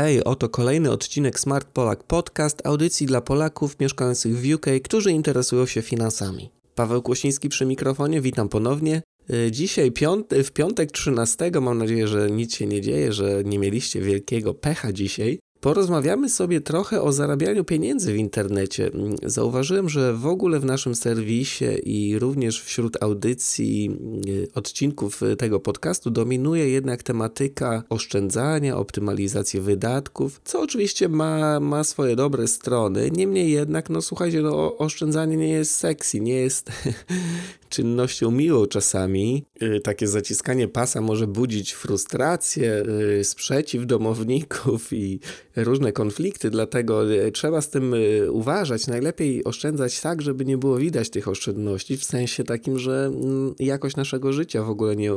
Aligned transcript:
Hej, 0.00 0.24
oto 0.24 0.48
kolejny 0.48 0.90
odcinek 0.90 1.40
Smart 1.40 1.68
Polak 1.68 2.04
Podcast, 2.04 2.66
audycji 2.66 3.06
dla 3.06 3.20
Polaków 3.20 3.80
mieszkających 3.80 4.36
w 4.38 4.54
UK, 4.54 4.66
którzy 4.84 5.12
interesują 5.12 5.66
się 5.66 5.82
finansami. 5.82 6.50
Paweł 6.74 7.02
Kłosiński 7.02 7.48
przy 7.48 7.66
mikrofonie, 7.66 8.20
witam 8.20 8.48
ponownie. 8.48 9.02
Y, 9.30 9.50
dzisiaj 9.50 9.92
piąty, 9.92 10.44
w 10.44 10.52
piątek 10.52 10.92
13, 10.92 11.50
mam 11.60 11.78
nadzieję, 11.78 12.08
że 12.08 12.30
nic 12.30 12.54
się 12.54 12.66
nie 12.66 12.80
dzieje, 12.80 13.12
że 13.12 13.44
nie 13.44 13.58
mieliście 13.58 14.00
wielkiego 14.00 14.54
pecha 14.54 14.92
dzisiaj. 14.92 15.38
Porozmawiamy 15.60 16.28
sobie 16.28 16.60
trochę 16.60 17.02
o 17.02 17.12
zarabianiu 17.12 17.64
pieniędzy 17.64 18.12
w 18.12 18.16
internecie. 18.16 18.90
Zauważyłem, 19.22 19.88
że 19.88 20.14
w 20.14 20.26
ogóle 20.26 20.60
w 20.60 20.64
naszym 20.64 20.94
serwisie 20.94 21.64
i 21.84 22.18
również 22.18 22.62
wśród 22.62 23.02
audycji, 23.02 23.96
y, 24.28 24.48
odcinków 24.54 25.20
tego 25.38 25.60
podcastu 25.60 26.10
dominuje 26.10 26.70
jednak 26.70 27.02
tematyka 27.02 27.82
oszczędzania, 27.88 28.76
optymalizacji 28.76 29.60
wydatków, 29.60 30.40
co 30.44 30.60
oczywiście 30.60 31.08
ma, 31.08 31.60
ma 31.60 31.84
swoje 31.84 32.16
dobre 32.16 32.48
strony. 32.48 33.10
Niemniej 33.10 33.50
jednak, 33.50 33.90
no 33.90 34.02
słuchajcie, 34.02 34.42
no, 34.42 34.78
oszczędzanie 34.78 35.36
nie 35.36 35.48
jest 35.48 35.74
sexy, 35.74 36.20
nie 36.20 36.34
jest 36.34 36.70
czynnością 37.70 38.30
miłą 38.30 38.66
czasami. 38.66 39.44
Y, 39.62 39.80
takie 39.80 40.08
zaciskanie 40.08 40.68
pasa 40.68 41.00
może 41.00 41.26
budzić 41.26 41.72
frustrację, 41.72 42.82
y, 43.20 43.24
sprzeciw 43.24 43.86
domowników 43.86 44.92
i 44.92 45.20
różne 45.56 45.92
konflikty, 45.92 46.50
dlatego 46.50 47.12
y, 47.12 47.32
trzeba 47.32 47.60
z 47.60 47.70
tym 47.70 47.94
uważać. 48.30 48.86
Najlepiej 48.86 49.44
oszczędzać 49.44 50.00
tak, 50.00 50.22
żeby 50.22 50.44
nie 50.44 50.58
było 50.58 50.76
widać 50.76 51.10
tych 51.10 51.28
oszczędności, 51.28 51.96
w 51.96 52.04
sensie 52.04 52.44
takim, 52.44 52.78
że 52.78 53.06
mm, 53.06 53.54
jakość 53.58 53.96
naszego 53.96 54.32
życia 54.32 54.62
w 54.62 54.70
ogóle 54.70 54.96
nie 54.96 55.14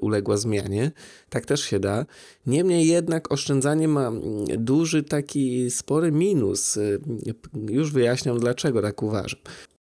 uległa 0.00 0.36
zmianie. 0.36 0.92
Tak 1.28 1.46
też 1.46 1.60
się 1.60 1.80
da. 1.80 2.06
Niemniej 2.46 2.86
jednak 2.86 3.32
oszczędzanie 3.32 3.88
ma 3.88 4.08
mm, 4.08 4.22
duży 4.64 5.02
taki 5.02 5.70
spory 5.70 6.12
minus. 6.12 6.78
Już 7.70 7.92
wyjaśniam 7.92 8.38
dlaczego 8.38 8.82
tak 8.82 9.02
uważam. 9.02 9.40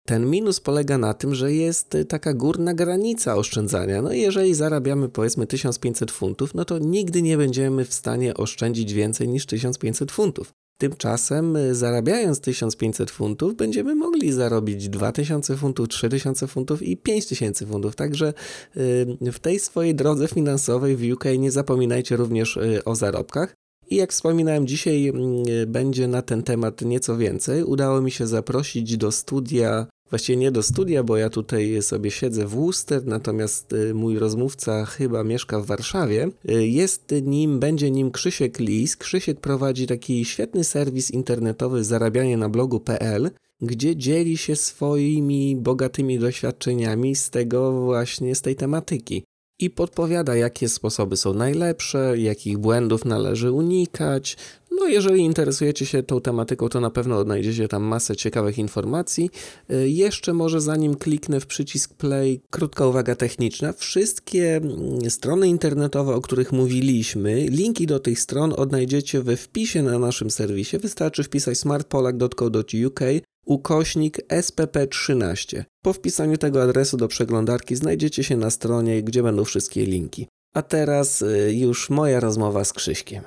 Ten 0.07 0.29
minus 0.29 0.59
polega 0.59 0.97
na 0.97 1.13
tym, 1.13 1.35
że 1.35 1.53
jest 1.53 1.95
y, 1.95 2.05
taka 2.05 2.33
górna 2.33 2.73
granica 2.73 3.35
oszczędzania. 3.35 4.01
No 4.01 4.11
jeżeli 4.11 4.53
zarabiamy 4.53 5.09
powiedzmy 5.09 5.47
1500 5.47 6.11
funtów, 6.11 6.53
no 6.53 6.65
to 6.65 6.79
nigdy 6.79 7.21
nie 7.21 7.37
będziemy 7.37 7.85
w 7.85 7.93
stanie 7.93 8.33
oszczędzić 8.33 8.93
więcej 8.93 9.27
niż 9.27 9.45
1500 9.45 10.11
funtów. 10.11 10.51
Tymczasem 10.77 11.55
y, 11.55 11.75
zarabiając 11.75 12.39
1500 12.39 13.11
funtów 13.11 13.55
będziemy 13.55 13.95
mogli 13.95 14.31
zarobić 14.31 14.89
2000 14.89 15.57
funtów, 15.57 15.87
3000 15.87 16.47
funtów 16.47 16.83
i 16.83 16.97
5000 16.97 17.65
funtów. 17.65 17.95
Także 17.95 18.33
y, 18.77 19.31
w 19.31 19.39
tej 19.39 19.59
swojej 19.59 19.95
drodze 19.95 20.27
finansowej 20.27 20.95
w 20.95 21.13
UK 21.13 21.25
nie 21.37 21.51
zapominajcie 21.51 22.15
również 22.15 22.59
o 22.85 22.95
zarobkach. 22.95 23.53
I 23.89 23.95
jak 23.95 24.11
wspominałem, 24.11 24.67
dzisiaj 24.67 25.07
mm, 25.07 25.43
będzie 25.67 26.07
na 26.07 26.21
ten 26.21 26.43
temat 26.43 26.81
nieco 26.81 27.17
więcej. 27.17 27.63
Udało 27.63 28.01
mi 28.01 28.11
się 28.11 28.27
zaprosić 28.27 28.97
do 28.97 29.11
studia 29.11 29.87
Właściwie 30.09 30.37
nie 30.37 30.51
do 30.51 30.63
studia, 30.63 31.03
bo 31.03 31.17
ja 31.17 31.29
tutaj 31.29 31.81
sobie 31.81 32.11
siedzę 32.11 32.45
w 32.45 32.49
Worcester, 32.49 33.05
natomiast 33.05 33.73
y, 33.73 33.93
mój 33.93 34.19
rozmówca 34.19 34.85
chyba 34.85 35.23
mieszka 35.23 35.59
w 35.59 35.65
Warszawie. 35.65 36.29
Y, 36.49 36.67
jest 36.67 37.13
nim, 37.23 37.59
będzie 37.59 37.91
nim 37.91 38.11
Krzysiek 38.11 38.59
Lis. 38.59 38.95
Krzysiek 38.95 39.39
prowadzi 39.39 39.87
taki 39.87 40.25
świetny 40.25 40.63
serwis 40.63 41.11
internetowy 41.11 41.83
zarabianie 41.83 42.37
na 42.37 42.49
blogu.pl, 42.49 43.31
gdzie 43.61 43.95
dzieli 43.95 44.37
się 44.37 44.55
swoimi 44.55 45.55
bogatymi 45.55 46.19
doświadczeniami 46.19 47.15
z 47.15 47.29
tego 47.29 47.81
właśnie, 47.85 48.35
z 48.35 48.41
tej 48.41 48.55
tematyki 48.55 49.23
i 49.59 49.69
podpowiada, 49.69 50.35
jakie 50.35 50.69
sposoby 50.69 51.17
są 51.17 51.33
najlepsze, 51.33 52.17
jakich 52.17 52.57
błędów 52.57 53.05
należy 53.05 53.51
unikać. 53.51 54.37
No, 54.71 54.87
jeżeli 54.87 55.21
interesujecie 55.21 55.85
się 55.85 56.03
tą 56.03 56.21
tematyką, 56.21 56.69
to 56.69 56.81
na 56.81 56.89
pewno 56.89 57.17
odnajdziecie 57.17 57.67
tam 57.67 57.83
masę 57.83 58.15
ciekawych 58.15 58.57
informacji. 58.57 59.29
Y, 59.71 59.89
jeszcze 59.89 60.33
może 60.33 60.61
zanim 60.61 60.95
kliknę 60.95 61.39
w 61.39 61.47
przycisk 61.47 61.93
play, 61.93 62.41
krótka 62.49 62.87
uwaga 62.87 63.15
techniczna. 63.15 63.73
Wszystkie 63.73 64.55
mm, 64.55 65.09
strony 65.09 65.47
internetowe, 65.47 66.15
o 66.15 66.21
których 66.21 66.51
mówiliśmy, 66.51 67.35
linki 67.35 67.87
do 67.87 67.99
tych 67.99 68.19
stron 68.19 68.53
odnajdziecie 68.57 69.21
we 69.21 69.37
wpisie 69.37 69.83
na 69.83 69.99
naszym 69.99 70.31
serwisie. 70.31 70.77
Wystarczy 70.77 71.23
wpisać 71.23 71.57
smartpolak.co.uk 71.57 72.99
ukośnik 73.45 74.17
SPP13. 74.27 75.63
Po 75.81 75.93
wpisaniu 75.93 76.37
tego 76.37 76.63
adresu 76.63 76.97
do 76.97 77.07
przeglądarki 77.07 77.75
znajdziecie 77.75 78.23
się 78.23 78.37
na 78.37 78.49
stronie, 78.49 79.03
gdzie 79.03 79.23
będą 79.23 79.45
wszystkie 79.45 79.85
linki. 79.85 80.27
A 80.53 80.61
teraz 80.61 81.21
y, 81.21 81.53
już 81.53 81.89
moja 81.89 82.19
rozmowa 82.19 82.63
z 82.63 82.73
Krzyśkiem. 82.73 83.23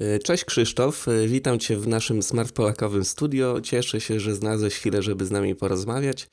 Y, 0.00 0.18
cześć 0.18 0.44
Krzysztof, 0.44 1.08
y, 1.08 1.28
witam 1.28 1.58
Cię 1.58 1.76
w 1.76 1.88
naszym 1.88 2.22
Smart 2.22 2.52
Polakowym 2.52 3.04
studio. 3.04 3.60
Cieszę 3.60 4.00
się, 4.00 4.20
że 4.20 4.34
znalazłeś 4.34 4.74
chwilę, 4.74 5.02
żeby 5.02 5.26
z 5.26 5.30
nami 5.30 5.54
porozmawiać. 5.54 6.28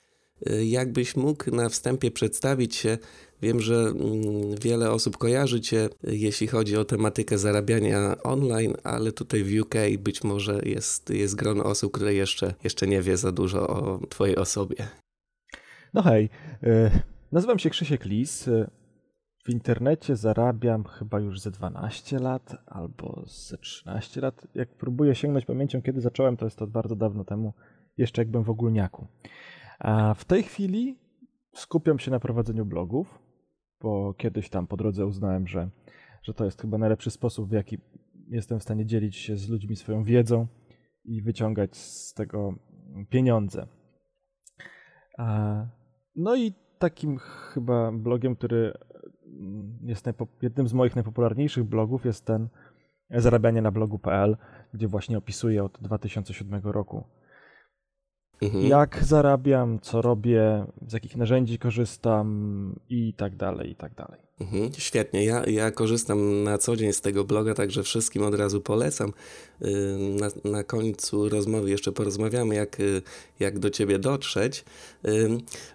Jakbyś 0.63 1.15
mógł 1.15 1.55
na 1.55 1.69
wstępie 1.69 2.11
przedstawić 2.11 2.75
się, 2.75 2.97
wiem, 3.41 3.59
że 3.59 3.75
mm, 3.75 4.55
wiele 4.61 4.91
osób 4.91 5.17
kojarzy 5.17 5.61
Cię, 5.61 5.89
jeśli 6.03 6.47
chodzi 6.47 6.77
o 6.77 6.85
tematykę 6.85 7.37
zarabiania 7.37 8.23
online, 8.23 8.73
ale 8.83 9.11
tutaj 9.11 9.43
w 9.43 9.61
UK 9.61 9.75
być 9.99 10.23
może 10.23 10.61
jest, 10.65 11.09
jest 11.09 11.35
grono 11.35 11.63
osób, 11.63 11.91
które 11.91 12.13
jeszcze, 12.13 12.53
jeszcze 12.63 12.87
nie 12.87 13.01
wie 13.01 13.17
za 13.17 13.31
dużo 13.31 13.67
o 13.67 14.07
Twojej 14.09 14.35
osobie. 14.35 14.87
No 15.93 16.01
hej, 16.01 16.29
nazywam 17.31 17.59
się 17.59 17.69
Krzysiek 17.69 18.05
Lis. 18.05 18.49
W 19.43 19.49
internecie 19.49 20.15
zarabiam 20.15 20.83
chyba 20.83 21.19
już 21.19 21.39
ze 21.39 21.51
12 21.51 22.19
lat 22.19 22.55
albo 22.65 23.23
ze 23.25 23.57
13 23.57 24.21
lat. 24.21 24.47
Jak 24.55 24.69
próbuję 24.69 25.15
sięgnąć 25.15 25.45
pamięcią, 25.45 25.81
kiedy 25.81 26.01
zacząłem, 26.01 26.37
to 26.37 26.45
jest 26.45 26.57
to 26.57 26.67
bardzo 26.67 26.95
dawno 26.95 27.23
temu, 27.23 27.53
jeszcze 27.97 28.21
jakbym 28.21 28.43
w 28.43 28.49
ogólniaku. 28.49 29.07
A 29.79 30.13
w 30.13 30.25
tej 30.25 30.43
chwili 30.43 30.99
skupiam 31.55 31.99
się 31.99 32.11
na 32.11 32.19
prowadzeniu 32.19 32.65
blogów, 32.65 33.19
bo 33.81 34.13
kiedyś 34.13 34.49
tam 34.49 34.67
po 34.67 34.77
drodze 34.77 35.05
uznałem, 35.05 35.47
że, 35.47 35.69
że 36.23 36.33
to 36.33 36.45
jest 36.45 36.61
chyba 36.61 36.77
najlepszy 36.77 37.11
sposób, 37.11 37.49
w 37.49 37.51
jaki 37.51 37.77
jestem 38.27 38.59
w 38.59 38.63
stanie 38.63 38.85
dzielić 38.85 39.15
się 39.15 39.37
z 39.37 39.49
ludźmi 39.49 39.75
swoją 39.75 40.03
wiedzą 40.03 40.47
i 41.05 41.21
wyciągać 41.21 41.77
z 41.77 42.13
tego 42.13 42.55
pieniądze. 43.09 43.67
No 46.15 46.35
i 46.35 46.53
takim 46.79 47.17
chyba 47.17 47.91
blogiem, 47.91 48.35
który 48.35 48.73
jest 49.83 50.09
jednym 50.41 50.67
z 50.67 50.73
moich 50.73 50.95
najpopularniejszych 50.95 51.63
blogów, 51.63 52.05
jest 52.05 52.25
ten 52.25 52.47
zarabianie 53.09 53.61
na 53.61 53.71
blogu.pl, 53.71 54.37
gdzie 54.73 54.87
właśnie 54.87 55.17
opisuję 55.17 55.63
od 55.63 55.77
2007 55.81 56.61
roku 56.63 57.03
Mhm. 58.41 58.65
Jak 58.65 59.03
zarabiam, 59.03 59.79
co 59.79 60.01
robię, 60.01 60.65
z 60.87 60.93
jakich 60.93 61.17
narzędzi 61.17 61.59
korzystam 61.59 62.79
i 62.89 63.13
tak 63.13 63.35
dalej, 63.35 63.71
i 63.71 63.75
tak 63.75 63.95
dalej. 63.95 64.19
Mhm. 64.41 64.71
Świetnie. 64.77 65.25
Ja, 65.25 65.45
ja 65.45 65.71
korzystam 65.71 66.43
na 66.43 66.57
co 66.57 66.75
dzień 66.75 66.93
z 66.93 67.01
tego 67.01 67.23
bloga, 67.23 67.53
także 67.53 67.83
wszystkim 67.83 68.23
od 68.23 68.35
razu 68.35 68.61
polecam. 68.61 69.13
Na, 69.99 70.51
na 70.51 70.63
końcu 70.63 71.29
rozmowy 71.29 71.69
jeszcze 71.69 71.91
porozmawiamy, 71.91 72.55
jak, 72.55 72.79
y, 72.79 73.01
jak 73.39 73.59
do 73.59 73.69
ciebie 73.69 73.99
dotrzeć. 73.99 74.63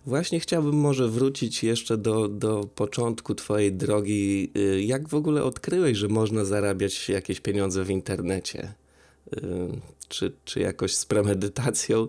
Właśnie 0.07 0.41
chciałbym 0.41 0.75
może 0.75 1.09
wrócić 1.09 1.65
jeszcze 1.65 1.97
do, 1.97 2.29
do 2.29 2.69
początku 2.75 3.35
twojej 3.35 3.73
drogi. 3.73 4.51
Y, 4.57 4.83
jak 4.83 5.09
w 5.09 5.15
ogóle 5.15 5.45
odkryłeś, 5.45 5.99
że 5.99 6.09
można 6.09 6.45
zarabiać 6.45 7.09
jakieś 7.09 7.41
pieniądze 7.41 7.85
w 7.85 7.91
internecie? 7.91 8.75
Czy, 10.09 10.33
czy 10.45 10.61
jakoś 10.61 10.95
z 10.95 11.05
premedytacją 11.05 12.09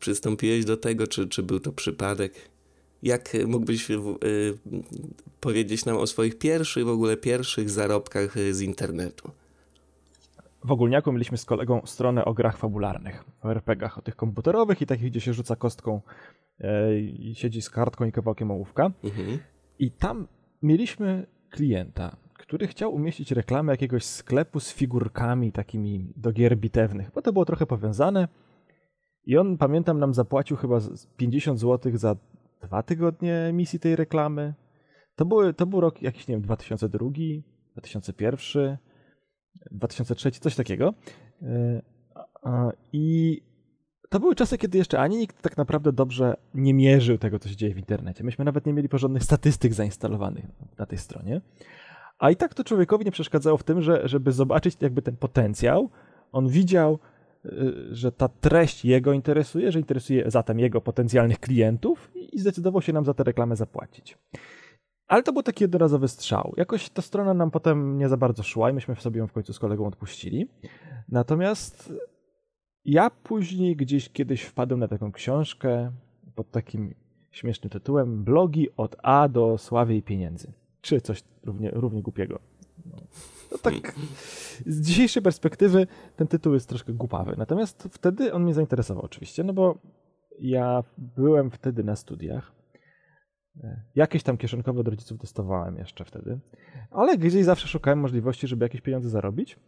przystąpiłeś 0.00 0.64
do 0.64 0.76
tego, 0.76 1.06
czy, 1.06 1.28
czy 1.28 1.42
był 1.42 1.60
to 1.60 1.72
przypadek? 1.72 2.34
Jak 3.02 3.36
mógłbyś 3.46 3.88
y, 5.48 5.52
powiedzieć 5.52 5.84
nam 5.84 5.96
o 5.96 6.06
swoich 6.06 6.38
pierwszych, 6.38 6.84
w 6.84 6.88
ogóle 6.88 7.16
pierwszych 7.16 7.70
zarobkach 7.70 8.36
y, 8.36 8.54
z 8.54 8.60
internetu? 8.60 9.30
W 10.64 10.72
ogólniaku 10.72 11.12
mieliśmy 11.12 11.38
z 11.38 11.44
kolegą 11.44 11.80
stronę 11.84 12.24
o 12.24 12.34
grach 12.34 12.58
fabularnych, 12.58 13.24
o 13.42 13.50
RPGach, 13.50 13.98
o 13.98 14.02
tych 14.02 14.16
komputerowych 14.16 14.82
i 14.82 14.86
takich, 14.86 15.10
gdzie 15.10 15.20
się 15.20 15.32
rzuca 15.32 15.56
kostką 15.56 16.00
e, 16.60 16.98
i 16.98 17.34
siedzi 17.34 17.62
z 17.62 17.70
kartką 17.70 18.04
i 18.04 18.12
kawałkiem 18.12 18.50
ołówka. 18.50 18.90
Mhm. 19.04 19.38
I 19.78 19.90
tam 19.90 20.26
mieliśmy 20.62 21.26
klienta, 21.50 22.16
który 22.34 22.66
chciał 22.66 22.94
umieścić 22.94 23.32
reklamę 23.32 23.72
jakiegoś 23.72 24.04
sklepu 24.04 24.60
z 24.60 24.72
figurkami 24.72 25.52
takimi 25.52 26.12
do 26.16 26.32
gier 26.32 26.56
bitewnych, 26.56 27.10
bo 27.14 27.22
to 27.22 27.32
było 27.32 27.44
trochę 27.44 27.66
powiązane 27.66 28.28
i 29.28 29.36
on, 29.36 29.58
pamiętam, 29.58 29.98
nam 29.98 30.14
zapłacił 30.14 30.56
chyba 30.56 30.78
50 31.16 31.60
zł 31.60 31.92
za 31.94 32.16
dwa 32.62 32.82
tygodnie 32.82 33.34
emisji 33.34 33.80
tej 33.80 33.96
reklamy. 33.96 34.54
To, 35.18 35.24
były, 35.24 35.54
to 35.54 35.66
był 35.66 35.80
rok 35.80 36.02
jakiś, 36.02 36.28
nie 36.28 36.34
wiem, 36.34 36.42
2002, 36.42 37.08
2001, 37.72 38.76
2003, 39.70 40.30
coś 40.30 40.54
takiego. 40.54 40.94
E, 41.42 42.72
I 42.92 43.40
to 44.08 44.20
były 44.20 44.34
czasy, 44.34 44.58
kiedy 44.58 44.78
jeszcze 44.78 45.00
ani 45.00 45.16
nikt 45.16 45.42
tak 45.42 45.56
naprawdę 45.56 45.92
dobrze 45.92 46.36
nie 46.54 46.74
mierzył 46.74 47.18
tego, 47.18 47.38
co 47.38 47.48
się 47.48 47.56
dzieje 47.56 47.74
w 47.74 47.78
internecie. 47.78 48.24
Myśmy 48.24 48.44
nawet 48.44 48.66
nie 48.66 48.72
mieli 48.72 48.88
porządnych 48.88 49.24
statystyk 49.24 49.74
zainstalowanych 49.74 50.44
na 50.78 50.86
tej 50.86 50.98
stronie. 50.98 51.40
A 52.18 52.30
i 52.30 52.36
tak 52.36 52.54
to 52.54 52.64
człowiekowi 52.64 53.04
nie 53.04 53.12
przeszkadzało 53.12 53.56
w 53.56 53.62
tym, 53.62 53.82
że, 53.82 54.08
żeby 54.08 54.32
zobaczyć 54.32 54.76
jakby 54.80 55.02
ten 55.02 55.16
potencjał, 55.16 55.90
on 56.32 56.48
widział, 56.48 56.98
y, 57.44 57.74
że 57.90 58.12
ta 58.12 58.28
treść 58.28 58.84
jego 58.84 59.12
interesuje, 59.12 59.72
że 59.72 59.78
interesuje 59.78 60.30
zatem 60.30 60.58
jego 60.60 60.80
potencjalnych 60.80 61.40
klientów 61.40 62.10
i 62.32 62.38
zdecydował 62.38 62.82
się 62.82 62.92
nam 62.92 63.04
za 63.04 63.14
tę 63.14 63.24
reklamę 63.24 63.56
zapłacić. 63.56 64.18
Ale 65.08 65.22
to 65.22 65.32
był 65.32 65.42
taki 65.42 65.64
jednorazowy 65.64 66.08
strzał. 66.08 66.54
Jakoś 66.56 66.90
ta 66.90 67.02
strona 67.02 67.34
nam 67.34 67.50
potem 67.50 67.98
nie 67.98 68.08
za 68.08 68.16
bardzo 68.16 68.42
szła 68.42 68.70
i 68.70 68.72
myśmy 68.72 68.96
sobie 68.96 69.18
ją 69.18 69.26
w 69.26 69.32
końcu 69.32 69.52
z 69.52 69.58
kolegą 69.58 69.86
odpuścili. 69.86 70.48
Natomiast 71.08 71.92
ja 72.84 73.10
później 73.10 73.76
gdzieś 73.76 74.12
kiedyś 74.12 74.42
wpadłem 74.42 74.80
na 74.80 74.88
taką 74.88 75.12
książkę 75.12 75.92
pod 76.34 76.50
takim 76.50 76.94
śmiesznym 77.30 77.70
tytułem 77.70 78.24
Blogi 78.24 78.68
od 78.76 78.96
A 79.02 79.28
do 79.28 79.58
sławy 79.58 79.96
i 79.96 80.02
pieniędzy. 80.02 80.52
Czy 80.80 81.00
coś 81.00 81.22
równie, 81.44 81.70
równie 81.70 82.02
głupiego. 82.02 82.38
No, 83.52 83.58
tak, 83.58 83.94
z 84.66 84.80
dzisiejszej 84.80 85.22
perspektywy 85.22 85.86
ten 86.16 86.26
tytuł 86.26 86.54
jest 86.54 86.68
troszkę 86.68 86.92
głupawy. 86.92 87.34
Natomiast 87.38 87.88
wtedy 87.92 88.32
on 88.32 88.42
mnie 88.42 88.54
zainteresował 88.54 89.04
oczywiście, 89.04 89.44
no 89.44 89.52
bo 89.52 89.78
ja 90.40 90.84
byłem 90.98 91.50
wtedy 91.50 91.84
na 91.84 91.96
studiach. 91.96 92.57
Jakieś 93.94 94.22
tam 94.22 94.36
kieszonkowe 94.36 94.80
od 94.80 94.88
rodziców 94.88 95.18
dostawałem 95.18 95.76
jeszcze 95.76 96.04
wtedy, 96.04 96.40
ale 96.90 97.18
gdzieś 97.18 97.44
zawsze 97.44 97.68
szukałem 97.68 97.98
możliwości, 97.98 98.46
żeby 98.46 98.64
jakieś 98.64 98.80
pieniądze 98.80 99.08
zarobić. 99.08 99.58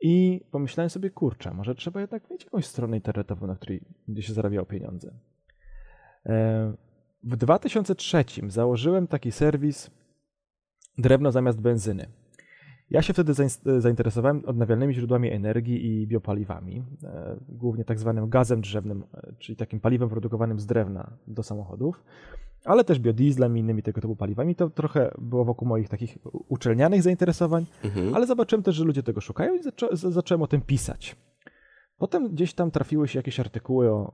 I 0.00 0.40
pomyślałem 0.50 0.90
sobie, 0.90 1.10
kurczę, 1.10 1.54
może 1.54 1.74
trzeba 1.74 2.00
jednak 2.00 2.30
mieć 2.30 2.44
jakąś 2.44 2.66
stronę 2.66 2.96
internetową, 2.96 3.46
na 3.46 3.56
której 3.56 3.80
będzie 4.08 4.22
się 4.22 4.32
zarabiało 4.32 4.66
pieniądze. 4.66 5.18
E, 6.26 6.74
w 7.22 7.36
2003 7.36 8.24
założyłem 8.48 9.06
taki 9.06 9.32
serwis 9.32 9.90
drewno 10.98 11.32
zamiast 11.32 11.60
benzyny. 11.60 12.08
Ja 12.90 13.02
się 13.02 13.12
wtedy 13.12 13.32
zainteresowałem 13.78 14.42
odnawialnymi 14.46 14.94
źródłami 14.94 15.30
energii 15.30 15.86
i 15.86 16.06
biopaliwami, 16.06 16.82
e, 17.04 17.36
głównie 17.48 17.84
tak 17.84 17.98
zwanym 17.98 18.28
gazem 18.28 18.60
drzewnym, 18.60 19.04
e, 19.14 19.32
czyli 19.38 19.56
takim 19.56 19.80
paliwem 19.80 20.08
produkowanym 20.08 20.60
z 20.60 20.66
drewna 20.66 21.10
do 21.26 21.42
samochodów, 21.42 22.04
ale 22.64 22.84
też 22.84 22.98
biodieslem 22.98 23.56
i 23.56 23.60
innymi 23.60 23.82
tego 23.82 24.00
typu 24.00 24.16
paliwami. 24.16 24.54
To 24.54 24.70
trochę 24.70 25.10
było 25.18 25.44
wokół 25.44 25.68
moich 25.68 25.88
takich 25.88 26.18
uczelnianych 26.48 27.02
zainteresowań, 27.02 27.66
mhm. 27.84 28.14
ale 28.14 28.26
zobaczyłem 28.26 28.62
też, 28.62 28.74
że 28.74 28.84
ludzie 28.84 29.02
tego 29.02 29.20
szukają 29.20 29.54
i 29.54 29.62
zaczą 29.62 29.86
zacząłem 29.92 30.42
o 30.42 30.46
tym 30.46 30.60
pisać. 30.60 31.16
Potem 31.98 32.28
gdzieś 32.28 32.54
tam 32.54 32.70
trafiły 32.70 33.08
się 33.08 33.18
jakieś 33.18 33.40
artykuły 33.40 33.90
o, 33.90 34.12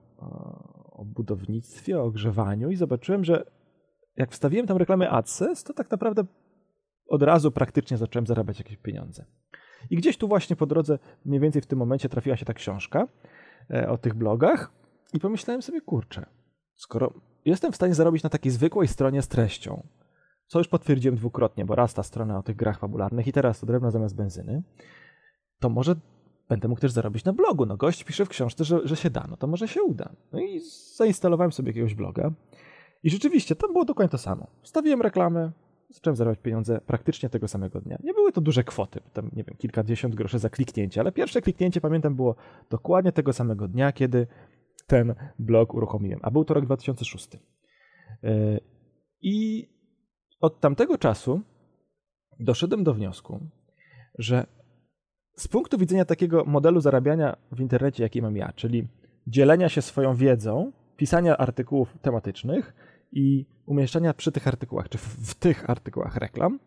o 0.93 1.05
budownictwie, 1.05 2.01
o 2.01 2.05
ogrzewaniu 2.05 2.71
i 2.71 2.77
zobaczyłem, 2.77 3.25
że 3.25 3.45
jak 4.17 4.31
wstawiłem 4.31 4.67
tam 4.67 4.77
reklamę 4.77 5.11
AdSense, 5.11 5.65
to 5.65 5.75
tak 5.75 5.91
naprawdę 5.91 6.25
od 7.09 7.23
razu 7.23 7.51
praktycznie 7.51 7.97
zacząłem 7.97 8.27
zarabiać 8.27 8.59
jakieś 8.59 8.77
pieniądze. 8.77 9.25
I 9.91 9.97
gdzieś 9.97 10.17
tu 10.17 10.29
właśnie 10.29 10.57
po 10.57 10.67
drodze, 10.67 10.99
mniej 11.25 11.41
więcej 11.41 11.63
w 11.63 11.67
tym 11.67 11.79
momencie 11.79 12.09
trafiła 12.09 12.37
się 12.37 12.45
ta 12.45 12.55
książka 12.55 13.09
e, 13.71 13.89
o 13.89 13.99
tych 13.99 14.15
blogach 14.15 14.73
i 15.13 15.21
pomyślałem 15.21 15.63
sobie, 15.63 15.81
kurczę, 15.81 16.27
skoro 16.75 17.13
jestem 17.45 17.73
w 17.73 17.77
stanie 17.77 17.95
zarobić 17.95 18.23
na 18.23 18.31
takiej 18.31 18.53
zwykłej 18.53 18.89
stronie 18.89 19.23
z 19.23 19.29
treścią, 19.29 19.87
co 20.47 20.59
już 20.59 20.69
potwierdziłem 20.69 21.17
dwukrotnie, 21.17 21.65
bo 21.65 21.75
raz 21.75 21.95
ta 21.95 22.03
strona 22.03 22.39
o 22.39 22.43
tych 22.43 22.57
grach 22.57 22.79
fabularnych 22.79 23.27
i 23.27 23.33
teraz 23.33 23.61
to 23.61 23.67
drewno 23.67 23.91
zamiast 23.91 24.17
benzyny, 24.17 24.63
to 25.61 25.69
może 25.69 25.97
będę 26.49 26.69
mógł 26.69 26.81
też 26.81 26.93
zarobić 26.93 27.25
na 27.25 27.33
blogu. 27.33 27.67
No 27.67 27.77
gość 27.77 28.05
pisze 28.05 28.25
w 28.25 28.29
książce, 28.29 28.65
że, 28.65 28.81
że 28.85 28.97
się 28.97 29.11
da, 29.11 29.27
no 29.31 29.37
to 29.37 29.47
może 29.47 29.69
się 29.69 29.83
uda. 29.83 30.13
No 30.33 30.41
i 30.41 30.61
zainstalowałem 30.97 31.53
sobie 31.53 31.71
jakiegoś 31.71 31.95
bloga 31.95 32.33
i 33.03 33.11
rzeczywiście 33.11 33.57
tam 33.57 33.73
było 33.73 33.85
dokładnie 33.85 34.11
to 34.11 34.19
samo. 34.19 34.47
Wstawiłem 34.63 35.03
reklamę, 35.03 35.53
zacząłem 35.93 36.17
zarabiać 36.17 36.39
pieniądze 36.39 36.81
praktycznie 36.87 37.29
tego 37.29 37.49
samego 37.49 37.81
dnia. 37.81 37.99
Nie 38.05 38.15
były 38.15 38.33
to 38.33 38.41
duże 38.41 38.65
kwoty, 38.65 39.01
tam 39.13 39.31
nie 39.33 39.45
wiem, 39.45 39.57
kilkadziesiąt 39.57 40.15
groszy 40.15 40.39
za 40.39 40.51
kliknięcie, 40.51 41.01
ale 41.01 41.13
pierwsze 41.13 41.43
kliknięcie 41.43 41.81
pamiętam 41.81 42.15
było 42.15 42.35
dokładnie 42.71 43.13
tego 43.13 43.33
samego 43.33 43.69
dnia, 43.69 43.93
kiedy 43.93 44.27
ten 44.87 45.15
blog 45.39 45.75
uruchomiłem, 45.75 46.21
a 46.23 46.31
był 46.31 46.45
to 46.45 46.55
rok 46.55 46.65
2006. 46.65 47.29
E, 48.25 48.61
I 49.23 49.69
od 50.41 50.61
tamtego 50.61 50.99
czasu 50.99 51.41
doszedłem 52.41 52.85
do 52.85 52.95
wniosku, 52.95 53.41
że 54.19 54.47
z 55.37 55.49
punktu 55.49 55.79
widzenia 55.79 56.05
takiego 56.05 56.45
modelu 56.45 56.81
zarabiania 56.81 57.37
w 57.53 57.61
internecie, 57.61 58.03
jaki 58.03 58.23
mam 58.23 58.37
ja, 58.37 58.53
czyli 58.53 58.89
dzielenia 59.27 59.69
się 59.69 59.83
swoją 59.83 60.15
wiedzą, 60.15 60.73
pisania 60.97 61.37
artykułów 61.37 61.99
tematycznych 62.03 62.75
i 63.13 63.47
umieszczania 63.73 64.15
przy 64.15 64.33
tych 64.33 64.49
artykułach, 64.49 64.89
czy 64.89 64.99
w, 64.99 65.03
w 65.03 65.35
tych 65.35 65.71
artykułach 65.71 66.17
reklam, 66.17 66.59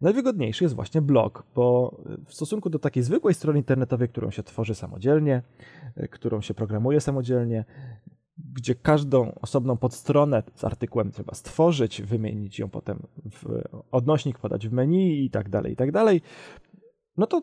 najwygodniejszy 0.00 0.64
jest 0.64 0.74
właśnie 0.74 1.02
blog, 1.02 1.44
bo 1.54 1.96
w 2.26 2.34
stosunku 2.34 2.70
do 2.70 2.78
takiej 2.78 3.02
zwykłej 3.02 3.34
strony 3.34 3.58
internetowej, 3.58 4.08
którą 4.08 4.30
się 4.30 4.42
tworzy 4.42 4.74
samodzielnie, 4.74 5.42
którą 6.10 6.40
się 6.40 6.54
programuje 6.54 7.00
samodzielnie, 7.00 7.64
gdzie 8.54 8.74
każdą 8.74 9.34
osobną 9.34 9.76
podstronę 9.76 10.42
z 10.54 10.64
artykułem 10.64 11.10
trzeba 11.10 11.34
stworzyć, 11.34 12.02
wymienić 12.02 12.58
ją 12.58 12.68
potem 12.68 13.06
w 13.30 13.62
odnośnik, 13.90 14.38
podać 14.38 14.68
w 14.68 14.72
menu 14.72 15.24
i 15.24 15.30
tak 15.30 15.48
dalej, 15.48 15.72
i 15.72 15.76
tak 15.76 15.92
dalej, 15.92 16.20
no 17.16 17.26
to 17.26 17.42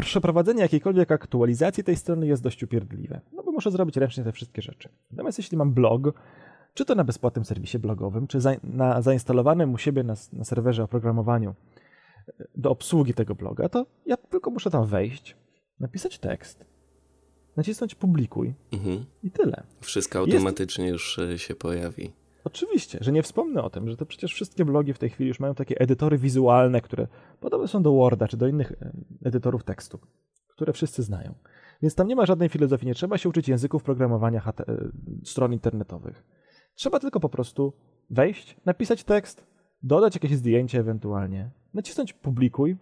przeprowadzenie 0.00 0.62
jakiejkolwiek 0.62 1.12
aktualizacji 1.12 1.84
tej 1.84 1.96
strony 1.96 2.26
jest 2.26 2.42
dość 2.42 2.62
upierdliwe, 2.62 3.20
no 3.32 3.42
bo 3.42 3.52
muszę 3.52 3.70
zrobić 3.70 3.96
ręcznie 3.96 4.24
te 4.24 4.32
wszystkie 4.32 4.62
rzeczy. 4.62 4.88
Natomiast 5.10 5.38
jeśli 5.38 5.56
mam 5.56 5.74
blog, 5.74 6.02
czy 6.74 6.84
to 6.84 6.94
na 6.94 7.04
bezpłatnym 7.04 7.44
serwisie 7.44 7.78
blogowym, 7.78 8.26
czy 8.26 8.40
za, 8.40 8.56
na 8.64 9.02
zainstalowanym 9.02 9.74
u 9.74 9.78
siebie 9.78 10.02
na, 10.02 10.14
na 10.32 10.44
serwerze 10.44 10.84
oprogramowaniu 10.84 11.54
e, 12.28 12.44
do 12.56 12.70
obsługi 12.70 13.14
tego 13.14 13.34
bloga, 13.34 13.68
to 13.68 13.86
ja 14.06 14.16
tylko 14.16 14.50
muszę 14.50 14.70
tam 14.70 14.86
wejść, 14.86 15.36
napisać 15.80 16.18
tekst, 16.18 16.64
nacisnąć 17.56 17.94
publikuj 17.94 18.54
mhm. 18.72 19.04
i 19.22 19.30
tyle. 19.30 19.62
Wszystko 19.80 20.18
automatycznie 20.18 20.84
Jest... 20.84 20.92
już 20.92 21.18
e, 21.18 21.38
się 21.38 21.54
pojawi. 21.54 22.12
Oczywiście, 22.44 22.98
że 23.00 23.12
nie 23.12 23.22
wspomnę 23.22 23.62
o 23.62 23.70
tym, 23.70 23.88
że 23.88 23.96
to 23.96 24.06
przecież 24.06 24.34
wszystkie 24.34 24.64
blogi 24.64 24.92
w 24.92 24.98
tej 24.98 25.10
chwili 25.10 25.28
już 25.28 25.40
mają 25.40 25.54
takie 25.54 25.80
edytory 25.80 26.18
wizualne, 26.18 26.80
które 26.80 27.06
podobne 27.40 27.68
są 27.68 27.82
do 27.82 27.92
Worda 27.92 28.28
czy 28.28 28.36
do 28.36 28.46
innych 28.46 28.72
e, 28.72 28.92
edytorów 29.24 29.64
tekstu, 29.64 29.98
które 30.48 30.72
wszyscy 30.72 31.02
znają. 31.02 31.34
Więc 31.82 31.94
tam 31.94 32.08
nie 32.08 32.16
ma 32.16 32.26
żadnej 32.26 32.48
filozofii, 32.48 32.86
nie 32.86 32.94
trzeba 32.94 33.18
się 33.18 33.28
uczyć 33.28 33.48
języków 33.48 33.82
programowania 33.82 34.52
stron 35.24 35.52
internetowych. 35.52 36.24
Trzeba 36.74 36.98
tylko 36.98 37.20
po 37.20 37.28
prostu 37.28 37.72
wejść, 38.10 38.56
napisać 38.66 39.04
tekst, 39.04 39.46
dodać 39.82 40.14
jakieś 40.14 40.36
zdjęcie 40.36 40.78
ewentualnie, 40.80 41.50
nacisnąć 41.74 42.12
publikuj 42.12 42.76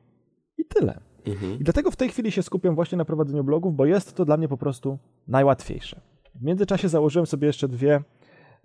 i 0.59 0.65
tyle. 0.65 1.01
Mhm. 1.27 1.61
I 1.61 1.65
dlatego 1.65 1.91
w 1.91 1.97
tej 1.97 2.09
chwili 2.09 2.33
się 2.33 2.43
skupiam 2.43 2.75
właśnie 2.75 2.99
na 2.99 3.05
prowadzeniu 3.05 3.45
blogów, 3.45 3.77
bo 3.77 3.87
jest 3.87 4.15
to 4.15 4.25
dla 4.25 4.37
mnie 4.37 4.49
po 4.49 4.57
prostu 4.57 4.99
najłatwiejsze. 5.29 6.01
W 6.35 6.43
międzyczasie 6.43 6.89
założyłem 6.89 7.27
sobie 7.27 7.47
jeszcze 7.47 7.69
dwie 7.69 8.03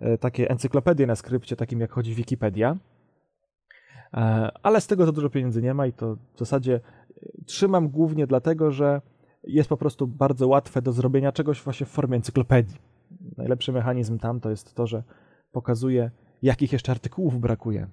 e, 0.00 0.18
takie 0.18 0.50
encyklopedie 0.50 1.06
na 1.06 1.16
skrypcie, 1.16 1.56
takim 1.56 1.80
jak 1.80 1.92
chodzi 1.92 2.14
Wikipedia, 2.14 2.76
e, 4.14 4.18
ale 4.62 4.80
z 4.80 4.86
tego 4.86 5.06
za 5.06 5.12
dużo 5.12 5.30
pieniędzy 5.30 5.62
nie 5.62 5.74
ma 5.74 5.86
i 5.86 5.92
to 5.92 6.16
w 6.34 6.38
zasadzie 6.38 6.74
e, 6.74 7.44
trzymam 7.46 7.88
głównie 7.88 8.26
dlatego, 8.26 8.70
że 8.70 9.00
jest 9.44 9.68
po 9.68 9.76
prostu 9.76 10.06
bardzo 10.06 10.48
łatwe 10.48 10.82
do 10.82 10.92
zrobienia 10.92 11.32
czegoś 11.32 11.62
właśnie 11.62 11.86
w 11.86 11.90
formie 11.90 12.16
encyklopedii 12.16 12.76
najlepszy 13.36 13.72
mechanizm 13.72 14.18
tam 14.18 14.40
to 14.40 14.50
jest 14.50 14.74
to, 14.74 14.86
że 14.86 15.02
pokazuje, 15.52 16.10
jakich 16.42 16.72
jeszcze 16.72 16.92
artykułów 16.92 17.40
brakuje 17.40 17.86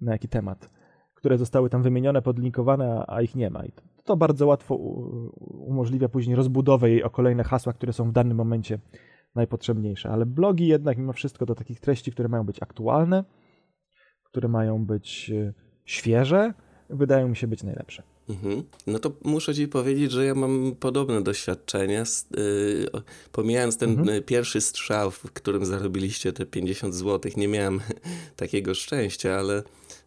na 0.00 0.12
jaki 0.12 0.28
temat, 0.28 0.70
które 1.14 1.38
zostały 1.38 1.70
tam 1.70 1.82
wymienione, 1.82 2.22
podlinkowane, 2.22 3.04
a 3.06 3.22
ich 3.22 3.34
nie 3.34 3.50
ma. 3.50 3.64
I 3.64 3.72
to 4.04 4.16
bardzo 4.16 4.46
łatwo 4.46 4.74
umożliwia 5.50 6.08
później 6.08 6.36
rozbudowę 6.36 6.90
jej 6.90 7.02
o 7.02 7.10
kolejne 7.10 7.44
hasła, 7.44 7.72
które 7.72 7.92
są 7.92 8.08
w 8.08 8.12
danym 8.12 8.36
momencie 8.36 8.78
najpotrzebniejsze. 9.34 10.10
Ale 10.10 10.26
blogi 10.26 10.66
jednak 10.66 10.98
mimo 10.98 11.12
wszystko 11.12 11.46
do 11.46 11.54
takich 11.54 11.80
treści, 11.80 12.12
które 12.12 12.28
mają 12.28 12.44
być 12.44 12.62
aktualne, 12.62 13.24
które 14.24 14.48
mają 14.48 14.86
być 14.86 15.30
e, 15.30 15.52
świeże, 15.84 16.54
wydają 16.90 17.28
mi 17.28 17.36
się 17.36 17.46
być 17.46 17.62
najlepsze. 17.62 18.02
Mhm. 18.28 18.62
No 18.86 18.98
to 18.98 19.12
muszę 19.24 19.54
ci 19.54 19.68
powiedzieć, 19.68 20.12
że 20.12 20.24
ja 20.24 20.34
mam 20.34 20.74
podobne 20.80 21.22
doświadczenia. 21.22 22.04
Yy, 22.36 23.02
pomijając 23.32 23.76
ten 23.76 23.90
mhm. 23.90 24.08
Y, 24.08 24.22
pierwszy 24.22 24.60
strzał, 24.60 25.10
w 25.10 25.18
którym 25.18 25.66
zarobiliście 25.66 26.32
te 26.32 26.46
50 26.46 26.94
zł, 26.94 27.32
nie 27.36 27.48
miałem 27.48 27.80
takiego 28.36 28.74
szczęścia, 28.74 29.34
ale 29.34 29.62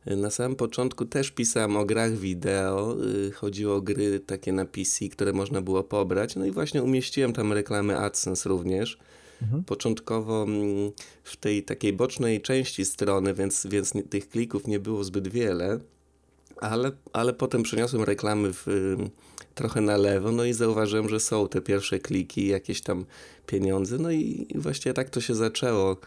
y, 0.08 0.16
na 0.16 0.30
samym 0.30 0.56
początku 0.56 1.06
też 1.06 1.32
pisałem 1.32 1.78
o 1.78 1.86
grach 1.86 2.18
wideo. 2.18 2.96
Yy, 2.96 3.32
chodziło 3.32 3.76
o 3.76 3.82
gry 3.82 4.20
takie 4.20 4.54
na 4.54 4.66
PC, 4.66 5.10
które 5.10 5.34
można 5.34 5.62
było 5.62 5.84
pobrać. 5.84 6.36
No 6.36 6.46
i 6.46 6.52
właśnie 6.52 6.84
umieściłem 6.84 7.34
tam 7.34 7.54
reklamy 7.54 8.00
AdSense 8.00 8.50
również. 8.50 8.98
Mhm. 9.42 9.64
Początkowo 9.64 10.44
mm, 10.44 10.92
w 11.24 11.38
tej 11.38 11.64
takiej 11.64 11.94
bocznej 11.94 12.42
części 12.42 12.86
strony, 12.86 13.34
więc, 13.34 13.68
więc 13.70 13.94
tych 14.10 14.30
klików 14.30 14.68
nie 14.68 14.80
było 14.80 15.04
zbyt 15.04 15.28
wiele 15.28 15.80
ale, 16.62 16.92
ale 17.14 17.34
potem 17.34 17.64
przeniosłem 17.64 18.04
reklamy 18.04 18.54
w, 18.54 18.66
trochę 19.56 19.82
na 19.82 19.98
lewo, 19.98 20.32
no 20.32 20.46
i 20.46 20.54
zauważyłem, 20.54 21.10
że 21.10 21.20
są 21.20 21.48
te 21.48 21.62
pierwsze 21.62 22.00
kliki, 22.00 22.48
jakieś 22.48 22.82
tam 22.82 23.06
pieniądze, 23.46 23.98
no 23.98 24.12
i 24.12 24.48
właściwie 24.56 24.94
tak 24.94 25.10
to 25.10 25.22
się 25.22 25.36
zaczęło 25.36 25.98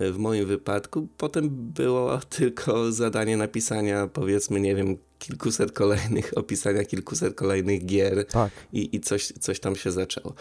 w 0.00 0.18
moim 0.18 0.46
wypadku. 0.46 1.08
Potem 1.16 1.48
było 1.50 2.18
tylko 2.38 2.92
zadanie 2.92 3.36
napisania, 3.36 4.08
powiedzmy, 4.12 4.60
nie 4.60 4.74
wiem, 4.74 4.96
kilkuset 5.18 5.72
kolejnych, 5.72 6.32
opisania 6.38 6.84
kilkuset 6.84 7.34
kolejnych 7.34 7.86
gier 7.86 8.26
tak. 8.26 8.50
i, 8.72 8.96
i 8.96 9.00
coś, 9.00 9.26
coś 9.26 9.60
tam 9.60 9.76
się 9.76 9.90
zaczęło. 9.90 10.34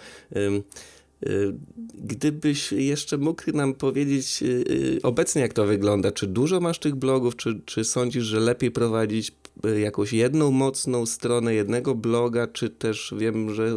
Y, 1.25 1.53
gdybyś 1.93 2.71
jeszcze 2.71 3.17
mógł 3.17 3.51
nam 3.53 3.73
powiedzieć 3.73 4.43
y, 4.43 4.45
y, 4.45 4.99
obecnie, 5.03 5.41
jak 5.41 5.53
to 5.53 5.65
wygląda, 5.65 6.11
czy 6.11 6.27
dużo 6.27 6.59
masz 6.59 6.79
tych 6.79 6.95
blogów, 6.95 7.35
czy, 7.35 7.61
czy 7.65 7.83
sądzisz, 7.83 8.23
że 8.23 8.39
lepiej 8.39 8.71
prowadzić 8.71 9.31
jakąś 9.63 10.13
jedną 10.13 10.51
mocną 10.51 11.05
stronę 11.05 11.53
jednego 11.53 11.95
bloga, 11.95 12.47
czy 12.47 12.69
też 12.69 13.13
wiem, 13.17 13.53
że 13.53 13.71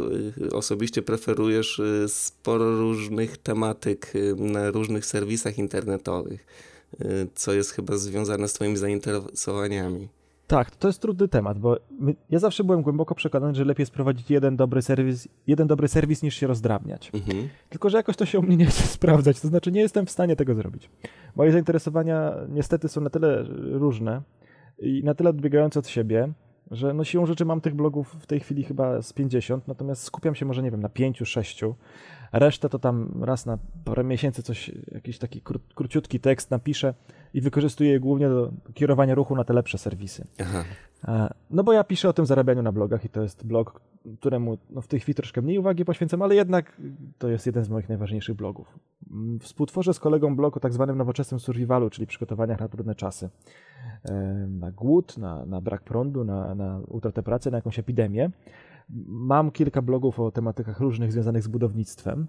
osobiście 0.53 1.03
preferujesz 1.03 1.81
sporo 2.09 2.77
różnych 2.77 3.39
tematyk 3.39 4.13
na 4.37 4.71
różnych 4.71 5.07
serwisach 5.07 5.59
internetowych, 5.59 6.47
co 7.35 7.53
jest 7.53 7.71
chyba 7.71 7.97
związane 7.97 8.49
z 8.49 8.53
Twoimi 8.53 8.77
zainteresowaniami. 8.77 10.09
Tak, 10.51 10.77
to 10.77 10.89
jest 10.89 11.01
trudny 11.01 11.29
temat, 11.29 11.59
bo 11.59 11.77
my, 12.01 12.15
ja 12.31 12.39
zawsze 12.39 12.65
byłem 12.65 12.83
głęboko 12.83 13.15
przekonany, 13.15 13.55
że 13.55 13.65
lepiej 13.65 13.83
jest 13.83 13.93
prowadzić 13.93 14.31
jeden 14.31 14.57
dobry 14.57 14.83
serwis, 14.83 15.29
jeden 15.47 15.67
dobry 15.67 15.89
serwis 15.89 16.23
niż 16.23 16.35
się 16.35 16.47
rozdrabniać. 16.47 17.11
Mhm. 17.15 17.49
Tylko, 17.69 17.91
że 17.91 17.97
jakoś 17.97 18.17
to 18.17 18.27
się 18.27 18.39
u 18.39 18.43
mnie 18.43 18.57
nie 18.57 18.67
chce 18.67 18.83
sprawdzać, 18.99 19.41
to 19.41 19.49
znaczy 19.49 19.73
nie 19.73 19.81
jestem 19.81 20.07
w 20.07 20.11
stanie 20.11 20.37
tego 20.37 20.55
zrobić. 20.55 20.91
Moje 21.37 21.53
zainteresowania 21.53 22.35
niestety 22.49 22.89
są 22.89 23.01
na 23.01 23.11
tyle 23.11 23.45
różne 23.59 24.23
i 24.81 25.05
na 25.05 25.15
tyle 25.15 25.31
odbiegające 25.31 25.79
od 25.79 25.89
siebie, 25.89 26.33
że 26.71 26.95
no 26.95 27.05
siłą 27.05 27.27
rzeczy 27.27 27.45
mam 27.45 27.61
tych 27.61 27.75
blogów 27.75 28.17
w 28.21 28.27
tej 28.27 28.41
chwili 28.41 28.65
chyba 28.65 29.03
z 29.03 29.13
50, 29.13 29.69
natomiast 29.69 30.03
skupiam 30.03 30.35
się 30.35 30.47
może, 30.47 30.63
nie 30.63 30.71
wiem, 30.71 30.81
na 30.81 30.89
5, 30.89 31.23
6, 31.25 31.65
Resztę 32.33 32.69
to 32.69 32.79
tam 32.79 33.25
raz 33.25 33.47
na 33.47 33.59
parę 33.85 34.05
miesięcy 34.05 34.43
coś, 34.43 34.71
jakiś 34.93 35.19
taki 35.19 35.41
kró, 35.41 35.59
króciutki 35.75 36.21
tekst 36.21 36.51
napiszę 36.51 36.95
i 37.35 37.41
wykorzystuję 37.41 37.91
je 37.91 38.01
głównie 38.01 38.29
do 38.29 38.53
kierowania 38.75 39.15
ruchu 39.15 39.37
na 39.37 39.45
te 39.45 39.53
lepsze 39.53 39.79
serwisy. 39.79 40.27
Aha. 40.41 40.65
No 41.51 41.65
bo 41.65 41.73
ja 41.73 41.85
piszę 41.85 42.09
o 42.09 42.13
tym 42.13 42.27
zarabianiu 42.27 42.63
na 42.63 42.73
blogach 42.73 43.05
i 43.05 43.09
to 43.09 43.23
jest 43.23 43.47
blog, 43.47 43.81
któremu 44.19 44.59
no, 44.71 44.81
w 44.81 44.87
tej 44.87 45.01
chwili 45.01 45.15
troszkę 45.15 45.43
mniej 45.43 45.59
uwagi 45.59 45.85
poświęcam, 45.85 46.23
ale 46.23 46.35
jednak 46.35 46.81
to 47.19 47.29
jest 47.29 47.47
jeden 47.47 47.65
z 47.65 47.69
moich 47.69 47.89
najważniejszych 47.89 48.37
blogów. 48.37 48.79
Mm, 49.11 49.39
współtworzę 49.39 49.95
z 49.95 50.01
kolegą 50.01 50.37
blog 50.37 50.57
o 50.57 50.61
tak 50.61 50.73
zwanym 50.73 50.99
nowoczesnym 50.99 51.41
survivalu, 51.41 51.91
czyli 51.91 52.07
przygotowaniach 52.07 52.61
na 52.61 52.69
trudne 52.69 52.95
czasy. 52.95 53.29
Na 54.49 54.71
głód, 54.71 55.19
na, 55.19 55.47
na 55.47 55.61
brak 55.61 55.83
prądu, 55.83 56.25
na, 56.25 56.55
na 56.55 56.81
utratę 56.89 57.23
pracy, 57.23 57.51
na 57.51 57.59
jakąś 57.59 57.79
epidemię. 57.79 58.31
Mam 59.07 59.51
kilka 59.51 59.83
blogów 59.83 60.21
o 60.21 60.31
tematykach 60.31 60.81
różnych 60.81 61.13
związanych 61.13 61.43
z 61.43 61.49
budownictwem, 61.49 62.27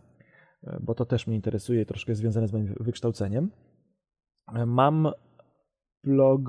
e, 0.64 0.80
bo 0.84 0.96
to 0.96 1.06
też 1.06 1.28
mnie 1.28 1.36
interesuje, 1.36 1.86
troszkę 1.86 2.16
związane 2.16 2.48
z 2.48 2.54
moim 2.54 2.76
wykształceniem. 2.80 3.52
E, 4.56 4.66
mam 4.66 5.12
blog 6.04 6.42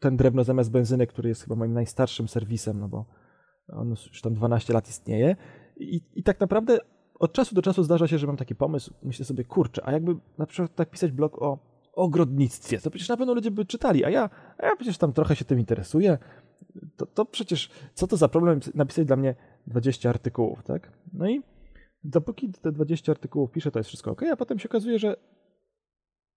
ten 0.00 0.16
drewno 0.16 0.44
zamiast 0.44 0.70
benzyny, 0.70 1.06
który 1.06 1.28
jest 1.28 1.42
chyba 1.42 1.56
moim 1.56 1.72
najstarszym 1.72 2.28
serwisem, 2.28 2.80
no 2.80 2.88
bo 2.88 3.04
on 3.68 3.90
już 3.90 4.22
tam 4.22 4.34
12 4.34 4.72
lat 4.72 4.88
istnieje. 4.88 5.36
I, 5.76 6.00
I 6.14 6.22
tak 6.22 6.40
naprawdę 6.40 6.78
od 7.18 7.32
czasu 7.32 7.54
do 7.54 7.62
czasu 7.62 7.82
zdarza 7.82 8.08
się, 8.08 8.18
że 8.18 8.26
mam 8.26 8.36
taki 8.36 8.54
pomysł, 8.54 8.94
myślę 9.02 9.24
sobie, 9.24 9.44
kurczę, 9.44 9.82
a 9.84 9.92
jakby 9.92 10.16
na 10.38 10.46
przykład 10.46 10.74
tak 10.74 10.90
pisać 10.90 11.12
blog 11.12 11.42
o 11.42 11.58
ogrodnictwie, 11.92 12.78
to 12.78 12.90
przecież 12.90 13.08
na 13.08 13.16
pewno 13.16 13.34
ludzie 13.34 13.50
by 13.50 13.64
czytali, 13.64 14.04
a 14.04 14.10
ja, 14.10 14.30
a 14.58 14.66
ja 14.66 14.76
przecież 14.76 14.98
tam 14.98 15.12
trochę 15.12 15.36
się 15.36 15.44
tym 15.44 15.58
interesuję, 15.58 16.18
to, 16.96 17.06
to 17.06 17.24
przecież, 17.24 17.70
co 17.94 18.06
to 18.06 18.16
za 18.16 18.28
problem 18.28 18.60
napisać 18.74 19.06
dla 19.06 19.16
mnie 19.16 19.34
20 19.66 20.08
artykułów, 20.10 20.62
tak? 20.62 20.92
No 21.12 21.30
i 21.30 21.42
dopóki 22.04 22.52
te 22.62 22.72
20 22.72 23.12
artykułów 23.12 23.50
piszę, 23.50 23.70
to 23.70 23.78
jest 23.78 23.88
wszystko 23.88 24.10
ok, 24.10 24.22
a 24.22 24.36
potem 24.36 24.58
się 24.58 24.68
okazuje, 24.68 24.98
że 24.98 25.16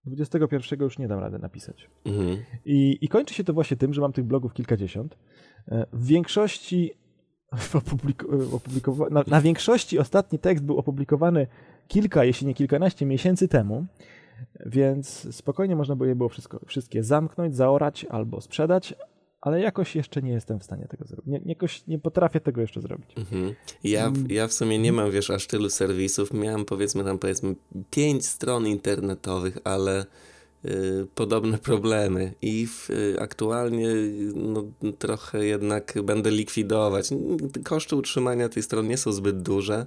21 0.04 0.80
już 0.80 0.98
nie 0.98 1.08
dam 1.08 1.18
rady 1.18 1.38
napisać. 1.38 1.90
Mhm. 2.04 2.38
I, 2.64 2.98
I 3.00 3.08
kończy 3.08 3.34
się 3.34 3.44
to 3.44 3.52
właśnie 3.52 3.76
tym, 3.76 3.94
że 3.94 4.00
mam 4.00 4.12
tych 4.12 4.24
blogów 4.24 4.54
kilkadziesiąt. 4.54 5.18
E, 5.68 5.86
w 5.92 6.06
większości 6.06 6.90
opublikowa- 8.52 9.10
na, 9.10 9.24
na, 9.26 9.40
większości 9.40 9.98
ostatni 9.98 10.38
tekst 10.38 10.64
był 10.64 10.78
opublikowany 10.78 11.46
kilka, 11.88 12.24
jeśli 12.24 12.46
nie 12.46 12.54
kilkanaście 12.54 13.06
miesięcy 13.06 13.48
temu, 13.48 13.86
więc 14.66 15.36
spokojnie 15.36 15.76
można 15.76 15.96
by 15.96 16.08
je 16.08 16.14
było 16.14 16.28
wszystko, 16.28 16.60
wszystkie 16.66 17.02
zamknąć, 17.02 17.56
zaorać 17.56 18.04
albo 18.04 18.40
sprzedać, 18.40 18.94
ale 19.42 19.60
jakoś 19.60 19.96
jeszcze 19.96 20.22
nie 20.22 20.32
jestem 20.32 20.60
w 20.60 20.64
stanie 20.64 20.86
tego 20.88 21.04
zrobić. 21.04 21.26
Nie, 21.26 21.40
jakoś 21.46 21.86
nie 21.86 21.98
potrafię 21.98 22.40
tego 22.40 22.60
jeszcze 22.60 22.80
zrobić. 22.80 23.10
Mhm. 23.16 23.54
Ja, 23.84 24.06
mm. 24.06 24.26
ja 24.30 24.48
w 24.48 24.52
sumie 24.52 24.78
nie 24.78 24.92
mam, 24.92 25.10
wiesz, 25.10 25.30
aż 25.30 25.46
tylu 25.46 25.70
serwisów. 25.70 26.32
Miałem 26.32 26.64
powiedzmy 26.64 27.04
tam 27.04 27.18
powiedzmy 27.18 27.54
pięć 27.90 28.26
stron 28.26 28.66
internetowych, 28.66 29.58
ale 29.64 30.06
y, 30.64 31.06
podobne 31.14 31.58
problemy 31.68 32.34
i 32.42 32.66
w, 32.66 32.90
y, 32.90 33.16
aktualnie 33.20 33.88
no, 34.34 34.64
trochę 34.98 35.46
jednak 35.46 35.94
będę 36.04 36.30
likwidować. 36.30 37.10
Koszty 37.64 37.96
utrzymania 37.96 38.48
tej 38.48 38.62
strony 38.62 38.88
nie 38.88 38.96
są 38.96 39.12
zbyt 39.12 39.42
duże 39.42 39.86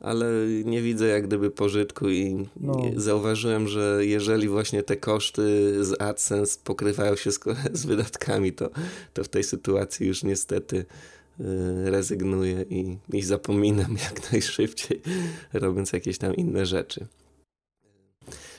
ale 0.00 0.26
nie 0.64 0.82
widzę 0.82 1.06
jak 1.06 1.26
gdyby 1.26 1.50
pożytku 1.50 2.10
i 2.10 2.46
no. 2.60 2.82
zauważyłem, 2.96 3.68
że 3.68 3.98
jeżeli 4.00 4.48
właśnie 4.48 4.82
te 4.82 4.96
koszty 4.96 5.74
z 5.84 6.02
AdSense 6.02 6.58
pokrywają 6.64 7.16
się 7.16 7.32
z, 7.32 7.40
z 7.72 7.86
wydatkami, 7.86 8.52
to, 8.52 8.70
to 9.14 9.24
w 9.24 9.28
tej 9.28 9.44
sytuacji 9.44 10.06
już 10.06 10.24
niestety 10.24 10.76
y, 10.76 10.84
rezygnuję 11.90 12.64
i, 12.70 12.96
i 13.12 13.22
zapominam 13.22 13.96
jak 14.10 14.32
najszybciej, 14.32 15.00
robiąc 15.52 15.92
jakieś 15.92 16.18
tam 16.18 16.36
inne 16.36 16.66
rzeczy. 16.66 17.06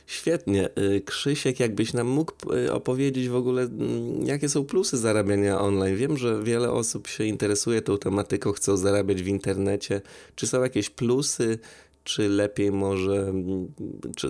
Świetnie. 0.07 0.69
Y, 0.77 1.01
Krzysiek, 1.05 1.59
jakbyś 1.59 1.93
nam 1.93 2.07
mógł 2.07 2.33
y, 2.53 2.73
opowiedzieć 2.73 3.29
w 3.29 3.35
ogóle, 3.35 3.61
mm, 3.61 4.25
jakie 4.25 4.49
są 4.49 4.65
plusy 4.65 4.97
zarabiania 4.97 5.61
online? 5.61 5.95
Wiem, 5.95 6.17
że 6.17 6.43
wiele 6.43 6.71
osób 6.71 7.07
się 7.07 7.23
interesuje 7.23 7.81
tą 7.81 7.97
tematyką, 7.97 8.51
chcą 8.51 8.77
zarabiać 8.77 9.23
w 9.23 9.27
internecie. 9.27 10.01
Czy 10.35 10.47
są 10.47 10.63
jakieś 10.63 10.89
plusy, 10.89 11.59
czy 12.03 12.29
lepiej 12.29 12.71
może 12.71 13.27
mm, 13.27 13.67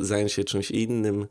zająć 0.01 0.33
się 0.33 0.43
czymś 0.43 0.71
innym? 0.71 1.27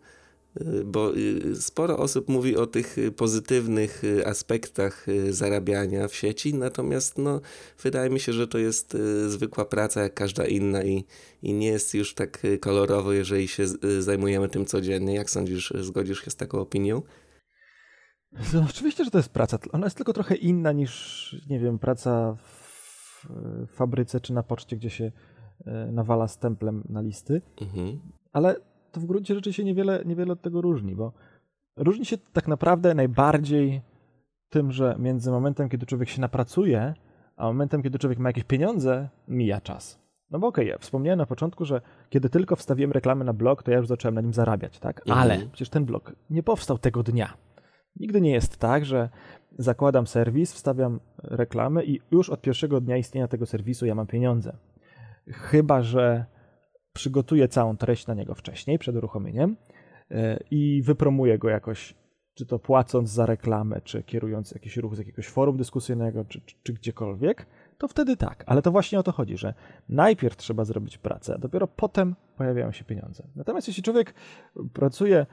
Y, 0.61 0.84
bo 0.84 1.16
y, 1.16 1.56
sporo 1.56 1.99
osób 1.99 2.28
mówi 2.28 2.56
o 2.56 2.66
tych 2.66 2.99
y, 2.99 3.12
pozytywnych 3.12 4.02
aspektach 4.26 5.06
zarabiania 5.30 6.08
w 6.08 6.14
sieci, 6.14 6.54
natomiast 6.54 7.18
no, 7.18 7.40
wydaje 7.82 8.11
mi 8.11 8.20
się, 8.20 8.32
że 8.32 8.49
to 8.49 8.58
jest 8.58 8.96
zwykła 9.26 9.64
praca 9.64 10.02
jak 10.02 10.14
każda 10.14 10.46
inna 10.46 10.82
i, 10.82 11.04
i 11.42 11.52
nie 11.52 11.66
jest 11.66 11.94
już 11.94 12.14
tak 12.14 12.42
kolorowo, 12.61 13.12
jeżeli 13.12 13.49
się 13.49 13.64
zajmujemy 13.99 14.49
tym 14.49 14.66
codziennie. 14.66 15.14
Jak 15.14 15.30
sądzisz, 15.30 15.73
zgodzisz 15.80 16.25
się 16.25 16.30
z 16.30 16.37
taką 16.37 16.58
opinią? 16.58 17.02
No, 18.54 18.66
oczywiście, 18.70 19.04
że 19.04 19.11
to 19.11 19.18
jest 19.18 19.28
praca. 19.28 19.58
Ona 19.73 19.87
jest 19.87 19.96
tylko 19.96 20.12
trochę 20.12 20.34
inna 20.34 20.73
niż, 20.73 21.44
nie 21.50 21.58
wiem, 21.58 21.78
praca 21.78 22.37
w 22.37 23.26
fabryce 23.68 24.20
czy 24.20 24.32
na 24.32 24.42
poczcie, 24.42 24.76
gdzie 24.76 24.90
się 24.90 25.12
nawala 25.92 26.28
stemplem 26.28 26.84
na 26.88 27.00
listy. 27.00 27.42
Mhm. 27.61 28.00
Ale 28.32 28.56
to 28.95 29.01
w 29.01 29.05
gruncie 29.05 29.35
rzeczy 29.35 29.53
się 29.53 29.65
niewiele, 29.65 30.03
niewiele 30.05 30.33
od 30.33 30.43
tego 30.43 30.61
różni, 30.61 30.97
bo 30.97 31.13
różni 31.77 32.05
się 32.05 32.19
tak 32.33 32.49
naprawdę 32.49 32.95
najbardziej 32.95 33.83
tym, 34.49 34.73
że 34.73 34.97
między 34.99 35.31
momentem, 35.31 35.69
kiedy 35.69 35.87
człowiek 35.87 36.09
się 36.09 36.21
napracuje, 36.21 36.95
a 37.37 37.47
momentem, 37.47 37.83
kiedy 37.83 37.99
człowiek 37.99 38.19
ma 38.19 38.29
jakieś 38.29 38.45
pieniądze, 38.45 39.09
mija 39.29 39.61
czas. 39.61 40.05
No 40.31 40.39
bo 40.39 40.47
okej, 40.47 40.65
okay, 40.65 40.73
ja 40.73 40.79
wspomniałem 40.79 41.19
na 41.19 41.27
początku, 41.27 41.65
że 41.65 41.81
kiedy 42.09 42.31
tylko 42.31 42.57
wstawiłem 42.57 42.93
reklamę 42.93 43.25
na 43.25 43.33
blog, 43.33 43.63
to 43.63 43.71
ja 43.71 43.77
już 43.77 43.87
zacząłem 43.87 44.15
na 44.15 44.21
nim 44.21 44.33
zarabiać, 44.33 44.79
tak? 44.79 45.01
Mhm. 45.01 45.19
Ale 45.19 45.39
przecież 45.39 45.69
ten 45.69 45.85
blog 45.85 46.13
nie 46.31 46.43
powstał 46.43 46.79
tego 46.79 47.03
dnia. 47.03 47.35
Nigdy 47.97 48.21
nie 48.21 48.33
jest 48.33 48.57
tak, 48.57 48.85
że 48.85 49.09
zakładam 49.59 50.07
serwis, 50.07 50.53
wstawiam 50.53 51.01
reklamę 51.19 51.85
i 51.85 52.01
już 52.11 52.31
od 52.31 52.41
pierwszego 52.41 52.81
dnia 52.81 52.97
istnienia 52.97 53.29
tego 53.29 53.47
serwisu 53.47 53.87
ja 53.87 53.95
mam 53.95 54.07
pieniądze. 54.07 54.57
Chyba, 55.29 55.83
że 55.83 56.25
przygotuję 56.95 57.49
całą 57.49 57.77
treść 57.77 58.07
na 58.07 58.15
niego 58.15 58.35
wcześniej, 58.35 58.79
przed 58.79 58.97
uruchomieniem 58.97 59.57
e, 60.11 60.39
i 60.51 60.83
wypromuję 60.83 61.39
go 61.39 61.49
jakoś, 61.49 61.95
czy 62.35 62.47
to 62.47 62.59
płacąc 62.59 63.11
za 63.11 63.27
reklamę, 63.27 63.81
czy 63.81 64.03
kierując 64.03 64.51
jakiś 64.53 64.77
ruch 64.77 64.95
z 64.95 64.99
jakiegoś 64.99 65.29
forum 65.29 65.57
dyskusyjnego, 65.57 66.25
czy, 66.25 66.41
czy, 66.41 66.55
czy 66.63 66.73
gdziekolwiek, 66.73 67.47
to 67.79 67.89
wtedy 67.89 68.17
tak. 68.17 68.45
Ale 68.47 68.63
to 68.63 68.73
właśnie 68.73 68.99
o 68.99 69.03
to 69.03 69.13
chodzi, 69.13 69.37
że 69.37 69.55
najpierw 69.89 70.37
trzeba 70.37 70.65
zrobić 70.65 70.99
pracę, 70.99 71.35
a 71.35 71.39
dopiero 71.39 71.67
potem 71.67 72.15
pojawiają 72.37 72.73
się 72.73 72.85
pieniądze. 72.85 73.29
Natomiast 73.37 73.69
jeśli 73.69 73.83
człowiek 73.83 74.15
pracuje 74.73 75.27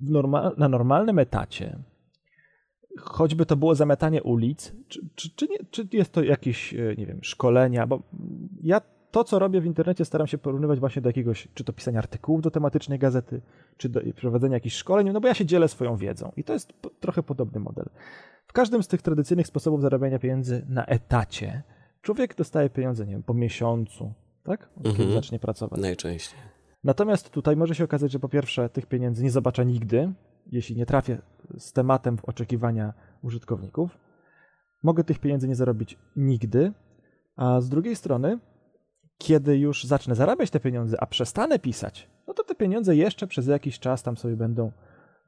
normal, 0.00 0.54
na 0.58 0.68
normalnym 0.68 1.18
etacie, 1.18 1.78
choćby 2.98 3.46
to 3.46 3.56
było 3.56 3.74
zametanie 3.74 4.22
ulic, 4.22 4.72
czy, 4.88 5.00
czy, 5.14 5.30
czy, 5.36 5.48
nie, 5.48 5.58
czy 5.70 5.88
jest 5.92 6.12
to 6.12 6.22
jakieś, 6.22 6.74
e, 6.74 6.94
nie 6.98 7.06
wiem, 7.06 7.18
szkolenia, 7.22 7.86
bo 7.86 8.02
ja 8.62 8.80
to, 9.10 9.24
co 9.24 9.38
robię 9.38 9.60
w 9.60 9.66
internecie, 9.66 10.04
staram 10.04 10.26
się 10.26 10.38
porównywać 10.38 10.80
właśnie 10.80 11.02
do 11.02 11.08
jakiegoś, 11.08 11.48
czy 11.54 11.64
to 11.64 11.72
pisania 11.72 11.98
artykułów 11.98 12.42
do 12.42 12.50
tematycznej 12.50 12.98
gazety, 12.98 13.40
czy 13.76 13.88
do 13.88 14.00
prowadzenia 14.16 14.54
jakichś 14.54 14.76
szkoleń, 14.76 15.10
no 15.12 15.20
bo 15.20 15.28
ja 15.28 15.34
się 15.34 15.46
dzielę 15.46 15.68
swoją 15.68 15.96
wiedzą 15.96 16.32
i 16.36 16.44
to 16.44 16.52
jest 16.52 16.72
trochę 17.00 17.22
podobny 17.22 17.60
model. 17.60 17.86
W 18.46 18.52
każdym 18.52 18.82
z 18.82 18.88
tych 18.88 19.02
tradycyjnych 19.02 19.46
sposobów 19.46 19.82
zarabiania 19.82 20.18
pieniędzy 20.18 20.66
na 20.68 20.86
etacie 20.86 21.62
człowiek 22.02 22.34
dostaje 22.34 22.70
pieniądze, 22.70 23.06
nie 23.06 23.12
wiem, 23.12 23.22
po 23.22 23.34
miesiącu, 23.34 24.12
tak? 24.42 24.68
Kiedy 24.76 24.88
mhm. 24.88 25.12
zacznie 25.12 25.38
pracować. 25.38 25.80
Najczęściej. 25.80 26.38
Natomiast 26.84 27.30
tutaj 27.30 27.56
może 27.56 27.74
się 27.74 27.84
okazać, 27.84 28.12
że 28.12 28.18
po 28.18 28.28
pierwsze 28.28 28.68
tych 28.68 28.86
pieniędzy 28.86 29.24
nie 29.24 29.30
zobaczę 29.30 29.66
nigdy, 29.66 30.12
jeśli 30.46 30.76
nie 30.76 30.86
trafię 30.86 31.18
z 31.58 31.72
tematem 31.72 32.16
w 32.16 32.24
oczekiwania 32.24 32.94
użytkowników. 33.22 33.98
Mogę 34.82 35.04
tych 35.04 35.18
pieniędzy 35.18 35.48
nie 35.48 35.54
zarobić 35.54 35.98
nigdy, 36.16 36.72
a 37.36 37.60
z 37.60 37.68
drugiej 37.68 37.96
strony, 37.96 38.38
kiedy 39.20 39.58
już 39.58 39.84
zacznę 39.84 40.14
zarabiać 40.14 40.50
te 40.50 40.60
pieniądze, 40.60 40.96
a 41.00 41.06
przestanę 41.06 41.58
pisać, 41.58 42.08
no 42.26 42.34
to 42.34 42.44
te 42.44 42.54
pieniądze 42.54 42.96
jeszcze 42.96 43.26
przez 43.26 43.46
jakiś 43.46 43.78
czas 43.78 44.02
tam 44.02 44.16
sobie 44.16 44.36
będą 44.36 44.72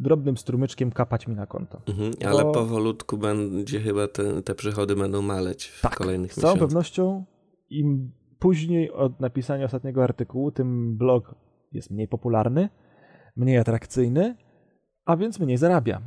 drobnym 0.00 0.37
strumyczkiem 0.37 0.92
kapać 0.92 1.26
mi 1.26 1.34
na 1.34 1.46
konto. 1.46 1.82
Mhm, 1.88 2.12
ale 2.26 2.42
Bo... 2.42 2.52
powolutku 2.52 3.18
będzie 3.18 3.80
chyba 3.80 4.08
te, 4.08 4.42
te 4.42 4.54
przychody 4.54 4.96
będą 4.96 5.22
maleć 5.22 5.66
w 5.66 5.80
tak, 5.80 5.96
kolejnych 5.96 6.34
z 6.34 6.40
całą 6.40 6.58
pewnością 6.58 7.25
im 7.70 8.12
później 8.38 8.90
od 8.92 9.20
napisania 9.20 9.64
ostatniego 9.64 10.04
artykułu, 10.04 10.50
tym 10.50 10.96
blog 10.96 11.34
jest 11.72 11.90
mniej 11.90 12.08
popularny, 12.08 12.68
mniej 13.37 13.58
atrakcyjny, 13.58 14.37
a 15.04 15.16
więc 15.16 15.38
mniej 15.38 15.56
zarabia. 15.56 16.00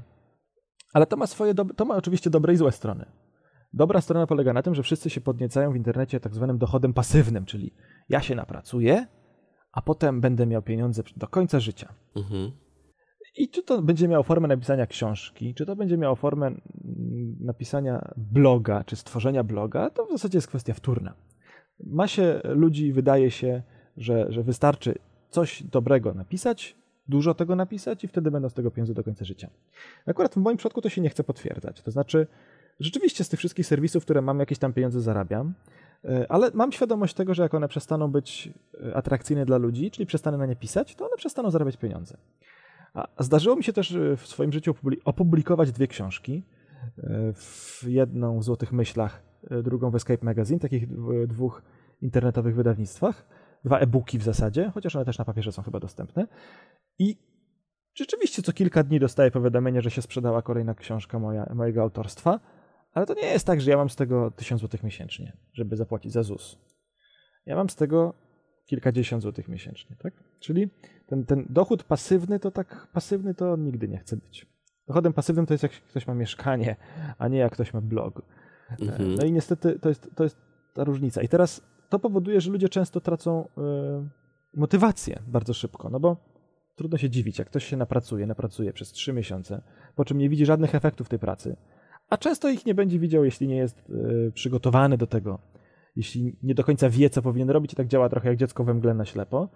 Ale 0.93 1.05
to 1.05 1.17
ma 1.17 1.27
swoje, 1.27 1.53
to 1.75 1.85
ma 1.85 1.95
oczywiście 1.95 2.29
dobre 2.29 2.53
i 2.53 2.57
złe 2.57 2.71
strony. 2.71 3.05
Dobra 3.75 4.01
strona 4.01 4.27
polega 4.27 4.53
na 4.53 4.61
tym, 4.61 4.75
że 4.75 4.83
wszyscy 4.83 5.09
się 5.09 5.21
podniecają 5.21 5.71
w 5.71 5.75
internecie 5.75 6.19
tak 6.19 6.35
zwanym 6.35 6.57
dochodem 6.57 6.93
pasywnym, 6.93 7.45
czyli 7.45 7.73
ja 8.09 8.21
się 8.21 8.35
napracuję, 8.35 9.07
a 9.71 9.81
potem 9.81 10.21
będę 10.21 10.45
miał 10.45 10.61
pieniądze 10.61 11.03
do 11.17 11.27
końca 11.27 11.59
życia. 11.59 11.93
Mhm. 12.15 12.51
I 13.37 13.49
czy 13.49 13.63
to 13.63 13.81
będzie 13.81 14.07
miało 14.07 14.23
formę 14.23 14.47
napisania 14.47 14.87
książki, 14.87 15.53
czy 15.53 15.65
to 15.65 15.75
będzie 15.75 15.97
miało 15.97 16.15
formę 16.15 16.47
mm, 16.47 16.59
napisania 17.39 18.13
bloga, 18.17 18.83
czy 18.83 18.95
stworzenia 18.95 19.43
bloga, 19.43 19.89
to 19.89 20.05
w 20.05 20.11
zasadzie 20.11 20.37
jest 20.37 20.47
kwestia 20.47 20.73
wtórna. 20.73 21.13
Masie 21.79 22.41
ludzi 22.43 22.93
wydaje 22.93 23.31
się, 23.31 23.63
że, 23.97 24.25
że 24.29 24.43
wystarczy 24.43 24.95
coś 25.29 25.63
dobrego 25.63 26.13
napisać, 26.13 26.75
dużo 27.07 27.33
tego 27.33 27.55
napisać 27.55 28.03
i 28.03 28.07
wtedy 28.07 28.31
będą 28.31 28.49
z 28.49 28.53
tego 28.53 28.71
pieniądze 28.71 28.93
do 28.93 29.03
końca 29.03 29.25
życia. 29.25 29.49
Akurat 30.05 30.33
w 30.33 30.37
moim 30.37 30.57
przypadku 30.57 30.81
to 30.81 30.89
się 30.89 31.01
nie 31.01 31.09
chce 31.09 31.23
potwierdzać. 31.23 31.81
To 31.81 31.91
znaczy, 31.91 32.27
rzeczywiście 32.79 33.23
z 33.23 33.29
tych 33.29 33.39
wszystkich 33.39 33.65
serwisów, 33.65 34.03
które 34.03 34.21
mam, 34.21 34.39
jakieś 34.39 34.57
tam 34.57 34.73
pieniądze 34.73 35.01
zarabiam, 35.01 35.53
e, 36.05 36.25
ale 36.31 36.51
mam 36.53 36.71
świadomość 36.71 37.13
tego, 37.13 37.33
że 37.33 37.43
jak 37.43 37.53
one 37.53 37.67
przestaną 37.67 38.11
być 38.11 38.49
e, 38.87 38.95
atrakcyjne 38.95 39.45
dla 39.45 39.57
ludzi, 39.57 39.91
czyli 39.91 40.05
przestanę 40.05 40.37
na 40.37 40.45
nie 40.45 40.55
pisać, 40.55 40.95
to 40.95 41.05
one 41.05 41.17
przestaną 41.17 41.51
zarabiać 41.51 41.77
pieniądze. 41.77 42.17
A 42.93 43.23
zdarzyło 43.23 43.55
mi 43.55 43.63
się 43.63 43.73
też 43.73 43.91
e, 43.91 44.17
w 44.17 44.27
swoim 44.27 44.51
życiu 44.51 44.75
opublikować 45.05 45.71
dwie 45.71 45.87
książki. 45.87 46.43
W 47.33 47.83
jedną 47.87 48.39
w 48.39 48.43
Złotych 48.43 48.71
Myślach, 48.71 49.23
drugą 49.63 49.91
w 49.91 49.95
Escape 49.95 50.25
Magazine, 50.25 50.59
takich 50.59 50.87
dwóch 51.27 51.61
internetowych 52.01 52.55
wydawnictwach. 52.55 53.25
Dwa 53.63 53.79
e-booki 53.79 54.19
w 54.19 54.23
zasadzie, 54.23 54.71
chociaż 54.73 54.95
one 54.95 55.05
też 55.05 55.17
na 55.17 55.25
papierze 55.25 55.51
są 55.51 55.63
chyba 55.63 55.79
dostępne. 55.79 56.27
I 56.99 57.17
rzeczywiście 57.93 58.41
co 58.41 58.53
kilka 58.53 58.83
dni 58.83 58.99
dostaję 58.99 59.31
powiadomienie, 59.31 59.81
że 59.81 59.91
się 59.91 60.01
sprzedała 60.01 60.41
kolejna 60.41 60.75
książka 60.75 61.19
moja, 61.19 61.51
mojego 61.53 61.81
autorstwa. 61.81 62.39
Ale 62.95 63.05
to 63.05 63.13
nie 63.13 63.27
jest 63.27 63.47
tak, 63.47 63.61
że 63.61 63.71
ja 63.71 63.77
mam 63.77 63.89
z 63.89 63.95
tego 63.95 64.31
1000 64.31 64.59
złotych 64.59 64.83
miesięcznie, 64.83 65.37
żeby 65.53 65.75
zapłacić 65.75 66.11
za 66.11 66.23
ZUS. 66.23 66.57
Ja 67.45 67.55
mam 67.55 67.69
z 67.69 67.75
tego 67.75 68.13
kilkadziesiąt 68.65 69.23
złotych 69.23 69.47
miesięcznie, 69.47 69.95
tak? 69.95 70.13
Czyli 70.39 70.69
ten, 71.07 71.25
ten 71.25 71.45
dochód 71.49 71.83
pasywny 71.83 72.39
to 72.39 72.51
tak 72.51 72.87
pasywny 72.93 73.33
to 73.33 73.57
nigdy 73.57 73.87
nie 73.87 73.97
chce 73.97 74.17
być. 74.17 74.47
Dochodem 74.87 75.13
pasywnym 75.13 75.45
to 75.45 75.53
jest 75.53 75.63
jak 75.63 75.71
ktoś 75.71 76.07
ma 76.07 76.13
mieszkanie, 76.13 76.75
a 77.17 77.27
nie 77.27 77.37
jak 77.37 77.53
ktoś 77.53 77.73
ma 77.73 77.81
blog. 77.81 78.21
Mhm. 78.81 79.15
No 79.15 79.25
i 79.25 79.31
niestety 79.31 79.79
to 79.79 79.89
jest, 79.89 80.09
to 80.15 80.23
jest 80.23 80.37
ta 80.73 80.83
różnica. 80.83 81.21
I 81.21 81.27
teraz 81.27 81.61
to 81.89 81.99
powoduje, 81.99 82.41
że 82.41 82.51
ludzie 82.51 82.69
często 82.69 83.01
tracą 83.01 83.47
y, 84.53 84.59
motywację 84.59 85.19
bardzo 85.27 85.53
szybko, 85.53 85.89
no 85.89 85.99
bo 85.99 86.17
trudno 86.75 86.97
się 86.97 87.09
dziwić, 87.09 87.39
jak 87.39 87.47
ktoś 87.47 87.65
się 87.65 87.77
napracuje, 87.77 88.27
napracuje 88.27 88.73
przez 88.73 88.91
trzy 88.91 89.13
miesiące, 89.13 89.61
po 89.95 90.05
czym 90.05 90.17
nie 90.17 90.29
widzi 90.29 90.45
żadnych 90.45 90.75
efektów 90.75 91.09
tej 91.09 91.19
pracy, 91.19 91.55
a 92.09 92.17
często 92.17 92.49
ich 92.49 92.65
nie 92.65 92.75
będzie 92.75 92.99
widział, 92.99 93.25
jeśli 93.25 93.47
nie 93.47 93.57
jest 93.57 93.89
y, 93.89 94.31
przygotowany 94.33 94.97
do 94.97 95.07
tego, 95.07 95.39
jeśli 95.95 96.35
nie 96.43 96.55
do 96.55 96.63
końca 96.63 96.89
wie, 96.89 97.09
co 97.09 97.21
powinien 97.21 97.49
robić 97.49 97.73
i 97.73 97.75
tak 97.75 97.87
działa 97.87 98.09
trochę 98.09 98.29
jak 98.29 98.37
dziecko 98.37 98.63
we 98.63 98.73
mgle 98.73 98.93
na 98.93 99.05
ślepo, 99.05 99.49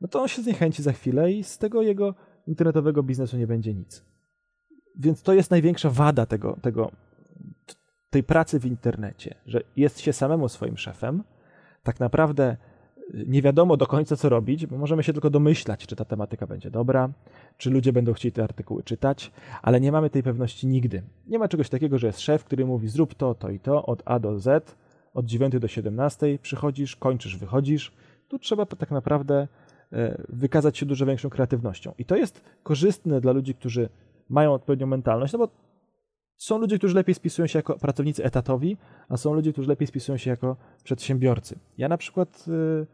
no 0.00 0.08
to 0.08 0.22
on 0.22 0.28
się 0.28 0.42
zniechęci 0.42 0.82
za 0.82 0.92
chwilę 0.92 1.32
i 1.32 1.44
z 1.44 1.58
tego 1.58 1.82
jego 1.82 2.14
internetowego 2.46 3.02
biznesu 3.02 3.36
nie 3.36 3.46
będzie 3.46 3.74
nic. 3.74 4.04
Więc 4.98 5.22
to 5.22 5.32
jest 5.32 5.50
największa 5.50 5.90
wada 5.90 6.26
tego, 6.26 6.58
tego, 6.62 6.92
tej 8.10 8.22
pracy 8.22 8.60
w 8.60 8.66
internecie, 8.66 9.34
że 9.46 9.60
jest 9.76 10.00
się 10.00 10.12
samemu 10.12 10.48
swoim 10.48 10.76
szefem, 10.76 11.22
tak 11.82 12.00
naprawdę 12.00 12.56
nie 13.14 13.42
wiadomo 13.42 13.76
do 13.76 13.86
końca, 13.86 14.16
co 14.16 14.28
robić, 14.28 14.66
bo 14.66 14.78
możemy 14.78 15.02
się 15.02 15.12
tylko 15.12 15.30
domyślać, 15.30 15.86
czy 15.86 15.96
ta 15.96 16.04
tematyka 16.04 16.46
będzie 16.46 16.70
dobra, 16.70 17.08
czy 17.58 17.70
ludzie 17.70 17.92
będą 17.92 18.12
chcieli 18.12 18.32
te 18.32 18.44
artykuły 18.44 18.82
czytać, 18.82 19.32
ale 19.62 19.80
nie 19.80 19.92
mamy 19.92 20.10
tej 20.10 20.22
pewności 20.22 20.66
nigdy. 20.66 21.02
Nie 21.26 21.38
ma 21.38 21.48
czegoś 21.48 21.68
takiego, 21.68 21.98
że 21.98 22.06
jest 22.06 22.20
szef, 22.20 22.44
który 22.44 22.66
mówi 22.66 22.88
zrób 22.88 23.14
to, 23.14 23.34
to 23.34 23.50
i 23.50 23.60
to, 23.60 23.86
od 23.86 24.02
A 24.04 24.18
do 24.18 24.38
Z, 24.38 24.76
od 25.14 25.26
9 25.26 25.58
do 25.58 25.68
17, 25.68 26.38
przychodzisz, 26.42 26.96
kończysz, 26.96 27.36
wychodzisz. 27.36 27.92
Tu 28.28 28.38
trzeba 28.38 28.66
tak 28.66 28.90
naprawdę 28.90 29.48
e, 29.92 30.22
wykazać 30.28 30.78
się 30.78 30.86
dużo 30.86 31.06
większą 31.06 31.30
kreatywnością. 31.30 31.92
I 31.98 32.04
to 32.04 32.16
jest 32.16 32.40
korzystne 32.62 33.20
dla 33.20 33.32
ludzi, 33.32 33.54
którzy 33.54 33.88
mają 34.28 34.54
odpowiednią 34.54 34.86
mentalność, 34.86 35.32
no 35.32 35.38
bo 35.38 35.48
są 36.36 36.58
ludzie, 36.58 36.78
którzy 36.78 36.94
lepiej 36.94 37.14
spisują 37.14 37.46
się 37.46 37.58
jako 37.58 37.78
pracownicy 37.78 38.24
etatowi, 38.24 38.76
a 39.08 39.16
są 39.16 39.34
ludzie, 39.34 39.52
którzy 39.52 39.68
lepiej 39.68 39.86
spisują 39.86 40.18
się 40.18 40.30
jako 40.30 40.56
przedsiębiorcy. 40.84 41.58
Ja 41.78 41.88
na 41.88 41.96
przykład 41.96 42.44
y, 42.48 42.86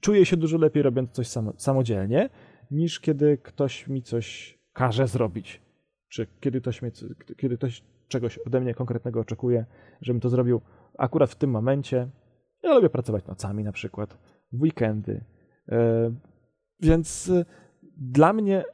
czuję 0.00 0.26
się 0.26 0.36
dużo 0.36 0.58
lepiej 0.58 0.82
robiąc 0.82 1.10
coś 1.10 1.28
samodzielnie, 1.56 2.28
niż 2.70 3.00
kiedy 3.00 3.38
ktoś 3.38 3.88
mi 3.88 4.02
coś 4.02 4.58
każe 4.72 5.06
zrobić. 5.08 5.62
Czy 6.08 6.26
kiedy 6.40 6.60
ktoś, 6.60 6.82
mnie, 6.82 6.90
kiedy 7.36 7.56
ktoś 7.56 7.82
czegoś 8.08 8.38
ode 8.38 8.60
mnie 8.60 8.74
konkretnego 8.74 9.20
oczekuje, 9.20 9.66
żebym 10.00 10.20
to 10.20 10.28
zrobił 10.28 10.60
akurat 10.98 11.30
w 11.30 11.36
tym 11.36 11.50
momencie. 11.50 12.08
Ja 12.62 12.74
lubię 12.74 12.90
pracować 12.90 13.26
nocami 13.26 13.64
na 13.64 13.72
przykład, 13.72 14.18
w 14.52 14.62
weekendy. 14.62 15.24
E, 15.68 16.14
więc 16.80 17.28
y, 17.28 17.44
dla 17.96 18.32
mnie 18.32 18.64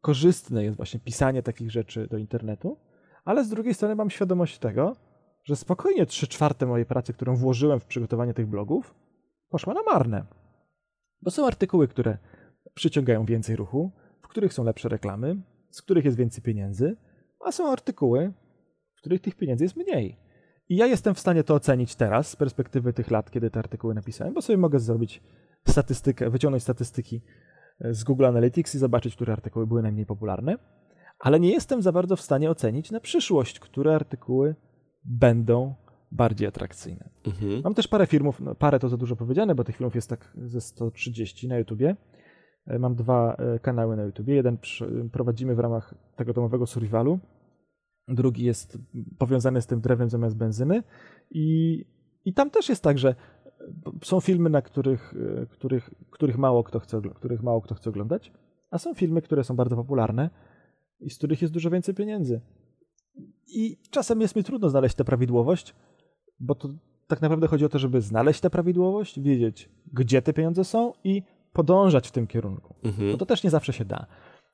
korzystne 0.00 0.64
jest 0.64 0.76
właśnie 0.76 1.00
pisanie 1.00 1.42
takich 1.42 1.70
rzeczy 1.70 2.06
do 2.06 2.18
internetu, 2.18 2.78
ale 3.24 3.44
z 3.44 3.48
drugiej 3.48 3.74
strony 3.74 3.94
mam 3.94 4.10
świadomość 4.10 4.58
tego, 4.58 4.96
że 5.44 5.56
spokojnie 5.56 6.06
3 6.06 6.26
czwarte 6.26 6.66
mojej 6.66 6.86
pracy, 6.86 7.12
którą 7.12 7.36
włożyłem 7.36 7.80
w 7.80 7.86
przygotowanie 7.86 8.34
tych 8.34 8.46
blogów, 8.46 8.94
poszła 9.50 9.74
na 9.74 9.82
marne. 9.82 10.24
Bo 11.22 11.30
są 11.30 11.46
artykuły, 11.46 11.88
które 11.88 12.18
przyciągają 12.74 13.24
więcej 13.24 13.56
ruchu, 13.56 13.92
w 14.22 14.28
których 14.28 14.52
są 14.52 14.64
lepsze 14.64 14.88
reklamy, 14.88 15.36
z 15.70 15.82
których 15.82 16.04
jest 16.04 16.16
więcej 16.16 16.42
pieniędzy, 16.42 16.96
a 17.44 17.52
są 17.52 17.72
artykuły, 17.72 18.32
w 18.94 19.00
których 19.00 19.20
tych 19.20 19.36
pieniędzy 19.36 19.64
jest 19.64 19.76
mniej. 19.76 20.16
I 20.68 20.76
ja 20.76 20.86
jestem 20.86 21.14
w 21.14 21.20
stanie 21.20 21.44
to 21.44 21.54
ocenić 21.54 21.94
teraz 21.94 22.30
z 22.30 22.36
perspektywy 22.36 22.92
tych 22.92 23.10
lat, 23.10 23.30
kiedy 23.30 23.50
te 23.50 23.58
artykuły 23.58 23.94
napisałem, 23.94 24.34
bo 24.34 24.42
sobie 24.42 24.56
mogę 24.56 24.78
zrobić 24.78 25.22
statystykę, 25.68 26.30
wyciągnąć 26.30 26.62
statystyki 26.62 27.22
z 27.80 28.04
Google 28.04 28.26
Analytics 28.26 28.74
i 28.74 28.78
zobaczyć, 28.78 29.14
które 29.14 29.32
artykuły 29.32 29.66
były 29.66 29.82
najmniej 29.82 30.06
popularne, 30.06 30.58
ale 31.18 31.40
nie 31.40 31.50
jestem 31.50 31.82
za 31.82 31.92
bardzo 31.92 32.16
w 32.16 32.20
stanie 32.20 32.50
ocenić 32.50 32.90
na 32.90 33.00
przyszłość, 33.00 33.60
które 33.60 33.94
artykuły 33.94 34.54
będą 35.04 35.74
bardziej 36.10 36.48
atrakcyjne. 36.48 37.10
Mhm. 37.26 37.60
Mam 37.64 37.74
też 37.74 37.88
parę 37.88 38.06
filmów, 38.06 38.40
no 38.40 38.54
parę 38.54 38.78
to 38.78 38.88
za 38.88 38.96
dużo 38.96 39.16
powiedziane, 39.16 39.54
bo 39.54 39.64
tych 39.64 39.76
filmów 39.76 39.94
jest 39.94 40.08
tak 40.08 40.32
ze 40.36 40.60
130 40.60 41.48
na 41.48 41.58
YouTubie. 41.58 41.96
E, 42.66 42.78
mam 42.78 42.94
dwa 42.94 43.34
e, 43.34 43.58
kanały 43.58 43.96
na 43.96 44.02
YouTubie. 44.02 44.34
Jeden 44.34 44.58
prowadzimy 45.12 45.54
w 45.54 45.58
ramach 45.58 45.94
tego 46.16 46.32
domowego 46.32 46.66
survivalu, 46.66 47.18
drugi 48.08 48.44
jest 48.44 48.78
powiązany 49.18 49.62
z 49.62 49.66
tym 49.66 49.80
drewnem 49.80 50.10
zamiast 50.10 50.36
benzyny 50.36 50.82
i, 51.30 51.78
i 52.24 52.34
tam 52.34 52.50
też 52.50 52.68
jest 52.68 52.82
tak, 52.82 52.98
że 52.98 53.14
są 54.02 54.20
filmy, 54.20 54.50
na 54.50 54.62
których, 54.62 55.14
e, 55.42 55.46
których, 55.46 55.90
których, 56.10 56.38
mało 56.38 56.64
kto 56.64 56.80
chce, 56.80 57.00
których 57.14 57.42
mało 57.42 57.60
kto 57.60 57.74
chce 57.74 57.90
oglądać, 57.90 58.32
a 58.70 58.78
są 58.78 58.94
filmy, 58.94 59.22
które 59.22 59.44
są 59.44 59.56
bardzo 59.56 59.76
popularne 59.76 60.30
i 61.00 61.10
z 61.10 61.18
których 61.18 61.42
jest 61.42 61.54
dużo 61.54 61.70
więcej 61.70 61.94
pieniędzy. 61.94 62.40
I 63.46 63.76
czasem 63.90 64.20
jest 64.20 64.36
mi 64.36 64.44
trudno 64.44 64.68
znaleźć 64.68 64.94
tę 64.94 65.04
prawidłowość, 65.04 65.74
bo 66.40 66.54
to 66.54 66.68
tak 67.06 67.22
naprawdę 67.22 67.46
chodzi 67.46 67.64
o 67.64 67.68
to, 67.68 67.78
żeby 67.78 68.00
znaleźć 68.00 68.40
tę 68.40 68.50
prawidłowość, 68.50 69.20
wiedzieć, 69.20 69.68
gdzie 69.92 70.22
te 70.22 70.32
pieniądze 70.32 70.64
są 70.64 70.92
i 71.04 71.22
podążać 71.52 72.08
w 72.08 72.12
tym 72.12 72.26
kierunku. 72.26 72.74
Mhm. 72.84 73.12
Bo 73.12 73.18
to 73.18 73.26
też 73.26 73.44
nie 73.44 73.50
zawsze 73.50 73.72
się 73.72 73.84
da. 73.84 74.06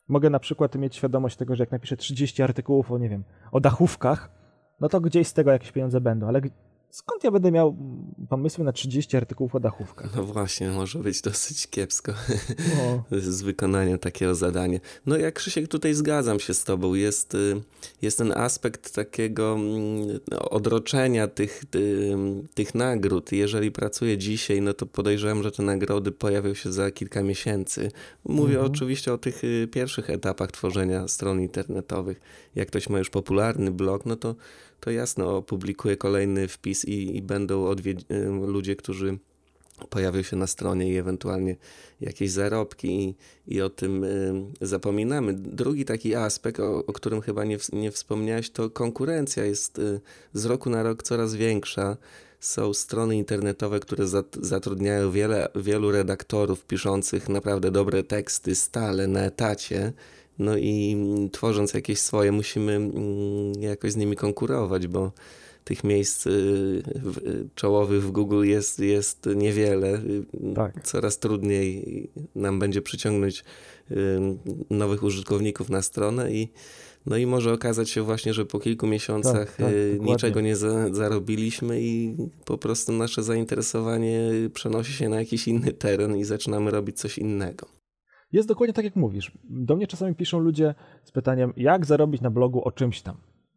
Mogę 0.09 0.31
na 0.31 0.39
przykład 0.39 0.75
mieć 0.75 0.97
świadomość 0.97 1.37
tego, 1.37 1.57
że 1.57 1.63
jak 1.63 1.73
napiszę 1.73 1.97
30 1.97 2.43
artykułów 2.43 2.93
o, 2.93 2.99
nie 2.99 3.09
wiem, 3.09 3.25
o 3.53 3.61
dachówkach, 3.61 4.31
no 4.81 4.89
to 4.89 5.01
gdzieś 5.01 5.27
z 5.29 5.33
tego 5.33 5.51
jakieś 5.51 5.73
pieniądze 5.73 6.01
będą, 6.01 6.29
ale 6.29 6.41
skąd 6.97 7.25
ja 7.25 7.31
będę 7.31 7.53
miał 7.53 7.77
pomysły 8.29 8.65
na 8.65 8.73
30 8.73 9.17
artykułów 9.17 9.55
o 9.55 9.61
dachówkach? 9.61 10.17
No 10.17 10.25
właśnie, 10.25 10.69
może 10.69 10.99
być 10.99 11.21
dosyć 11.21 11.67
kiepsko 11.67 12.13
no. 12.77 13.05
z 13.21 13.43
wykonania 13.43 13.99
takiego 13.99 14.35
zadania. 14.35 14.79
No 15.07 15.17
jak 15.17 15.35
Krzysiek, 15.35 15.69
tutaj 15.69 15.95
zgadzam 15.95 16.41
się 16.41 16.55
z 16.55 16.65
tobą. 16.65 16.95
Jest, 16.95 17.35
y, 17.35 17.63
jest 18.03 18.19
ten 18.19 18.33
aspekt 18.33 18.95
takiego 18.95 19.55
mm, 19.55 20.21
odroczenia 20.51 21.29
tych, 21.29 21.65
tych 22.55 22.75
nagród. 22.75 23.33
Jeżeli 23.33 23.71
pracuję 23.71 24.19
dzisiaj, 24.19 24.61
no 24.61 24.75
to 24.75 24.87
podejrzewam, 24.87 25.43
że 25.43 25.53
te 25.53 25.63
nagrody 25.63 26.13
pojawią 26.13 26.55
się 26.55 26.73
za 26.73 26.91
kilka 26.91 27.23
miesięcy. 27.23 27.91
Mówię 28.25 28.55
mhm. 28.55 28.73
oczywiście 28.73 29.13
o 29.13 29.19
tych 29.19 29.45
y, 29.45 29.69
pierwszych 29.73 30.11
etapach 30.11 30.53
tworzenia 30.53 31.09
stron 31.09 31.41
internetowych. 31.41 32.21
Jak 32.55 32.69
ktoś 32.69 32.89
ma 32.89 32.99
już 32.99 33.11
popularny 33.11 33.71
blog, 33.71 34.07
no 34.07 34.17
to 34.17 34.35
to 34.81 34.91
jasno 34.91 35.37
opublikuję 35.37 35.97
kolejny 35.97 36.49
wpis 36.49 36.85
i, 36.85 37.17
i 37.17 37.23
będą 37.23 37.75
ludzie, 38.47 38.77
którzy 38.77 39.19
pojawią 39.91 40.23
się 40.23 40.37
na 40.37 40.47
stronie 40.47 40.93
i 40.93 40.97
ewentualnie 40.97 41.57
jakieś 42.01 42.31
zarobki 42.31 42.89
i, 42.89 43.15
i 43.55 43.61
o 43.61 43.71
tym 43.71 44.05
y, 44.05 44.35
zapominamy. 44.61 45.35
Drugi 45.35 45.85
taki 45.85 46.15
aspekt, 46.15 46.61
o, 46.61 46.87
o 46.87 46.93
którym 46.93 47.21
chyba 47.21 47.45
nie, 47.45 47.59
nie 47.73 47.91
wspomniałeś, 47.91 48.51
to 48.51 48.71
konkurencja 48.71 49.45
jest 49.45 49.79
y, 49.79 50.01
z 50.33 50.45
roku 50.45 50.71
na 50.71 50.83
rok 50.83 51.03
coraz 51.03 51.35
większa. 51.35 51.97
Są 52.41 52.75
strony 52.75 53.17
internetowe, 53.17 53.81
które 53.81 54.05
zatrudniają 54.41 55.11
wiele, 55.11 55.49
wielu 55.55 55.91
redaktorów 55.91 56.65
piszących 56.65 57.29
naprawdę 57.29 57.71
dobre 57.71 58.03
teksty 58.03 58.55
stale 58.55 59.07
na 59.07 59.21
etacie 59.21 59.93
no 60.39 60.57
i 60.57 60.97
tworząc 61.33 61.75
jakieś 61.75 61.99
swoje, 61.99 62.33
musimy 62.33 62.73
mm, 62.73 63.63
jakoś 63.63 63.93
z 63.93 63.97
nimi 63.97 64.17
konkurować, 64.17 64.87
bo 64.87 65.13
tych 65.67 65.85
miejsc 65.85 66.27
y, 66.27 66.31
y, 66.31 67.49
czołowych 67.55 68.03
w 68.03 68.11
Google 68.11 68.45
jest, 68.45 68.79
jest 68.79 69.29
niewiele. 69.37 70.01
Tak. 70.55 70.83
Coraz 70.83 71.19
trudniej 71.19 72.09
nam 72.35 72.59
będzie 72.59 72.83
przyciągnąć 72.83 73.45
y, 73.91 73.95
nowych 74.71 75.03
użytkowników 75.03 75.71
na 75.71 75.83
stronę 75.83 76.33
i 76.33 76.49
no 77.07 77.17
i 77.17 77.27
może 77.27 77.53
okazać 77.53 77.91
się 77.91 78.03
właśnie, 78.03 78.35
że 78.35 78.47
po 78.47 78.61
kilku 78.61 78.87
miesiącach 78.87 79.57
tak, 79.57 79.67
tak, 79.67 80.01
niczego 80.01 80.41
nie 80.41 80.57
za, 80.57 80.95
zarobiliśmy 80.95 81.81
i 81.83 82.17
po 82.45 82.59
prostu 82.59 82.93
nasze 82.93 83.23
zainteresowanie 83.23 84.31
przenosi 84.55 84.93
się 84.93 85.09
na 85.09 85.19
jakiś 85.19 85.49
inny 85.49 85.73
teren 85.73 86.17
i 86.17 86.25
zaczynamy 86.25 86.71
robić 86.71 86.99
coś 86.99 87.19
innego. 87.19 87.76
Jest 88.33 88.49
dokładnie 88.49 88.75
tak, 88.75 88.85
jak 88.85 88.97
mówisz. 88.97 89.39
Do 89.45 89.77
mnie 89.77 89.87
czasami 89.87 90.15
piszą 90.15 90.39
ludzie 90.39 90.75
z 91.03 91.13
pytaniem, 91.13 91.53
jak 91.57 91.87
zarobić 91.87 92.21
na 92.21 92.31
blogu 92.31 92.63
o 92.65 92.73
czymś 92.73 93.03
tam. 93.03 93.17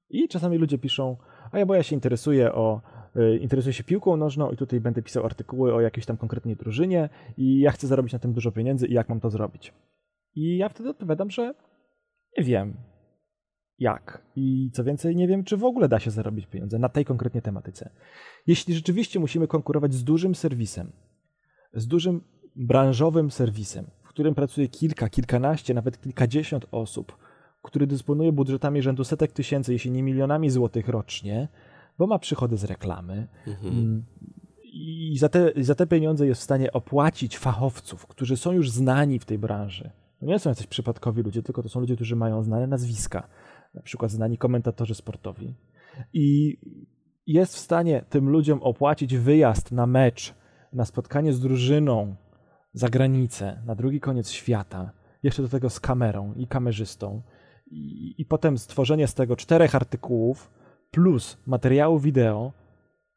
I 0.09 0.27
czasami 0.27 0.57
ludzie 0.57 0.77
piszą, 0.77 1.17
a 1.51 1.59
ja 1.59 1.65
bo 1.65 1.75
ja 1.75 1.83
się 1.83 1.95
interesuję 1.95 2.53
o 2.53 2.81
y, 3.15 3.37
interesuję 3.37 3.73
się 3.73 3.83
piłką 3.83 4.17
nożną 4.17 4.51
i 4.51 4.57
tutaj 4.57 4.81
będę 4.81 5.01
pisał 5.01 5.25
artykuły 5.25 5.73
o 5.73 5.81
jakiejś 5.81 6.05
tam 6.05 6.17
konkretnej 6.17 6.55
drużynie 6.55 7.09
i 7.37 7.59
ja 7.59 7.71
chcę 7.71 7.87
zarobić 7.87 8.13
na 8.13 8.19
tym 8.19 8.33
dużo 8.33 8.51
pieniędzy 8.51 8.87
i 8.87 8.93
jak 8.93 9.09
mam 9.09 9.19
to 9.19 9.29
zrobić. 9.29 9.73
I 10.35 10.57
ja 10.57 10.69
wtedy 10.69 10.89
odpowiadam, 10.89 11.29
że 11.29 11.53
nie 12.37 12.43
wiem 12.43 12.77
jak. 13.79 14.25
I 14.35 14.71
co 14.73 14.83
więcej, 14.83 15.15
nie 15.15 15.27
wiem, 15.27 15.43
czy 15.43 15.57
w 15.57 15.63
ogóle 15.63 15.89
da 15.89 15.99
się 15.99 16.11
zarobić 16.11 16.47
pieniądze 16.47 16.79
na 16.79 16.89
tej 16.89 17.05
konkretnie 17.05 17.41
tematyce. 17.41 17.89
Jeśli 18.47 18.73
rzeczywiście 18.73 19.19
musimy 19.19 19.47
konkurować 19.47 19.93
z 19.93 20.03
dużym 20.03 20.35
serwisem, 20.35 20.91
z 21.73 21.87
dużym 21.87 22.21
branżowym 22.55 23.31
serwisem, 23.31 23.85
którym 24.19 24.35
pracuje 24.35 24.67
kilka, 24.67 25.09
kilkanaście, 25.09 25.73
nawet 25.73 26.01
kilkadziesiąt 26.01 26.65
osób, 26.71 27.17
który 27.61 27.87
dysponuje 27.87 28.31
budżetami 28.31 28.81
rzędu 28.81 29.03
setek 29.03 29.31
tysięcy, 29.31 29.73
jeśli 29.73 29.91
nie 29.91 30.03
milionami 30.03 30.49
złotych 30.49 30.87
rocznie, 30.87 31.47
bo 31.97 32.07
ma 32.07 32.19
przychody 32.19 32.57
z 32.57 32.63
reklamy. 32.63 33.27
Mhm. 33.47 33.73
Mm, 33.73 34.03
I 34.73 35.17
za 35.19 35.29
te, 35.29 35.51
za 35.57 35.75
te 35.75 35.87
pieniądze 35.87 36.27
jest 36.27 36.41
w 36.41 36.43
stanie 36.43 36.73
opłacić 36.73 37.37
fachowców, 37.37 38.07
którzy 38.07 38.37
są 38.37 38.51
już 38.51 38.71
znani 38.71 39.19
w 39.19 39.25
tej 39.25 39.37
branży. 39.37 39.89
To 40.19 40.25
nie 40.25 40.39
są 40.39 40.49
jacyś 40.49 40.67
przypadkowi 40.67 41.21
ludzie, 41.21 41.43
tylko 41.43 41.63
to 41.63 41.69
są 41.69 41.79
ludzie, 41.79 41.95
którzy 41.95 42.15
mają 42.15 42.43
znane 42.43 42.67
nazwiska, 42.67 43.27
na 43.73 43.81
przykład 43.81 44.11
znani 44.11 44.37
komentatorzy 44.37 44.95
sportowi. 44.95 45.53
I 46.13 46.57
jest 47.27 47.55
w 47.55 47.59
stanie 47.59 48.03
tym 48.09 48.29
ludziom 48.29 48.63
opłacić 48.63 49.17
wyjazd 49.17 49.71
na 49.71 49.87
mecz, 49.87 50.33
na 50.73 50.85
spotkanie 50.85 51.33
z 51.33 51.39
drużyną, 51.39 52.15
za 52.73 52.89
granicę, 52.89 53.61
na 53.65 53.75
drugi 53.75 53.99
koniec 53.99 54.29
świata, 54.29 54.91
jeszcze 55.23 55.41
do 55.41 55.49
tego 55.49 55.69
z 55.69 55.79
kamerą 55.79 56.33
i 56.33 56.47
kamerzystą, 56.47 57.21
i, 57.67 58.15
i 58.17 58.25
potem 58.25 58.57
stworzenie 58.57 59.07
z 59.07 59.13
tego 59.13 59.35
czterech 59.35 59.75
artykułów 59.75 60.51
plus 60.91 61.37
materiału 61.45 61.99
wideo, 61.99 62.51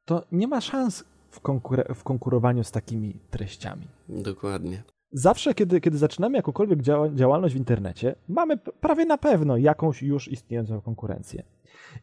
to 0.05 0.25
nie 0.33 0.49
ma 0.49 0.61
szans 0.61 1.05
w, 1.31 1.41
konkur- 1.41 1.95
w 1.95 2.03
konkurowaniu 2.05 2.65
z 2.65 2.71
takimi 2.71 3.21
treściami. 3.31 3.89
Dokładnie. 4.09 4.83
Zawsze, 5.13 5.55
kiedy, 5.55 5.81
kiedy 5.81 5.99
zaczynamy 5.99 6.37
jakąkolwiek 6.37 6.83
działa- 6.83 7.15
działalność 7.15 7.55
w 7.55 7.59
internecie, 7.59 8.15
mamy 8.29 8.57
prawie 8.59 9.05
na 9.05 9.19
pewno 9.19 9.57
jakąś 9.57 10.03
już 10.03 10.29
istniejącą 10.29 10.81
konkurencję. 10.81 11.43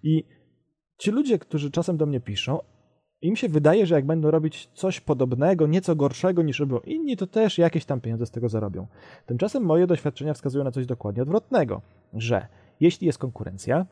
I 0.03 0.23
ci 0.97 1.11
ludzie, 1.11 1.39
którzy 1.39 1.71
czasem 1.71 1.97
do 1.97 2.05
mnie 2.05 2.19
piszą, 2.19 2.59
im 3.21 3.35
się 3.35 3.49
wydaje, 3.49 3.85
że 3.85 3.95
jak 3.95 4.05
będą 4.05 4.31
robić 4.31 4.69
coś 4.73 4.99
podobnego, 4.99 5.67
nieco 5.67 5.95
gorszego 5.95 6.43
niż 6.43 6.59
robią 6.59 6.79
inni, 6.79 7.17
to 7.17 7.27
też 7.27 7.57
jakieś 7.57 7.85
tam 7.85 8.01
pieniądze 8.01 8.25
z 8.25 8.31
tego 8.31 8.49
zarobią. 8.49 8.87
Tymczasem 9.25 9.63
moje 9.63 9.87
doświadczenia 9.87 10.33
wskazują 10.33 10.63
na 10.63 10.71
coś 10.71 10.85
dokładnie 10.85 11.23
odwrotnego, 11.23 11.81
że 12.13 12.47
jeśli 12.79 13.07
jest 13.07 13.19
konkurencja, 13.19 13.85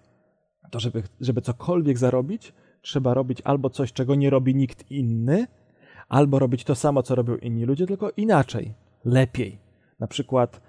to 0.72 0.80
żeby, 0.80 1.04
żeby 1.22 1.42
cokolwiek 1.42 1.98
zarobić, 1.98 2.54
trzeba 2.82 3.14
robić 3.14 3.42
albo 3.44 3.70
coś, 3.70 3.94
czego 3.94 4.16
nie 4.16 4.30
robi 4.30 4.56
nikt 4.56 4.92
inny, 4.92 5.48
albo 6.10 6.40
robić 6.40 6.64
to 6.64 6.76
samo, 6.76 7.04
co 7.04 7.16
robią 7.16 7.36
inni 7.36 7.66
ludzie, 7.66 7.88
tylko 7.88 8.12
inaczej, 8.18 8.74
lepiej. 9.06 9.58
Na 10.00 10.08
przykład, 10.08 10.62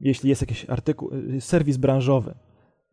jeśli 0.00 0.28
jest 0.28 0.42
jakiś 0.42 0.70
artykuł, 0.70 1.10
serwis 1.40 1.76
branżowy 1.76 2.34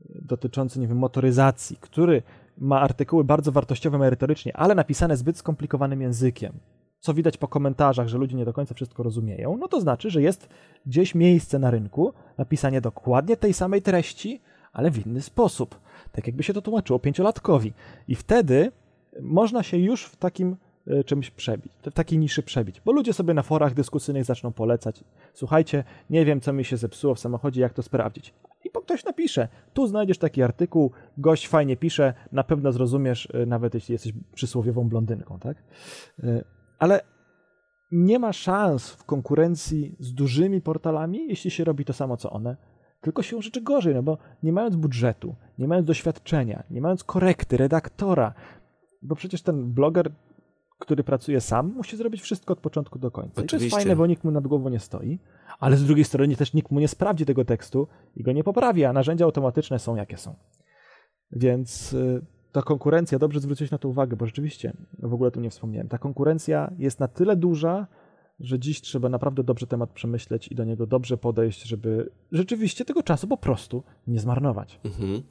dotyczący, 0.09 0.79
nie 0.79 0.87
wiem, 0.87 0.97
motoryzacji, 0.97 1.77
który 1.81 2.23
ma 2.57 2.81
artykuły 2.81 3.23
bardzo 3.23 3.51
wartościowe 3.51 3.97
merytorycznie, 3.97 4.57
ale 4.57 4.75
napisane 4.75 5.17
zbyt 5.17 5.37
skomplikowanym 5.37 6.01
językiem, 6.01 6.53
co 6.99 7.13
widać 7.13 7.37
po 7.37 7.47
komentarzach, 7.47 8.07
że 8.07 8.17
ludzie 8.17 8.37
nie 8.37 8.45
do 8.45 8.53
końca 8.53 8.75
wszystko 8.75 9.03
rozumieją, 9.03 9.57
no 9.57 9.67
to 9.67 9.81
znaczy, 9.81 10.09
że 10.09 10.21
jest 10.21 10.49
gdzieś 10.85 11.15
miejsce 11.15 11.59
na 11.59 11.71
rynku 11.71 12.13
napisanie 12.37 12.81
dokładnie 12.81 13.37
tej 13.37 13.53
samej 13.53 13.81
treści, 13.81 14.41
ale 14.73 14.91
w 14.91 15.05
inny 15.05 15.21
sposób. 15.21 15.79
Tak 16.11 16.27
jakby 16.27 16.43
się 16.43 16.53
to 16.53 16.61
tłumaczyło 16.61 16.99
pięciolatkowi. 16.99 17.73
I 18.07 18.15
wtedy 18.15 18.71
można 19.21 19.63
się 19.63 19.77
już 19.77 20.05
w 20.05 20.15
takim 20.15 20.55
e, 20.87 21.03
czymś 21.03 21.31
przebić, 21.31 21.73
w 21.81 21.93
takiej 21.93 22.19
niszy 22.19 22.43
przebić, 22.43 22.81
bo 22.85 22.91
ludzie 22.91 23.13
sobie 23.13 23.33
na 23.33 23.41
forach 23.43 23.73
dyskusyjnych 23.73 24.25
zaczną 24.25 24.51
polecać. 24.51 25.03
Słuchajcie, 25.33 25.83
nie 26.09 26.25
wiem, 26.25 26.41
co 26.41 26.53
mi 26.53 26.65
się 26.65 26.77
zepsuło 26.77 27.15
w 27.15 27.19
samochodzie, 27.19 27.61
jak 27.61 27.73
to 27.73 27.83
sprawdzić 27.83 28.33
i 28.65 28.69
ktoś 28.69 29.05
napisze. 29.05 29.47
Tu 29.73 29.87
znajdziesz 29.87 30.17
taki 30.17 30.43
artykuł, 30.43 30.91
gość 31.17 31.47
fajnie 31.47 31.77
pisze, 31.77 32.13
na 32.31 32.43
pewno 32.43 32.71
zrozumiesz, 32.71 33.27
e, 33.33 33.45
nawet 33.45 33.73
jeśli 33.73 33.93
jesteś 33.93 34.13
przysłowiową 34.33 34.89
blondynką, 34.89 35.39
tak? 35.39 35.57
E, 36.23 36.43
ale 36.79 37.01
nie 37.91 38.19
ma 38.19 38.33
szans 38.33 38.89
w 38.89 39.05
konkurencji 39.05 39.95
z 39.99 40.13
dużymi 40.13 40.61
portalami, 40.61 41.27
jeśli 41.27 41.51
się 41.51 41.63
robi 41.63 41.85
to 41.85 41.93
samo 41.93 42.17
co 42.17 42.29
one, 42.29 42.57
tylko 43.01 43.21
się 43.21 43.41
rzeczy 43.41 43.61
gorzej, 43.61 43.95
no 43.95 44.03
bo 44.03 44.17
nie 44.43 44.53
mając 44.53 44.75
budżetu, 44.75 45.35
nie 45.57 45.67
mając 45.67 45.87
doświadczenia, 45.87 46.63
nie 46.69 46.81
mając 46.81 47.03
korekty, 47.03 47.57
redaktora, 47.57 48.33
bo 49.01 49.15
przecież 49.15 49.41
ten 49.41 49.73
bloger, 49.73 50.11
który 50.81 51.03
pracuje 51.03 51.41
sam, 51.41 51.73
musi 51.75 51.97
zrobić 51.97 52.21
wszystko 52.21 52.53
od 52.53 52.59
początku 52.59 52.99
do 52.99 53.11
końca. 53.11 53.41
Oczywiście. 53.41 53.55
I 53.55 53.59
to 53.59 53.63
jest 53.63 53.75
fajne, 53.75 53.95
bo 53.95 54.07
nikt 54.07 54.23
mu 54.23 54.31
nad 54.31 54.47
głową 54.47 54.69
nie 54.69 54.79
stoi 54.79 55.19
ale 55.61 55.77
z 55.77 55.85
drugiej 55.85 56.05
strony 56.05 56.35
też 56.35 56.53
nikt 56.53 56.71
mu 56.71 56.79
nie 56.79 56.87
sprawdzi 56.87 57.25
tego 57.25 57.45
tekstu 57.45 57.87
i 58.15 58.23
go 58.23 58.31
nie 58.31 58.43
poprawi, 58.43 58.85
a 58.85 58.93
narzędzia 58.93 59.25
automatyczne 59.25 59.79
są 59.79 59.95
jakie 59.95 60.17
są. 60.17 60.35
Więc 61.31 61.93
y, 61.93 62.21
ta 62.51 62.61
konkurencja, 62.61 63.19
dobrze 63.19 63.39
zwrócić 63.39 63.71
na 63.71 63.77
to 63.77 63.89
uwagę, 63.89 64.15
bo 64.15 64.25
rzeczywiście 64.25 64.73
w 64.99 65.13
ogóle 65.13 65.31
tu 65.31 65.39
nie 65.39 65.49
wspomniałem, 65.49 65.87
ta 65.87 65.97
konkurencja 65.97 66.71
jest 66.77 66.99
na 66.99 67.07
tyle 67.07 67.35
duża, 67.35 67.87
że 68.39 68.59
dziś 68.59 68.81
trzeba 68.81 69.09
naprawdę 69.09 69.43
dobrze 69.43 69.67
temat 69.67 69.89
przemyśleć 69.89 70.47
i 70.47 70.55
do 70.55 70.63
niego 70.63 70.87
dobrze 70.87 71.17
podejść, 71.17 71.63
żeby 71.63 72.11
rzeczywiście 72.31 72.85
tego 72.85 73.03
czasu 73.03 73.27
po 73.27 73.37
prostu 73.37 73.83
nie 74.07 74.19
zmarnować. 74.19 74.79
Mhm. 74.83 75.21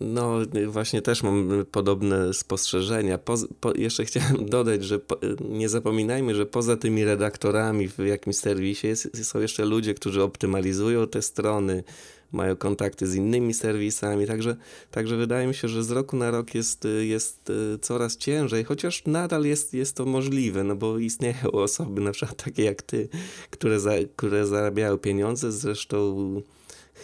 No, 0.00 0.38
właśnie 0.66 1.02
też 1.02 1.22
mam 1.22 1.64
podobne 1.72 2.34
spostrzeżenia. 2.34 3.18
Po, 3.18 3.34
po, 3.60 3.74
jeszcze 3.74 4.04
chciałem 4.04 4.46
dodać, 4.56 4.84
że 4.84 4.98
po, 4.98 5.16
nie 5.48 5.68
zapominajmy, 5.68 6.34
że 6.34 6.46
poza 6.46 6.76
tymi 6.76 7.04
redaktorami 7.04 7.88
w 7.88 7.98
jakimś 7.98 8.36
serwisie 8.36 8.86
jest, 8.86 9.24
są 9.24 9.40
jeszcze 9.40 9.64
ludzie, 9.64 9.94
którzy 9.94 10.22
optymalizują 10.22 11.06
te 11.06 11.22
strony, 11.22 11.84
mają 12.32 12.56
kontakty 12.56 13.06
z 13.06 13.14
innymi 13.14 13.54
serwisami, 13.54 14.26
także, 14.26 14.56
także 14.90 15.16
wydaje 15.16 15.46
mi 15.46 15.54
się, 15.54 15.68
że 15.68 15.84
z 15.84 15.90
roku 15.90 16.16
na 16.16 16.30
rok 16.30 16.54
jest, 16.54 16.88
jest 17.00 17.52
coraz 17.80 18.16
ciężej, 18.16 18.64
chociaż 18.64 19.02
nadal 19.06 19.44
jest, 19.44 19.74
jest 19.74 19.96
to 19.96 20.06
możliwe, 20.06 20.64
no 20.64 20.76
bo 20.76 20.98
istnieją 20.98 21.50
osoby, 21.64 22.00
na 22.00 22.12
przykład 22.12 22.44
takie 22.44 22.64
jak 22.64 22.82
ty, 22.82 23.08
które, 23.50 23.80
za, 23.80 23.92
które 24.16 24.46
zarabiają 24.46 24.98
pieniądze, 24.98 25.52
zresztą 25.52 26.42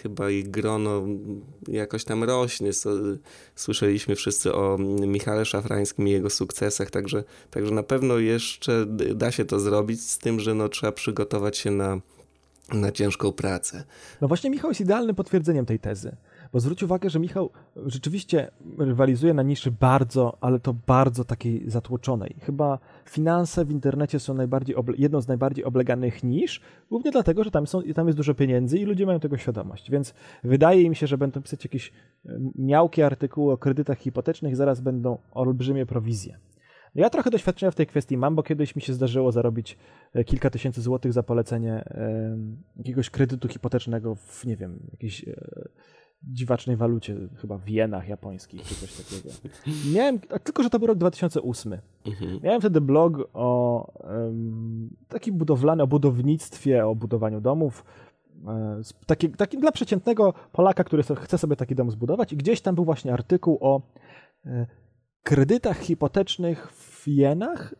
chyba 0.02 0.30
ich 0.30 0.50
grono 0.50 1.02
jakoś 1.68 2.04
tam 2.04 2.24
rośnie. 2.24 2.70
Słyszeliśmy 3.56 4.14
wszyscy 4.14 4.54
o 4.54 4.78
Michale 5.06 5.44
Szafrańskim 5.44 6.08
i 6.08 6.10
jego 6.10 6.30
sukcesach, 6.30 6.90
także, 6.90 7.24
także 7.50 7.74
na 7.74 7.82
pewno 7.82 8.18
jeszcze 8.18 8.86
da 9.14 9.30
się 9.30 9.44
to 9.44 9.60
zrobić 9.60 10.10
z 10.10 10.18
tym, 10.18 10.40
że 10.40 10.54
no, 10.54 10.68
trzeba 10.68 10.92
przygotować 10.92 11.58
się 11.58 11.70
na, 11.70 12.00
na 12.72 12.92
ciężką 12.92 13.32
pracę. 13.32 13.84
No 14.20 14.28
właśnie 14.28 14.50
Michał 14.50 14.70
jest 14.70 14.80
idealnym 14.80 15.16
potwierdzeniem 15.16 15.66
tej 15.66 15.78
tezy. 15.78 16.16
Bo 16.54 16.60
zwróć 16.60 16.82
uwagę, 16.82 17.10
że 17.10 17.20
Michał 17.20 17.50
rzeczywiście 17.86 18.50
rywalizuje 18.78 19.34
na 19.34 19.42
niszy 19.42 19.70
bardzo, 19.70 20.38
ale 20.40 20.60
to 20.60 20.74
bardzo 20.86 21.24
takiej 21.24 21.70
zatłoczonej. 21.70 22.36
Chyba 22.40 22.78
finanse 23.04 23.64
w 23.64 23.70
internecie 23.70 24.20
są 24.20 24.34
najbardziej 24.34 24.76
jedną 24.98 25.20
z 25.20 25.28
najbardziej 25.28 25.64
obleganych 25.64 26.24
nisz, 26.24 26.60
głównie 26.90 27.10
dlatego, 27.10 27.44
że 27.44 27.50
tam, 27.50 27.66
są, 27.66 27.82
tam 27.94 28.06
jest 28.06 28.16
dużo 28.16 28.34
pieniędzy 28.34 28.78
i 28.78 28.84
ludzie 28.84 29.06
mają 29.06 29.20
tego 29.20 29.36
świadomość. 29.36 29.90
Więc 29.90 30.14
wydaje 30.44 30.90
mi 30.90 30.96
się, 30.96 31.06
że 31.06 31.18
będą 31.18 31.42
pisać 31.42 31.64
jakieś 31.64 31.92
miałkie 32.54 33.06
artykuły 33.06 33.52
o 33.52 33.58
kredytach 33.58 33.98
hipotecznych 33.98 34.56
zaraz 34.56 34.80
będą 34.80 35.18
olbrzymie 35.32 35.86
prowizje. 35.86 36.38
Ja 36.94 37.10
trochę 37.10 37.30
doświadczenia 37.30 37.70
w 37.70 37.74
tej 37.74 37.86
kwestii 37.86 38.16
mam, 38.16 38.34
bo 38.34 38.42
kiedyś 38.42 38.76
mi 38.76 38.82
się 38.82 38.92
zdarzyło 38.92 39.32
zarobić 39.32 39.78
e, 40.12 40.24
kilka 40.24 40.50
tysięcy 40.50 40.82
złotych 40.82 41.12
za 41.12 41.22
polecenie 41.22 41.84
jakiegoś 42.76 43.10
kredytu 43.10 43.48
hipotecznego 43.48 44.14
w, 44.14 44.44
nie 44.44 44.56
wiem, 44.56 44.78
jakiejś 44.92 45.28
e, 45.28 45.34
dziwacznej 46.32 46.76
walucie, 46.76 47.16
chyba 47.36 47.58
w 47.58 47.68
jenach 47.68 48.08
japońskich 48.08 48.62
czy 48.62 48.74
coś 48.74 48.92
takiego. 48.96 49.34
Miałem, 49.94 50.18
tylko 50.18 50.62
że 50.62 50.70
to 50.70 50.78
był 50.78 50.88
rok 50.88 50.98
2008. 50.98 51.78
Mhm. 52.06 52.40
Miałem 52.42 52.60
wtedy 52.60 52.80
blog 52.80 53.28
o 53.32 53.86
um, 54.04 54.96
takim 55.08 55.38
budowlanym, 55.38 55.84
o 55.84 55.86
budownictwie, 55.86 56.86
o 56.86 56.94
budowaniu 56.94 57.40
domów. 57.40 57.84
E, 58.46 58.80
taki, 59.06 59.30
taki 59.30 59.58
dla 59.58 59.72
przeciętnego 59.72 60.34
Polaka, 60.52 60.84
który 60.84 61.02
chce 61.02 61.38
sobie 61.38 61.56
taki 61.56 61.74
dom 61.74 61.90
zbudować 61.90 62.32
i 62.32 62.36
gdzieś 62.36 62.60
tam 62.60 62.74
był 62.74 62.84
właśnie 62.84 63.12
artykuł 63.12 63.58
o 63.60 63.82
e, 64.46 64.66
kredytach 65.22 65.78
hipotecznych 65.78 66.72
w 66.72 67.08
jenach 67.08 67.74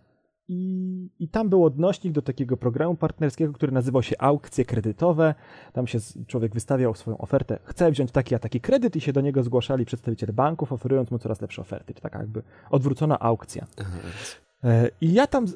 i, 0.49 1.11
I 1.19 1.29
tam 1.29 1.49
był 1.49 1.65
odnośnik 1.65 2.13
do 2.13 2.23
takiego 2.23 2.57
programu 2.57 2.95
partnerskiego, 2.95 3.53
który 3.53 3.73
nazywał 3.73 4.03
się 4.03 4.17
aukcje 4.19 4.65
kredytowe. 4.65 5.35
Tam 5.73 5.87
się 5.87 5.99
człowiek 6.27 6.55
wystawiał 6.55 6.95
swoją 6.95 7.19
ofertę, 7.19 7.59
chce 7.65 7.91
wziąć 7.91 8.11
taki 8.11 8.35
a 8.35 8.39
taki 8.39 8.61
kredyt 8.61 8.97
i 8.97 9.01
się 9.01 9.13
do 9.13 9.21
niego 9.21 9.43
zgłaszali 9.43 9.85
przedstawiciele 9.85 10.33
banków, 10.33 10.73
oferując 10.73 11.11
mu 11.11 11.19
coraz 11.19 11.41
lepsze 11.41 11.63
oferty. 11.63 11.95
To 11.95 12.01
taka 12.01 12.19
jakby 12.19 12.43
odwrócona 12.71 13.19
aukcja. 13.21 13.67
E, 14.65 14.91
I 15.01 15.13
ja 15.13 15.27
tam 15.27 15.47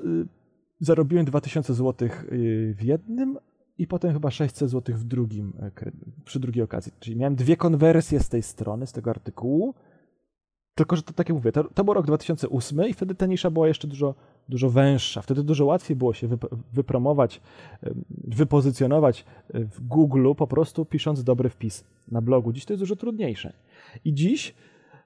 zarobiłem 0.80 1.24
2000 1.24 1.74
zł 1.74 2.08
y, 2.32 2.74
w 2.78 2.82
jednym 2.82 3.38
i 3.78 3.86
potem 3.86 4.12
chyba 4.12 4.30
600 4.30 4.70
zł 4.70 4.96
w 4.96 5.04
drugim, 5.04 5.52
e, 5.60 5.70
przy 6.24 6.40
drugiej 6.40 6.64
okazji. 6.64 6.92
Czyli 7.00 7.16
miałem 7.16 7.34
dwie 7.34 7.56
konwersje 7.56 8.20
z 8.20 8.28
tej 8.28 8.42
strony, 8.42 8.86
z 8.86 8.92
tego 8.92 9.10
artykułu. 9.10 9.74
Tylko, 10.74 10.96
że 10.96 11.02
to 11.02 11.12
tak 11.12 11.28
jak 11.28 11.36
mówię, 11.36 11.52
to, 11.52 11.64
to 11.64 11.84
był 11.84 11.94
rok 11.94 12.06
2008 12.06 12.88
i 12.88 12.94
wtedy 12.94 13.14
ta 13.14 13.26
nisza 13.26 13.50
była 13.50 13.68
jeszcze 13.68 13.88
dużo 13.88 14.14
dużo 14.48 14.70
węższa. 14.70 15.22
Wtedy 15.22 15.42
dużo 15.42 15.64
łatwiej 15.64 15.96
było 15.96 16.14
się 16.14 16.28
wypromować, 16.72 17.40
wypozycjonować 18.24 19.24
w 19.54 19.86
Google 19.86 20.32
po 20.36 20.46
prostu 20.46 20.84
pisząc 20.84 21.24
dobry 21.24 21.48
wpis 21.48 21.84
na 22.08 22.22
blogu. 22.22 22.52
Dziś 22.52 22.64
to 22.64 22.72
jest 22.72 22.82
dużo 22.82 22.96
trudniejsze. 22.96 23.52
I 24.04 24.14
dziś 24.14 24.54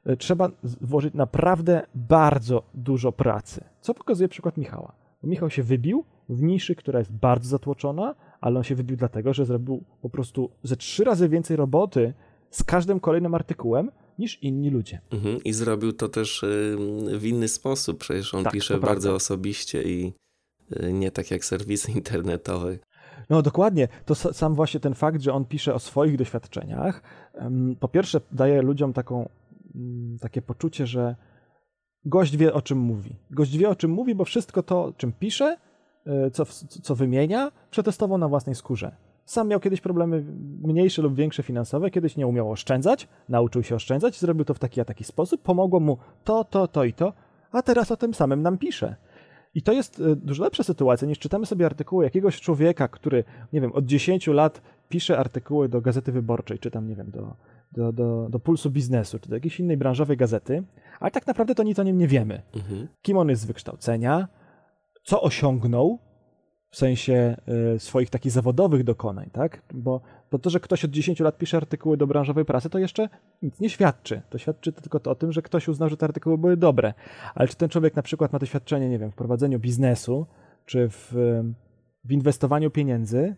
e, 0.06 0.16
trzeba 0.16 0.50
włożyć 0.80 1.14
naprawdę 1.14 1.86
bardzo 1.94 2.62
dużo 2.74 3.12
pracy. 3.12 3.64
Co 3.80 3.94
pokazuje 3.94 4.28
przykład 4.28 4.56
Michała. 4.56 4.92
Michał 5.22 5.50
się 5.50 5.62
wybił 5.62 6.04
w 6.28 6.42
niszy, 6.42 6.74
która 6.74 6.98
jest 6.98 7.12
bardzo 7.12 7.48
zatłoczona, 7.48 8.14
ale 8.40 8.58
on 8.58 8.64
się 8.64 8.74
wybił 8.74 8.96
dlatego, 8.96 9.34
że 9.34 9.44
zrobił 9.44 9.82
po 10.02 10.10
prostu 10.10 10.50
ze 10.62 10.76
trzy 10.76 11.04
razy 11.04 11.28
więcej 11.28 11.56
roboty 11.56 12.14
z 12.50 12.64
każdym 12.64 13.00
kolejnym 13.00 13.34
artykułem, 13.34 13.90
niż 14.22 14.42
inni 14.42 14.70
ludzie. 14.70 15.00
Mhm. 15.10 15.44
I 15.44 15.52
zrobił 15.52 15.92
to 15.92 16.08
też 16.08 16.44
w 17.18 17.24
inny 17.24 17.48
sposób, 17.48 17.98
przecież 17.98 18.34
on 18.34 18.44
tak, 18.44 18.52
pisze 18.52 18.74
bardzo 18.74 18.86
prawda. 18.90 19.16
osobiście 19.16 19.82
i 19.82 20.12
y, 20.82 20.92
nie 20.92 21.10
tak 21.10 21.30
jak 21.30 21.44
serwisy 21.44 21.92
internetowe. 22.00 22.78
No 23.30 23.42
dokładnie. 23.42 23.88
To 24.04 24.14
sam 24.14 24.54
właśnie 24.54 24.80
ten 24.80 24.94
fakt, 24.94 25.22
że 25.22 25.32
on 25.32 25.44
pisze 25.44 25.74
o 25.74 25.78
swoich 25.78 26.16
doświadczeniach, 26.16 27.02
po 27.80 27.88
pierwsze 27.88 28.20
daje 28.32 28.62
ludziom 28.62 28.92
taką, 28.92 29.28
mm, 29.74 30.18
takie 30.18 30.42
poczucie, 30.42 30.86
że 30.86 31.16
gość 32.04 32.36
wie 32.36 32.54
o 32.54 32.62
czym 32.62 32.78
mówi. 32.78 33.16
Gość 33.30 33.56
wie 33.56 33.68
o 33.68 33.76
czym 33.76 33.90
mówi, 33.90 34.14
bo 34.14 34.24
wszystko 34.24 34.62
to, 34.62 34.92
czym 34.96 35.12
pisze, 35.12 35.56
y, 36.26 36.30
co, 36.30 36.44
co 36.82 36.94
wymienia, 36.94 37.52
przetestował 37.70 38.18
na 38.18 38.28
własnej 38.28 38.54
skórze. 38.54 38.96
Sam 39.24 39.48
miał 39.48 39.60
kiedyś 39.60 39.80
problemy 39.80 40.24
mniejsze 40.62 41.02
lub 41.02 41.14
większe 41.14 41.42
finansowe, 41.42 41.90
kiedyś 41.90 42.16
nie 42.16 42.26
umiał 42.26 42.50
oszczędzać, 42.50 43.08
nauczył 43.28 43.62
się 43.62 43.74
oszczędzać, 43.74 44.18
zrobił 44.18 44.44
to 44.44 44.54
w 44.54 44.58
taki 44.58 44.80
a 44.80 44.84
taki 44.84 45.04
sposób, 45.04 45.42
pomogło 45.42 45.80
mu 45.80 45.98
to, 46.24 46.44
to, 46.44 46.68
to 46.68 46.84
i 46.84 46.92
to, 46.92 47.12
a 47.52 47.62
teraz 47.62 47.90
o 47.90 47.96
tym 47.96 48.14
samym 48.14 48.42
nam 48.42 48.58
pisze. 48.58 48.96
I 49.54 49.62
to 49.62 49.72
jest 49.72 50.00
e, 50.00 50.16
dużo 50.16 50.44
lepsza 50.44 50.62
sytuacja 50.62 51.08
niż 51.08 51.18
czytamy 51.18 51.46
sobie 51.46 51.66
artykuły 51.66 52.04
jakiegoś 52.04 52.40
człowieka, 52.40 52.88
który, 52.88 53.24
nie 53.52 53.60
wiem, 53.60 53.72
od 53.72 53.86
10 53.86 54.26
lat 54.26 54.62
pisze 54.88 55.18
artykuły 55.18 55.68
do 55.68 55.80
Gazety 55.80 56.12
Wyborczej, 56.12 56.58
czy 56.58 56.70
tam, 56.70 56.88
nie 56.88 56.96
wiem, 56.96 57.10
do, 57.10 57.36
do, 57.72 57.92
do, 57.92 58.28
do 58.30 58.38
Pulsu 58.38 58.70
Biznesu, 58.70 59.18
czy 59.18 59.28
do 59.28 59.34
jakiejś 59.34 59.60
innej 59.60 59.76
branżowej 59.76 60.16
gazety, 60.16 60.62
ale 61.00 61.10
tak 61.10 61.26
naprawdę 61.26 61.54
to 61.54 61.62
nic 61.62 61.78
o 61.78 61.82
nim 61.82 61.98
nie 61.98 62.08
wiemy. 62.08 62.42
Mhm. 62.56 62.88
Kim 63.02 63.16
on 63.16 63.28
jest 63.28 63.42
z 63.42 63.44
wykształcenia, 63.44 64.28
co 65.02 65.22
osiągnął, 65.22 65.98
w 66.72 66.76
sensie 66.76 67.36
y, 67.74 67.78
swoich 67.78 68.10
takich 68.10 68.32
zawodowych 68.32 68.84
dokonań, 68.84 69.30
tak? 69.32 69.62
Bo, 69.74 70.00
bo 70.30 70.38
to, 70.38 70.50
że 70.50 70.60
ktoś 70.60 70.84
od 70.84 70.90
10 70.90 71.20
lat 71.20 71.38
pisze 71.38 71.56
artykuły 71.56 71.96
do 71.96 72.06
branżowej 72.06 72.44
prasy, 72.44 72.70
to 72.70 72.78
jeszcze 72.78 73.08
nic 73.42 73.60
nie 73.60 73.70
świadczy. 73.70 74.22
To 74.30 74.38
świadczy 74.38 74.72
tylko 74.72 75.00
to 75.00 75.10
o 75.10 75.14
tym, 75.14 75.32
że 75.32 75.42
ktoś 75.42 75.68
uznał, 75.68 75.88
że 75.88 75.96
te 75.96 76.06
artykuły 76.06 76.38
były 76.38 76.56
dobre. 76.56 76.94
Ale 77.34 77.48
czy 77.48 77.56
ten 77.56 77.68
człowiek 77.68 77.96
na 77.96 78.02
przykład 78.02 78.32
ma 78.32 78.38
doświadczenie, 78.38 78.88
nie 78.88 78.98
wiem, 78.98 79.10
w 79.10 79.14
prowadzeniu 79.14 79.58
biznesu, 79.58 80.26
czy 80.66 80.88
w, 80.88 81.12
w 82.04 82.12
inwestowaniu 82.12 82.70
pieniędzy, 82.70 83.36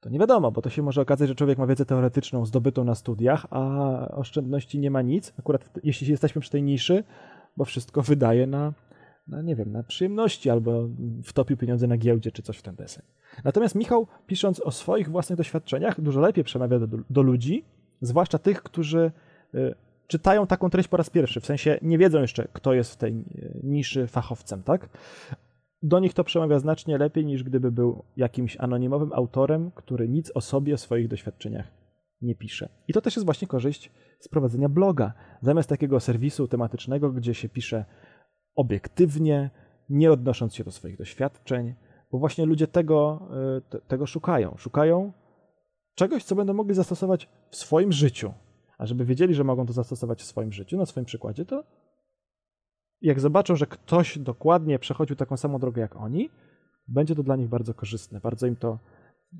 to 0.00 0.10
nie 0.10 0.18
wiadomo, 0.18 0.50
bo 0.50 0.62
to 0.62 0.70
się 0.70 0.82
może 0.82 1.00
okazać, 1.00 1.28
że 1.28 1.34
człowiek 1.34 1.58
ma 1.58 1.66
wiedzę 1.66 1.86
teoretyczną 1.86 2.46
zdobytą 2.46 2.84
na 2.84 2.94
studiach, 2.94 3.46
a 3.50 4.08
oszczędności 4.08 4.78
nie 4.78 4.90
ma 4.90 5.02
nic. 5.02 5.32
Akurat 5.38 5.70
jeśli 5.84 6.10
jesteśmy 6.10 6.40
przy 6.40 6.50
tej 6.50 6.62
niszy, 6.62 7.04
bo 7.56 7.64
wszystko 7.64 8.02
wydaje 8.02 8.46
na 8.46 8.72
na, 9.30 9.42
nie 9.42 9.56
wiem, 9.56 9.72
na 9.72 9.82
przyjemności 9.82 10.50
albo 10.50 10.88
wtopił 11.24 11.56
pieniądze 11.56 11.86
na 11.86 11.96
giełdzie 11.96 12.32
czy 12.32 12.42
coś 12.42 12.58
w 12.58 12.62
ten 12.62 12.74
deseń. 12.74 13.02
Natomiast 13.44 13.74
Michał, 13.74 14.06
pisząc 14.26 14.60
o 14.60 14.70
swoich 14.70 15.08
własnych 15.08 15.36
doświadczeniach, 15.36 16.00
dużo 16.00 16.20
lepiej 16.20 16.44
przemawia 16.44 16.78
do, 16.78 16.98
do 17.10 17.22
ludzi, 17.22 17.64
zwłaszcza 18.00 18.38
tych, 18.38 18.62
którzy 18.62 19.10
y, 19.54 19.74
czytają 20.06 20.46
taką 20.46 20.70
treść 20.70 20.88
po 20.88 20.96
raz 20.96 21.10
pierwszy, 21.10 21.40
w 21.40 21.46
sensie 21.46 21.78
nie 21.82 21.98
wiedzą 21.98 22.20
jeszcze, 22.20 22.48
kto 22.52 22.74
jest 22.74 22.92
w 22.92 22.96
tej 22.96 23.12
y, 23.12 23.60
niszy 23.62 24.06
fachowcem, 24.06 24.62
tak? 24.62 24.88
Do 25.82 25.98
nich 25.98 26.14
to 26.14 26.24
przemawia 26.24 26.58
znacznie 26.58 26.98
lepiej, 26.98 27.26
niż 27.26 27.44
gdyby 27.44 27.72
był 27.72 28.04
jakimś 28.16 28.56
anonimowym 28.56 29.12
autorem, 29.12 29.70
który 29.74 30.08
nic 30.08 30.32
o 30.34 30.40
sobie, 30.40 30.74
o 30.74 30.78
swoich 30.78 31.08
doświadczeniach 31.08 31.80
nie 32.22 32.34
pisze. 32.34 32.68
I 32.88 32.92
to 32.92 33.00
też 33.00 33.16
jest 33.16 33.24
właśnie 33.24 33.48
korzyść 33.48 33.90
z 34.18 34.28
prowadzenia 34.28 34.68
bloga. 34.68 35.12
Zamiast 35.42 35.68
takiego 35.68 36.00
serwisu 36.00 36.48
tematycznego, 36.48 37.12
gdzie 37.12 37.34
się 37.34 37.48
pisze 37.48 37.84
obiektywnie, 38.54 39.50
nie 39.88 40.12
odnosząc 40.12 40.54
się 40.54 40.64
do 40.64 40.70
swoich 40.70 40.98
doświadczeń, 40.98 41.74
bo 42.12 42.18
właśnie 42.18 42.46
ludzie 42.46 42.66
tego, 42.66 43.28
e, 43.56 43.60
te, 43.60 43.80
tego 43.80 44.06
szukają. 44.06 44.54
Szukają 44.56 45.12
czegoś, 45.94 46.24
co 46.24 46.34
będą 46.34 46.54
mogli 46.54 46.74
zastosować 46.74 47.28
w 47.50 47.56
swoim 47.56 47.92
życiu. 47.92 48.32
A 48.78 48.86
żeby 48.86 49.04
wiedzieli, 49.04 49.34
że 49.34 49.44
mogą 49.44 49.66
to 49.66 49.72
zastosować 49.72 50.22
w 50.22 50.26
swoim 50.26 50.52
życiu, 50.52 50.76
na 50.76 50.86
swoim 50.86 51.04
przykładzie, 51.04 51.44
to 51.44 51.64
jak 53.00 53.20
zobaczą, 53.20 53.56
że 53.56 53.66
ktoś 53.66 54.18
dokładnie 54.18 54.78
przechodził 54.78 55.16
taką 55.16 55.36
samą 55.36 55.58
drogę 55.58 55.80
jak 55.80 55.96
oni, 55.96 56.30
będzie 56.88 57.14
to 57.14 57.22
dla 57.22 57.36
nich 57.36 57.48
bardzo 57.48 57.74
korzystne, 57.74 58.20
bardzo 58.20 58.46
im 58.46 58.56
to 58.56 58.78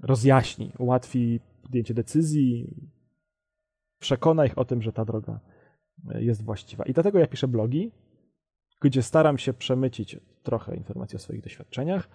rozjaśni, 0.02 0.72
ułatwi 0.78 1.40
podjęcie 1.62 1.94
decyzji, 1.94 2.74
przekona 3.98 4.46
ich 4.46 4.58
o 4.58 4.64
tym, 4.64 4.82
że 4.82 4.92
ta 4.92 5.04
droga 5.04 5.40
jest 6.14 6.44
właściwa. 6.44 6.84
I 6.84 6.92
dlatego 6.92 7.18
ja 7.18 7.26
piszę 7.26 7.48
blogi, 7.48 7.92
gdzie 8.80 9.02
staram 9.02 9.38
się 9.38 9.52
przemycić 9.52 10.16
trochę 10.42 10.76
informacji 10.76 11.16
o 11.16 11.18
swoich 11.18 11.42
doświadczeniach, 11.42 12.08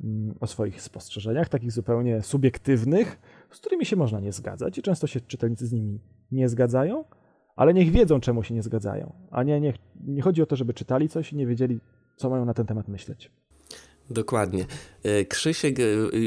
mm, 0.00 0.34
o 0.40 0.46
swoich 0.46 0.82
spostrzeżeniach, 0.82 1.48
takich 1.48 1.72
zupełnie 1.72 2.22
subiektywnych, 2.22 3.18
z 3.50 3.58
którymi 3.58 3.86
się 3.86 3.96
można 3.96 4.20
nie 4.20 4.32
zgadzać 4.32 4.78
i 4.78 4.82
często 4.82 5.06
się 5.06 5.20
czytelnicy 5.20 5.66
z 5.66 5.72
nimi 5.72 6.00
nie 6.32 6.48
zgadzają, 6.48 7.04
ale 7.56 7.74
niech 7.74 7.90
wiedzą, 7.90 8.20
czemu 8.20 8.42
się 8.42 8.54
nie 8.54 8.62
zgadzają. 8.62 9.12
A 9.30 9.42
nie, 9.42 9.60
nie, 9.60 9.74
nie 10.04 10.22
chodzi 10.22 10.42
o 10.42 10.46
to, 10.46 10.56
żeby 10.56 10.74
czytali 10.74 11.08
coś 11.08 11.32
i 11.32 11.36
nie 11.36 11.46
wiedzieli, 11.46 11.80
co 12.16 12.30
mają 12.30 12.44
na 12.44 12.54
ten 12.54 12.66
temat 12.66 12.88
myśleć. 12.88 13.30
Dokładnie. 14.10 14.66
E, 15.02 15.24
Krzysiek, 15.24 15.76
e, 15.80 15.82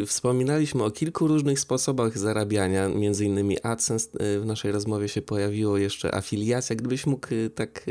wspominaliśmy 0.06 0.84
o 0.84 0.92
kilku 0.92 1.28
różnych 1.28 1.60
sposobach 1.60 2.18
zarabiania, 2.18 2.90
między 2.90 3.26
innymi 3.26 3.58
AdSense. 3.64 4.10
E, 4.20 4.40
w 4.40 4.46
naszej 4.46 4.72
rozmowie 4.72 5.08
się 5.08 5.22
pojawiło 5.22 5.78
jeszcze 5.78 6.16
afiliacja. 6.16 6.76
Gdybyś 6.76 7.06
mógł 7.06 7.28
tak 7.56 7.86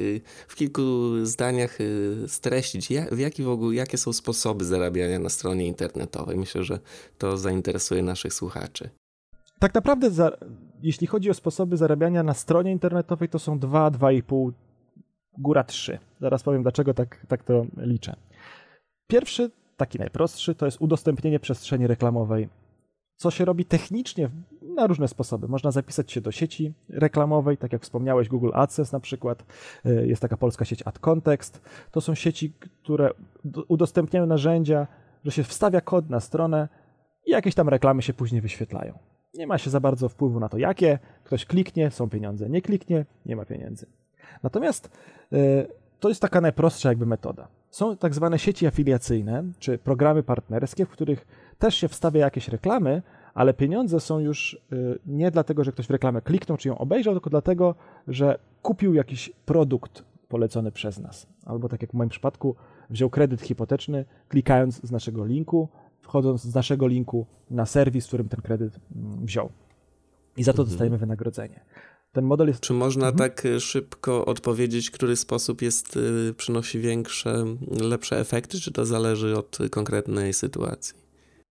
w 0.49 0.55
kilku 0.55 0.83
zdaniach 1.23 1.79
streścić, 2.27 2.88
w 3.12 3.18
jaki 3.18 3.42
w 3.42 3.49
ogóle, 3.49 3.75
jakie 3.75 3.99
są 3.99 4.12
sposoby 4.12 4.64
zarabiania 4.64 5.18
na 5.18 5.29
stronie 5.29 5.66
internetowej? 5.66 6.37
Myślę, 6.37 6.64
że 6.64 6.79
to 7.18 7.38
zainteresuje 7.38 8.03
naszych 8.03 8.35
słuchaczy. 8.35 8.88
tak 9.59 9.75
naprawdę, 9.75 10.11
za, 10.11 10.31
jeśli 10.83 11.07
chodzi 11.07 11.31
o 11.31 11.35
sposoby 11.35 11.77
zarabiania 11.77 12.23
na 12.23 12.35
stronie 12.35 12.73
internetowej, 12.73 13.29
to 13.29 13.38
są 13.38 13.59
2, 13.59 13.90
2,5, 13.90 14.53
góra 15.38 15.64
3. 15.64 15.99
Zaraz 16.20 16.42
powiem, 16.42 16.62
dlaczego 16.62 16.94
tak, 16.94 17.27
tak 17.29 17.44
to 17.44 17.66
liczę. 17.77 18.16
Pierwszy, 19.07 19.51
taki 19.77 19.99
najprostszy, 19.99 20.55
to 20.55 20.67
jest 20.67 20.81
udostępnienie 20.81 21.41
przestrzeni 21.41 21.87
reklamowej. 21.87 22.49
Co 23.17 23.31
się 23.31 23.45
robi 23.45 23.65
technicznie 23.65 24.31
na 24.63 24.87
różne 24.87 25.09
sposoby. 25.09 25.49
Można 25.49 25.71
zapisać 25.71 26.13
się 26.13 26.21
do 26.21 26.33
sieci 26.33 26.73
reklamowej, 26.89 27.57
tak 27.57 27.73
jak 27.73 27.83
wspomniałeś, 27.83 28.29
Google 28.29 28.51
AdSense 28.55 28.97
na 28.97 29.01
przykład. 29.01 29.45
E, 29.85 30.07
jest 30.07 30.23
taka 30.23 30.37
polska 30.37 30.65
sieć 30.65 30.83
AdContext. 30.85 31.61
To 31.91 32.01
są 32.01 32.15
sieci, 32.15 32.53
które 32.83 33.11
udostępniają 33.69 34.27
narzędzia, 34.27 34.87
że 35.25 35.31
się 35.31 35.45
wstawia 35.45 35.81
kod 35.81 36.11
na 36.11 36.21
stronę 36.21 36.69
i 37.27 37.31
jakieś 37.31 37.55
tam 37.55 37.69
reklamy 37.69 38.03
się 38.03 38.15
później 38.15 38.41
wyświetlają. 38.41 38.99
Nie 39.35 39.47
ma 39.47 39.59
się 39.59 39.71
za 39.71 39.81
bardzo 39.81 40.09
wpływu 40.09 40.41
na 40.41 40.49
to, 40.49 40.59
jakie. 40.59 40.99
Ktoś 41.25 41.45
kliknie, 41.47 41.91
są 41.91 42.11
pieniądze. 42.11 42.51
Nie 42.51 42.63
kliknie, 42.63 43.05
nie 43.27 43.37
ma 43.37 43.45
pieniędzy. 43.45 43.87
Natomiast 44.43 44.91
e, 45.33 45.37
to 46.01 46.09
jest 46.09 46.23
taka 46.23 46.41
najprostsza 46.41 46.89
jakby 46.89 47.07
metoda. 47.07 47.49
Są 47.75 47.97
tak 47.97 48.15
zwane 48.15 48.39
sieci 48.39 48.67
afiliacyjne, 48.67 49.45
czy 49.59 49.79
programy 49.79 50.23
partnerskie, 50.23 50.87
w 50.87 50.91
których 50.91 51.27
też 51.59 51.75
się 51.75 51.89
wstawia 51.89 52.21
jakieś 52.21 52.49
reklamy, 52.49 53.03
ale 53.35 53.55
pieniądze 53.55 54.01
są 54.01 54.19
już 54.19 54.55
y, 54.73 54.99
nie 55.07 55.31
dlatego, 55.31 55.65
że 55.65 55.73
ktoś 55.73 55.87
w 55.87 55.91
reklamę 55.91 56.23
kliknął 56.23 56.59
czy 56.59 56.69
ją 56.69 56.79
obejrzał, 56.79 57.15
tylko 57.15 57.31
dlatego, 57.31 57.75
że 58.09 58.39
kupił 58.63 58.95
jakiś 58.95 59.33
produkt 59.47 60.05
polecony 60.29 60.73
przez 60.73 60.99
nas. 60.99 61.27
Albo 61.47 61.69
tak 61.69 61.83
jak 61.83 61.91
w 61.91 61.95
moim 61.95 62.11
przypadku, 62.11 62.57
wziął 62.91 63.11
kredyt 63.11 63.41
hipoteczny, 63.41 64.05
klikając 64.29 64.81
z 64.87 64.91
naszego 64.91 65.25
linku, 65.25 65.69
wchodząc 66.01 66.43
z 66.43 66.55
naszego 66.55 66.87
linku 66.87 67.27
na 67.51 67.67
serwis, 67.67 68.05
w 68.05 68.09
którym 68.09 68.29
ten 68.29 68.41
kredyt 68.41 68.81
mm, 68.97 69.27
wziął. 69.27 69.49
I 70.37 70.45
za 70.45 70.53
to 70.53 70.63
mhm. 70.63 70.69
dostajemy 70.69 70.99
wynagrodzenie. 70.99 71.61
Ten 72.14 72.24
model 72.24 72.48
jest. 72.48 72.61
Czy 72.61 72.72
można 72.72 73.09
mhm. 73.09 73.18
tak 73.18 73.44
y, 73.44 73.61
szybko 73.61 74.24
odpowiedzieć, 74.24 74.90
który 74.90 75.16
sposób 75.16 75.62
jest, 75.62 75.96
y, 75.96 76.35
przynosi 76.37 76.79
większe, 76.81 77.44
lepsze 77.81 78.18
efekty, 78.18 78.61
czy 78.61 78.72
to 78.72 78.87
zależy 78.87 79.38
od 79.38 79.59
konkretnej 79.70 80.33
sytuacji? 80.33 81.05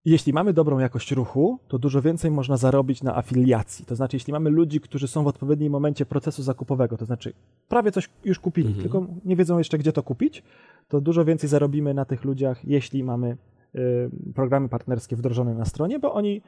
Jeśli 0.04 0.32
mamy 0.32 0.52
dobrą 0.52 0.78
jakość 0.78 1.12
ruchu, 1.12 1.58
to 1.68 1.78
dużo 1.78 2.02
więcej 2.02 2.30
można 2.30 2.56
zarobić 2.56 3.02
na 3.02 3.16
afiliacji. 3.16 3.84
To 3.84 3.96
znaczy, 3.96 4.16
jeśli 4.16 4.32
mamy 4.32 4.50
ludzi, 4.50 4.80
którzy 4.80 5.08
są 5.08 5.24
w 5.24 5.26
odpowiednim 5.26 5.72
momencie 5.72 6.06
procesu 6.06 6.42
zakupowego, 6.42 6.96
to 6.96 7.04
znaczy 7.04 7.32
prawie 7.68 7.92
coś 7.92 8.10
już 8.24 8.38
kupili, 8.38 8.68
mhm. 8.68 8.82
tylko 8.82 9.06
nie 9.24 9.36
wiedzą 9.36 9.58
jeszcze, 9.58 9.78
gdzie 9.78 9.92
to 9.92 10.02
kupić, 10.02 10.42
to 10.88 11.00
dużo 11.00 11.24
więcej 11.24 11.48
zarobimy 11.48 11.94
na 11.94 12.04
tych 12.04 12.24
ludziach, 12.24 12.64
jeśli 12.64 13.04
mamy 13.04 13.36
y, 13.74 14.10
programy 14.34 14.68
partnerskie 14.68 15.16
wdrożone 15.16 15.54
na 15.54 15.64
stronie, 15.64 15.98
bo 15.98 16.14
oni 16.14 16.42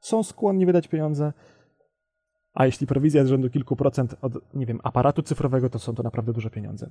są 0.00 0.22
skłonni 0.22 0.66
wydać 0.66 0.88
pieniądze. 0.88 1.32
A 2.54 2.66
jeśli 2.66 2.86
prowizja 2.86 3.20
jest 3.20 3.30
rzędu 3.30 3.50
kilku 3.50 3.76
procent 3.76 4.16
od, 4.22 4.54
nie 4.54 4.66
wiem, 4.66 4.80
aparatu 4.82 5.22
cyfrowego, 5.22 5.70
to 5.70 5.78
są 5.78 5.94
to 5.94 6.02
naprawdę 6.02 6.32
duże 6.32 6.50
pieniądze 6.50 6.90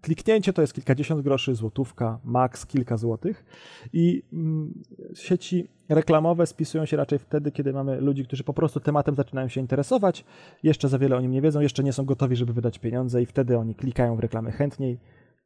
kliknięcie 0.00 0.52
to 0.52 0.62
jest 0.62 0.74
kilkadziesiąt 0.74 1.22
groszy, 1.22 1.54
złotówka, 1.54 2.18
maks 2.24 2.66
kilka 2.66 2.96
złotych 2.96 3.44
i 3.92 4.22
mm, 4.32 4.82
sieci 5.14 5.68
reklamowe 5.88 6.46
spisują 6.46 6.86
się 6.86 6.96
raczej 6.96 7.18
wtedy, 7.18 7.52
kiedy 7.52 7.72
mamy 7.72 8.00
ludzi, 8.00 8.24
którzy 8.24 8.44
po 8.44 8.54
prostu 8.54 8.80
tematem 8.80 9.14
zaczynają 9.14 9.48
się 9.48 9.60
interesować, 9.60 10.24
jeszcze 10.62 10.88
za 10.88 10.98
wiele 10.98 11.16
o 11.16 11.20
nim 11.20 11.30
nie 11.30 11.42
wiedzą, 11.42 11.60
jeszcze 11.60 11.84
nie 11.84 11.92
są 11.92 12.04
gotowi, 12.04 12.36
żeby 12.36 12.52
wydać 12.52 12.78
pieniądze 12.78 13.22
i 13.22 13.26
wtedy 13.26 13.58
oni 13.58 13.74
klikają 13.74 14.16
w 14.16 14.20
reklamy 14.20 14.52
chętniej 14.52 14.98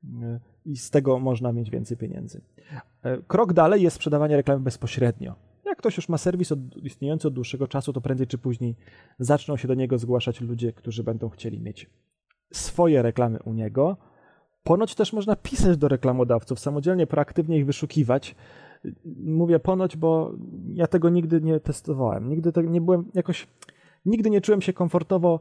y, 0.05 0.40
i 0.64 0.77
z 0.77 0.90
tego 0.90 1.18
można 1.18 1.53
mieć 1.53 1.71
więcej 1.71 1.97
pieniędzy. 1.97 2.40
E, 3.03 3.18
krok 3.18 3.53
dalej 3.53 3.83
jest 3.83 3.97
sprzedawanie 3.97 4.37
reklamy 4.37 4.61
bezpośrednio. 4.61 5.48
Jak 5.68 5.78
ktoś 5.78 5.96
już 5.96 6.09
ma 6.09 6.18
serwis 6.18 6.52
od, 6.52 6.59
istniejący 6.83 7.28
od 7.28 7.35
dłuższego 7.35 7.68
czasu, 7.68 7.92
to 7.92 8.00
prędzej 8.00 8.26
czy 8.26 8.38
później 8.38 8.76
zaczną 9.18 9.57
się 9.57 9.68
do 9.68 9.74
niego 9.74 9.98
zgłaszać 9.98 10.40
ludzie, 10.40 10.72
którzy 10.72 11.04
będą 11.04 11.28
chcieli 11.28 11.61
mieć 11.61 11.90
swoje 12.52 13.02
reklamy 13.02 13.38
u 13.44 13.52
niego, 13.52 13.96
Ponoć 14.68 14.94
też 14.94 15.12
można 15.12 15.37
pisać 15.37 15.76
do 15.76 15.88
reklamodawców, 15.88 16.61
samodzielnie, 16.61 17.07
proaktywnie 17.07 17.59
ich 17.59 17.66
wyszukiwać. 17.66 18.35
Mówię 19.24 19.59
ponoć, 19.59 19.96
bo 19.96 20.33
ja 20.74 20.87
tego 20.87 21.09
nigdy 21.09 21.40
nie 21.40 21.61
testowałem. 21.61 22.28
Nigdy 22.28 22.52
tego 22.52 22.70
nie 22.70 22.81
byłem 22.81 23.04
jakoś. 23.14 23.46
Nigdy 24.09 24.31
nie 24.31 24.40
czułem 24.40 24.62
się 24.62 24.73
komfortowo, 24.73 25.40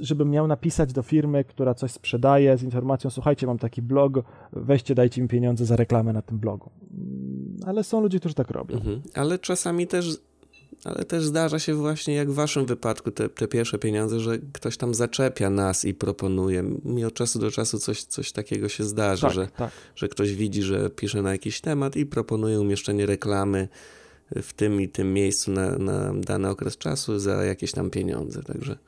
żebym 0.00 0.30
miał 0.30 0.46
napisać 0.46 0.92
do 0.92 1.02
firmy, 1.02 1.44
która 1.44 1.74
coś 1.74 1.90
sprzedaje 1.90 2.58
z 2.58 2.62
informacją: 2.62 3.10
Słuchajcie, 3.10 3.46
mam 3.46 3.58
taki 3.58 3.82
blog, 3.82 4.12
weźcie, 4.52 4.94
dajcie 4.94 5.22
mi 5.22 5.28
pieniądze 5.28 5.64
za 5.64 5.76
reklamę 5.76 6.12
na 6.12 6.22
tym 6.22 6.38
blogu. 6.38 6.70
Ale 7.66 7.84
są 7.84 8.00
ludzie, 8.00 8.18
którzy 8.18 8.34
tak 8.34 8.50
robią. 8.50 8.76
Mhm. 8.76 9.02
Ale 9.14 9.38
czasami 9.38 9.86
też 9.86 10.18
ale 10.84 11.04
też 11.04 11.24
zdarza 11.24 11.58
się 11.58 11.74
właśnie 11.74 12.14
jak 12.14 12.30
w 12.30 12.34
waszym 12.34 12.66
wypadku 12.66 13.10
te, 13.10 13.28
te 13.28 13.48
pierwsze 13.48 13.78
pieniądze, 13.78 14.20
że 14.20 14.38
ktoś 14.52 14.76
tam 14.76 14.94
zaczepia 14.94 15.50
nas 15.50 15.84
i 15.84 15.94
proponuje. 15.94 16.62
Mi 16.84 17.04
od 17.04 17.14
czasu 17.14 17.38
do 17.38 17.50
czasu 17.50 17.78
coś, 17.78 18.04
coś 18.04 18.32
takiego 18.32 18.68
się 18.68 18.84
zdarza, 18.84 19.26
tak, 19.26 19.34
że, 19.34 19.46
tak. 19.46 19.70
że 19.96 20.08
ktoś 20.08 20.34
widzi, 20.34 20.62
że 20.62 20.90
pisze 20.90 21.22
na 21.22 21.32
jakiś 21.32 21.60
temat 21.60 21.96
i 21.96 22.06
proponuje 22.06 22.60
umieszczenie 22.60 23.06
reklamy 23.06 23.68
w 24.42 24.52
tym 24.52 24.80
i 24.80 24.88
tym 24.88 25.14
miejscu 25.14 25.50
na, 25.50 25.78
na 25.78 26.12
dany 26.14 26.48
okres 26.48 26.78
czasu 26.78 27.18
za 27.18 27.44
jakieś 27.44 27.72
tam 27.72 27.90
pieniądze. 27.90 28.42
Także 28.42 28.78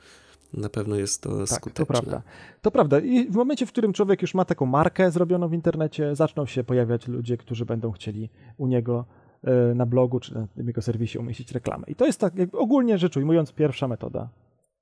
na 0.53 0.69
pewno 0.69 0.97
jest 0.97 1.23
to 1.23 1.39
tak, 1.39 1.49
skuteczne. 1.49 1.87
To 1.87 1.93
prawda. 1.93 2.23
To 2.63 2.71
prawda. 2.71 3.01
I 3.01 3.31
w 3.31 3.35
momencie, 3.35 3.67
w 3.67 3.73
którym 3.73 3.93
człowiek 3.93 4.23
już 4.23 4.35
ma 4.35 4.45
taką 4.45 4.67
markę 4.67 5.11
zrobioną 5.11 5.49
w 5.49 5.55
internecie, 5.55 6.17
zaczną 6.17 6.47
się 6.47 6.65
pojawiać 6.65 7.09
ludzie, 7.09 7.37
którzy 7.37 7.67
będą 7.67 7.93
chcieli 7.93 8.31
u 8.57 8.67
niego 8.67 9.05
E, 9.45 9.75
na 9.75 9.87
blogu 9.87 10.21
czy 10.21 10.35
na 10.35 10.47
tym 10.47 10.67
jego 10.67 10.83
serwisie 10.83 11.19
umieścić 11.19 11.53
reklamę. 11.53 11.85
I 11.89 11.95
to 11.95 12.07
jest 12.07 12.21
tak, 12.21 12.33
ogólnie 12.53 12.99
rzecz 12.99 13.17
ujmując, 13.17 13.53
pierwsza 13.53 13.89
metoda. 13.89 14.29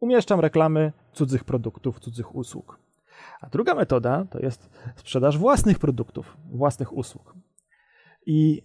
Umieszczam 0.01 0.40
reklamy 0.40 0.92
cudzych 1.12 1.44
produktów, 1.44 2.01
cudzych 2.01 2.35
usług. 2.35 2.79
A 3.40 3.48
druga 3.48 3.75
metoda 3.75 4.25
to 4.31 4.38
jest 4.38 4.70
sprzedaż 4.96 5.38
własnych 5.38 5.79
produktów, 5.79 6.37
własnych 6.53 6.92
usług. 6.92 7.35
I 8.27 8.62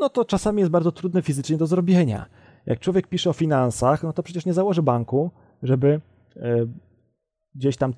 no 0.00 0.08
to 0.08 0.24
czasami 0.24 0.60
jest 0.60 0.70
bardzo 0.70 0.92
trudne 0.92 1.22
fizycznie 1.22 1.56
do 1.56 1.66
zrobienia. 1.66 2.26
Jak 2.66 2.80
człowiek 2.80 3.06
pisze 3.06 3.30
o 3.30 3.32
finansach, 3.32 4.02
no 4.02 4.12
to 4.12 4.22
przecież 4.22 4.46
nie 4.46 4.52
założy 4.52 4.82
banku, 4.82 5.30
żeby 5.62 6.00
e, 6.36 6.66
gdzieś 7.54 7.76
tam 7.76 7.92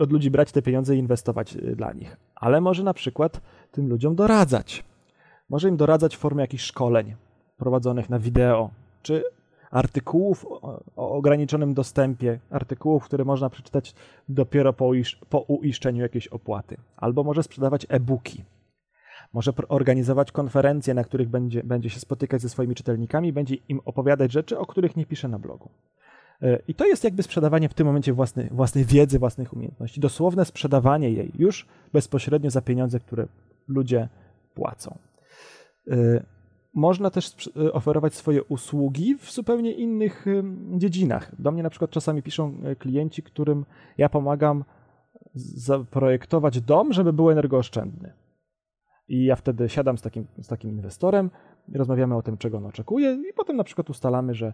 od 0.00 0.12
ludzi 0.12 0.30
brać 0.30 0.52
te 0.52 0.62
pieniądze 0.62 0.96
i 0.96 0.98
inwestować 0.98 1.56
e, 1.56 1.76
dla 1.76 1.92
nich. 1.92 2.16
Ale 2.34 2.60
może 2.60 2.82
na 2.82 2.94
przykład 2.94 3.40
tym 3.72 3.88
ludziom 3.88 4.14
doradzać 4.14 4.84
może 5.52 5.68
im 5.68 5.76
doradzać 5.76 6.16
w 6.16 6.18
formie 6.18 6.40
jakichś 6.40 6.64
szkoleń 6.64 7.14
prowadzonych 7.56 8.10
na 8.10 8.18
wideo, 8.18 8.70
czy 9.02 9.24
artykułów 9.70 10.46
o 10.96 11.10
ograniczonym 11.12 11.74
dostępie, 11.74 12.38
artykułów, 12.50 13.04
które 13.04 13.24
można 13.24 13.50
przeczytać 13.50 13.94
dopiero 14.28 14.72
po, 14.72 14.90
po 15.28 15.38
uiszczeniu 15.38 16.02
jakiejś 16.02 16.28
opłaty. 16.28 16.76
Albo 16.96 17.24
może 17.24 17.42
sprzedawać 17.42 17.86
e-booki. 17.88 18.44
Może 19.32 19.52
organizować 19.68 20.32
konferencje, 20.32 20.94
na 20.94 21.04
których 21.04 21.28
będzie, 21.28 21.62
będzie 21.64 21.90
się 21.90 22.00
spotykać 22.00 22.42
ze 22.42 22.48
swoimi 22.48 22.74
czytelnikami, 22.74 23.32
będzie 23.32 23.56
im 23.68 23.80
opowiadać 23.84 24.32
rzeczy, 24.32 24.58
o 24.58 24.66
których 24.66 24.96
nie 24.96 25.06
pisze 25.06 25.28
na 25.28 25.38
blogu. 25.38 25.70
E, 26.42 26.58
I 26.68 26.74
to 26.74 26.86
jest 26.86 27.04
jakby 27.04 27.22
sprzedawanie 27.22 27.68
w 27.68 27.74
tym 27.74 27.86
momencie 27.86 28.12
własnej, 28.12 28.48
własnej 28.50 28.84
wiedzy, 28.84 29.18
własnych 29.18 29.52
umiejętności. 29.52 30.00
Dosłowne 30.00 30.44
sprzedawanie 30.44 31.10
jej 31.10 31.32
już 31.38 31.66
bezpośrednio 31.92 32.50
za 32.50 32.60
pieniądze, 32.60 33.00
które 33.00 33.26
ludzie 33.68 34.08
płacą. 34.54 34.98
Y, 35.88 36.22
można 36.74 37.10
też 37.10 37.50
y, 37.56 37.72
oferować 37.72 38.14
swoje 38.14 38.44
usługi 38.44 39.16
w 39.18 39.32
zupełnie 39.32 39.72
innych 39.72 40.26
dziedzinach. 40.76 41.40
Do 41.40 41.52
mnie 41.52 41.62
na 41.62 41.70
przykład 41.70 41.90
czasami 41.90 42.22
piszą 42.22 42.54
klienci, 42.78 43.22
którym 43.22 43.64
ja 43.98 44.08
pomagam 44.08 44.64
zaprojektować 45.34 46.60
dom, 46.60 46.92
żeby 46.92 47.12
był 47.12 47.30
energooszczędny. 47.30 48.12
I 49.12 49.24
ja 49.24 49.36
wtedy 49.36 49.68
siadam 49.68 49.98
z 49.98 50.02
takim, 50.02 50.26
z 50.42 50.46
takim 50.46 50.70
inwestorem, 50.70 51.30
rozmawiamy 51.74 52.16
o 52.16 52.22
tym, 52.22 52.38
czego 52.38 52.56
on 52.56 52.66
oczekuje, 52.66 53.18
i 53.30 53.32
potem 53.36 53.56
na 53.56 53.64
przykład 53.64 53.90
ustalamy, 53.90 54.34
że 54.34 54.52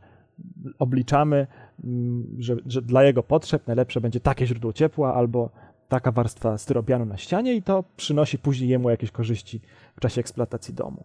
obliczamy, 0.78 1.46
mm, 1.84 2.36
że, 2.38 2.56
że 2.66 2.82
dla 2.82 3.04
jego 3.04 3.22
potrzeb 3.22 3.66
najlepsze 3.66 4.00
będzie 4.00 4.20
takie 4.20 4.46
źródło 4.46 4.72
ciepła 4.72 5.14
albo 5.14 5.50
taka 5.88 6.12
warstwa 6.12 6.58
styropianu 6.58 7.04
na 7.04 7.16
ścianie, 7.16 7.54
i 7.54 7.62
to 7.62 7.84
przynosi 7.96 8.38
później 8.38 8.70
jemu 8.70 8.90
jakieś 8.90 9.10
korzyści 9.10 9.60
w 9.96 10.00
czasie 10.00 10.20
eksploatacji 10.20 10.74
domu. 10.74 11.04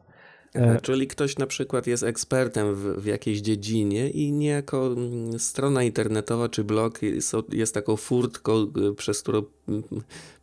E, 0.54 0.82
czyli 0.82 1.08
ktoś 1.08 1.38
na 1.38 1.48
przykład 1.48 1.88
jest 1.88 2.04
ekspertem 2.04 2.76
w, 2.76 2.80
w, 2.80 3.06
jakiejś 3.06 3.42
dziedzinie 3.42 4.10
i 4.10 4.32
niejako 4.32 4.88
mm, 4.88 5.40
strona 5.40 5.84
internetowa 5.84 6.50
czy 6.50 6.64
blog 6.64 7.02
jest, 7.02 7.36
jest 7.52 7.74
taką 7.74 7.96
furtką, 7.96 8.68
y, 8.92 8.96
przez 8.96 9.22
którą 9.22 9.44
mm, 9.68 9.84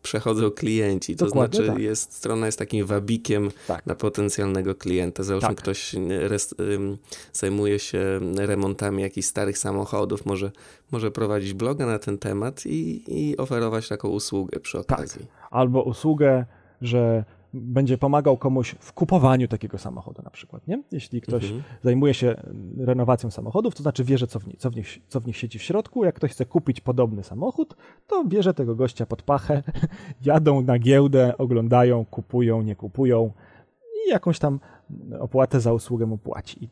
przechodzą 0.03 0.51
klienci. 0.51 1.17
To 1.17 1.25
Dokładnie 1.25 1.57
znaczy 1.57 1.73
tak. 1.73 1.83
jest, 1.83 2.13
strona 2.13 2.47
jest 2.47 2.59
takim 2.59 2.87
wabikiem 2.87 3.51
tak. 3.67 3.87
na 3.87 3.95
potencjalnego 3.95 4.75
klienta. 4.75 5.23
Załóżmy 5.23 5.49
tak. 5.49 5.59
ktoś 5.59 5.95
res, 6.09 6.55
zajmuje 7.33 7.79
się 7.79 8.21
remontami 8.37 9.03
jakichś 9.03 9.27
starych 9.27 9.59
samochodów, 9.59 10.27
może, 10.27 10.51
może 10.91 11.11
prowadzić 11.11 11.55
bloga 11.55 11.87
na 11.87 11.99
ten 11.99 12.19
temat 12.19 12.67
i, 12.67 13.03
i 13.07 13.37
oferować 13.37 13.89
taką 13.89 14.09
usługę 14.09 14.61
przy 14.61 14.85
tak. 14.85 14.99
okazji. 14.99 15.27
Albo 15.51 15.83
usługę, 15.83 16.47
że 16.83 17.25
będzie 17.55 17.99
pomagał 17.99 18.37
komuś 18.37 18.75
w 18.81 18.93
kupowaniu 18.93 19.49
takiego 19.49 19.79
samochodu 19.79 20.23
na 20.23 20.31
przykład, 20.31 20.69
nie? 20.69 20.83
Jeśli 20.93 21.21
ktoś 21.21 21.45
mhm. 21.45 21.63
zajmuje 21.83 22.15
się 22.15 22.37
renowacją 22.79 23.31
samochodów, 23.31 23.75
to 23.75 23.83
znaczy 23.83 24.05
wie, 24.05 24.19
co 24.19 24.41
w, 24.41 24.47
nich, 24.47 24.57
co, 24.57 24.71
w 24.71 24.77
nich, 24.77 24.99
co 25.09 25.21
w 25.21 25.27
nich 25.27 25.37
siedzi 25.37 25.59
w 25.59 25.63
środku. 25.63 26.05
Jak 26.05 26.15
ktoś 26.15 26.31
chce 26.31 26.47
kupić 26.47 26.81
podobny 26.81 27.23
samochód, 27.23 27.77
to 28.07 28.25
bierze 28.25 28.55
tego 28.55 28.75
gościa 28.75 29.07
pod 29.07 29.23
pachę, 29.23 29.63
jadą 30.25 30.63
na 30.63 30.79
giełdę, 30.79 31.39
oglądają, 31.39 32.05
kupują, 32.05 32.63
nie 32.63 32.77
kupują 32.77 33.33
i 34.07 34.11
jakąś 34.11 34.39
tam 34.39 34.61
opłatę 35.21 35.61
za 35.61 35.73
usługę 35.73 36.07
mu 36.07 36.19
płaci. 36.19 36.69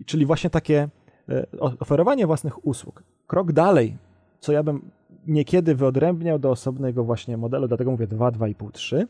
I, 0.00 0.04
czyli 0.04 0.26
właśnie 0.26 0.50
takie 0.50 0.88
e, 1.28 1.46
oferowanie 1.60 2.26
własnych 2.26 2.66
usług. 2.66 3.02
Krok 3.26 3.52
dalej, 3.52 3.96
co 4.40 4.52
ja 4.52 4.62
bym 4.62 4.90
niekiedy 5.26 5.74
wyodrębniał 5.74 6.38
do 6.38 6.50
osobnego 6.50 7.04
właśnie 7.04 7.36
modelu, 7.36 7.68
dlatego 7.68 7.90
mówię 7.90 8.06
2, 8.06 8.30
2,5, 8.30 8.70
3, 8.72 9.06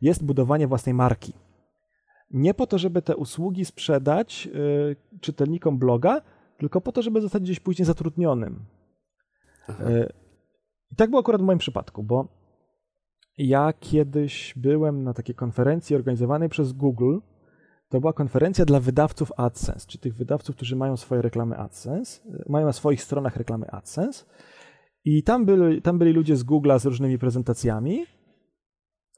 jest 0.00 0.24
budowanie 0.24 0.66
własnej 0.66 0.94
marki. 0.94 1.32
Nie 2.30 2.54
po 2.54 2.66
to, 2.66 2.78
żeby 2.78 3.02
te 3.02 3.16
usługi 3.16 3.64
sprzedać 3.64 4.46
yy, 4.46 4.96
czytelnikom 5.20 5.78
bloga, 5.78 6.22
tylko 6.58 6.80
po 6.80 6.92
to, 6.92 7.02
żeby 7.02 7.20
zostać 7.20 7.42
gdzieś 7.42 7.60
później 7.60 7.86
zatrudnionym. 7.86 8.64
Yy, 9.68 10.12
I 10.92 10.96
tak 10.96 11.10
było 11.10 11.20
akurat 11.20 11.40
w 11.40 11.44
moim 11.44 11.58
przypadku, 11.58 12.02
bo 12.02 12.28
ja 13.38 13.72
kiedyś 13.80 14.54
byłem 14.56 15.04
na 15.04 15.14
takiej 15.14 15.34
konferencji 15.34 15.96
organizowanej 15.96 16.48
przez 16.48 16.72
Google. 16.72 17.18
To 17.88 18.00
była 18.00 18.12
konferencja 18.12 18.64
dla 18.64 18.80
wydawców 18.80 19.32
AdSense, 19.36 19.86
czy 19.86 19.98
tych 19.98 20.14
wydawców, 20.14 20.56
którzy 20.56 20.76
mają 20.76 20.96
swoje 20.96 21.22
reklamy 21.22 21.58
AdSense, 21.58 22.28
y, 22.28 22.44
mają 22.48 22.66
na 22.66 22.72
swoich 22.72 23.02
stronach 23.02 23.36
reklamy 23.36 23.70
AdSense. 23.70 24.24
I 25.04 25.22
tam 25.22 25.44
byli, 25.44 25.82
tam 25.82 25.98
byli 25.98 26.12
ludzie 26.12 26.36
z 26.36 26.44
Google'a 26.44 26.78
z 26.78 26.86
różnymi 26.86 27.18
prezentacjami 27.18 28.06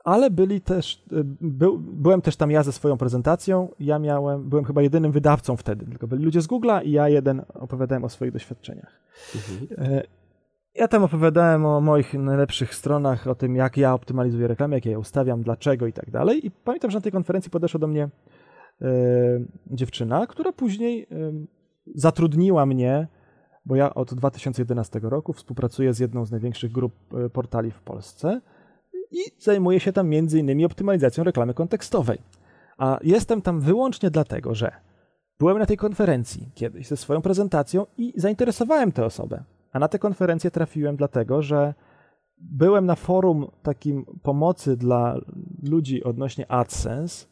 ale 0.09 0.31
byli 0.31 0.61
też, 0.61 1.05
y, 1.13 1.25
był, 1.41 1.79
byłem 1.79 2.23
też 2.23 2.37
tam 2.37 2.51
ja 2.51 2.63
ze 2.63 2.73
swoją 2.73 2.99
prezentacją, 2.99 3.69
ja 3.81 3.99
miałem, 3.99 4.49
byłem 4.49 4.65
chyba 4.65 4.83
jedynym 4.83 5.13
wydawcą 5.13 5.57
wtedy, 5.57 5.87
tylko 5.87 6.07
byli 6.07 6.25
ludzie 6.25 6.41
z 6.41 6.47
Google'a 6.49 6.85
i 6.85 6.91
ja 6.91 7.09
jeden 7.09 7.43
opowiadałem 7.55 8.05
o 8.05 8.09
swoich 8.09 8.33
doświadczeniach. 8.33 9.01
Mhm. 9.35 9.93
E, 9.93 10.03
ja 10.75 10.89
tam 10.89 11.05
opowiadałem 11.05 11.67
o 11.67 11.81
moich 11.81 12.15
najlepszych 12.15 12.75
stronach, 12.75 13.27
o 13.27 13.35
tym, 13.35 13.57
jak 13.57 13.77
ja 13.77 13.95
optymalizuję 13.95 14.49
reklamy, 14.49 14.77
jak 14.77 14.85
ja 14.85 14.91
je 14.91 14.99
ustawiam, 14.99 15.43
dlaczego 15.43 15.87
i 15.87 15.93
tak 15.93 16.11
dalej. 16.11 16.47
I 16.47 16.51
pamiętam, 16.51 16.91
że 16.91 16.99
na 16.99 17.03
tej 17.03 17.13
konferencji 17.13 17.51
podeszła 17.51 17.81
do 17.81 17.87
mnie 17.87 18.09
e, 18.83 18.89
dziewczyna, 19.67 20.27
która 20.27 20.53
później 20.53 21.03
e, 21.03 21.07
zatrudniła 21.95 22.67
mnie, 22.67 23.09
bo 23.67 23.77
ja 23.77 23.95
od 23.95 24.15
2011 24.15 25.01
roku 25.03 25.33
współpracuję 25.33 25.95
z 25.95 25.99
jedną 25.99 26.25
z 26.25 26.31
największych 26.31 26.73
grup 26.73 26.95
e, 27.15 27.31
portali 27.31 27.71
w 27.71 27.81
Polsce 27.81 28.41
i 29.11 29.19
zajmuję 29.39 29.81
się 29.81 29.93
tam 29.93 30.13
innymi 30.13 30.65
optymalizacją 30.65 31.25
reklamy 31.25 31.55
kontekstowej. 31.55 32.19
A 32.79 32.99
jestem 33.03 33.43
tam 33.43 33.61
wyłącznie 33.61 34.11
dlatego, 34.11 34.55
że 34.55 34.73
byłem 35.39 35.59
na 35.59 35.67
tej 35.67 35.77
konferencji 35.77 36.51
kiedyś 36.55 36.87
ze 36.87 36.97
swoją 36.97 37.23
prezentacją 37.23 37.87
i 37.97 38.13
zainteresowałem 38.17 38.93
tę 38.93 39.05
osobę. 39.05 39.43
A 39.73 39.79
na 39.79 39.89
tę 39.89 39.99
konferencję 39.99 40.51
trafiłem 40.51 40.97
dlatego, 40.97 41.43
że 41.43 41.75
byłem 42.39 42.87
na 42.87 42.95
forum 42.95 43.47
takim 43.63 44.05
pomocy 44.23 44.77
dla 44.77 45.21
ludzi 45.63 46.05
odnośnie 46.05 46.51
AdSense, 46.51 47.27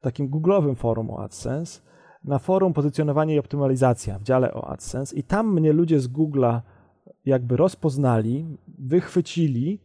takim 0.00 0.28
googlowym 0.28 0.76
forum 0.76 1.10
o 1.10 1.22
AdSense, 1.22 1.80
na 2.24 2.38
forum 2.38 2.72
pozycjonowanie 2.72 3.34
i 3.34 3.38
optymalizacja 3.38 4.18
w 4.18 4.22
dziale 4.22 4.54
o 4.54 4.68
AdSense 4.68 5.16
i 5.16 5.22
tam 5.22 5.54
mnie 5.54 5.72
ludzie 5.72 6.00
z 6.00 6.08
Google'a 6.08 6.60
jakby 7.24 7.56
rozpoznali, 7.56 8.46
wychwycili 8.78 9.80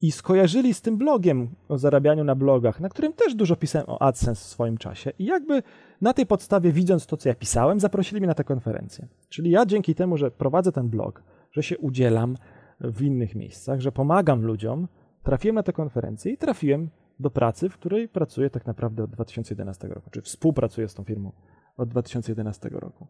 i 0.00 0.12
skojarzyli 0.12 0.74
z 0.74 0.82
tym 0.82 0.96
blogiem 0.96 1.48
o 1.68 1.78
zarabianiu 1.78 2.24
na 2.24 2.34
blogach, 2.34 2.80
na 2.80 2.88
którym 2.88 3.12
też 3.12 3.34
dużo 3.34 3.56
pisałem 3.56 3.88
o 3.88 4.02
AdSense 4.02 4.44
w 4.44 4.48
swoim 4.48 4.78
czasie. 4.78 5.12
I 5.18 5.24
jakby 5.24 5.62
na 6.00 6.12
tej 6.12 6.26
podstawie, 6.26 6.72
widząc 6.72 7.06
to, 7.06 7.16
co 7.16 7.28
ja 7.28 7.34
pisałem, 7.34 7.80
zaprosili 7.80 8.20
mnie 8.20 8.28
na 8.28 8.34
tę 8.34 8.44
konferencję. 8.44 9.08
Czyli 9.28 9.50
ja 9.50 9.66
dzięki 9.66 9.94
temu, 9.94 10.16
że 10.16 10.30
prowadzę 10.30 10.72
ten 10.72 10.88
blog, 10.88 11.22
że 11.52 11.62
się 11.62 11.78
udzielam 11.78 12.36
w 12.80 13.02
innych 13.02 13.34
miejscach, 13.34 13.80
że 13.80 13.92
pomagam 13.92 14.42
ludziom, 14.42 14.88
trafiłem 15.22 15.54
na 15.54 15.62
tę 15.62 15.72
konferencję 15.72 16.32
i 16.32 16.36
trafiłem 16.36 16.90
do 17.20 17.30
pracy, 17.30 17.68
w 17.68 17.74
której 17.74 18.08
pracuję 18.08 18.50
tak 18.50 18.66
naprawdę 18.66 19.04
od 19.04 19.10
2011 19.10 19.88
roku, 19.88 20.10
czy 20.10 20.22
współpracuję 20.22 20.88
z 20.88 20.94
tą 20.94 21.04
firmą 21.04 21.32
od 21.76 21.88
2011 21.88 22.68
roku. 22.68 23.06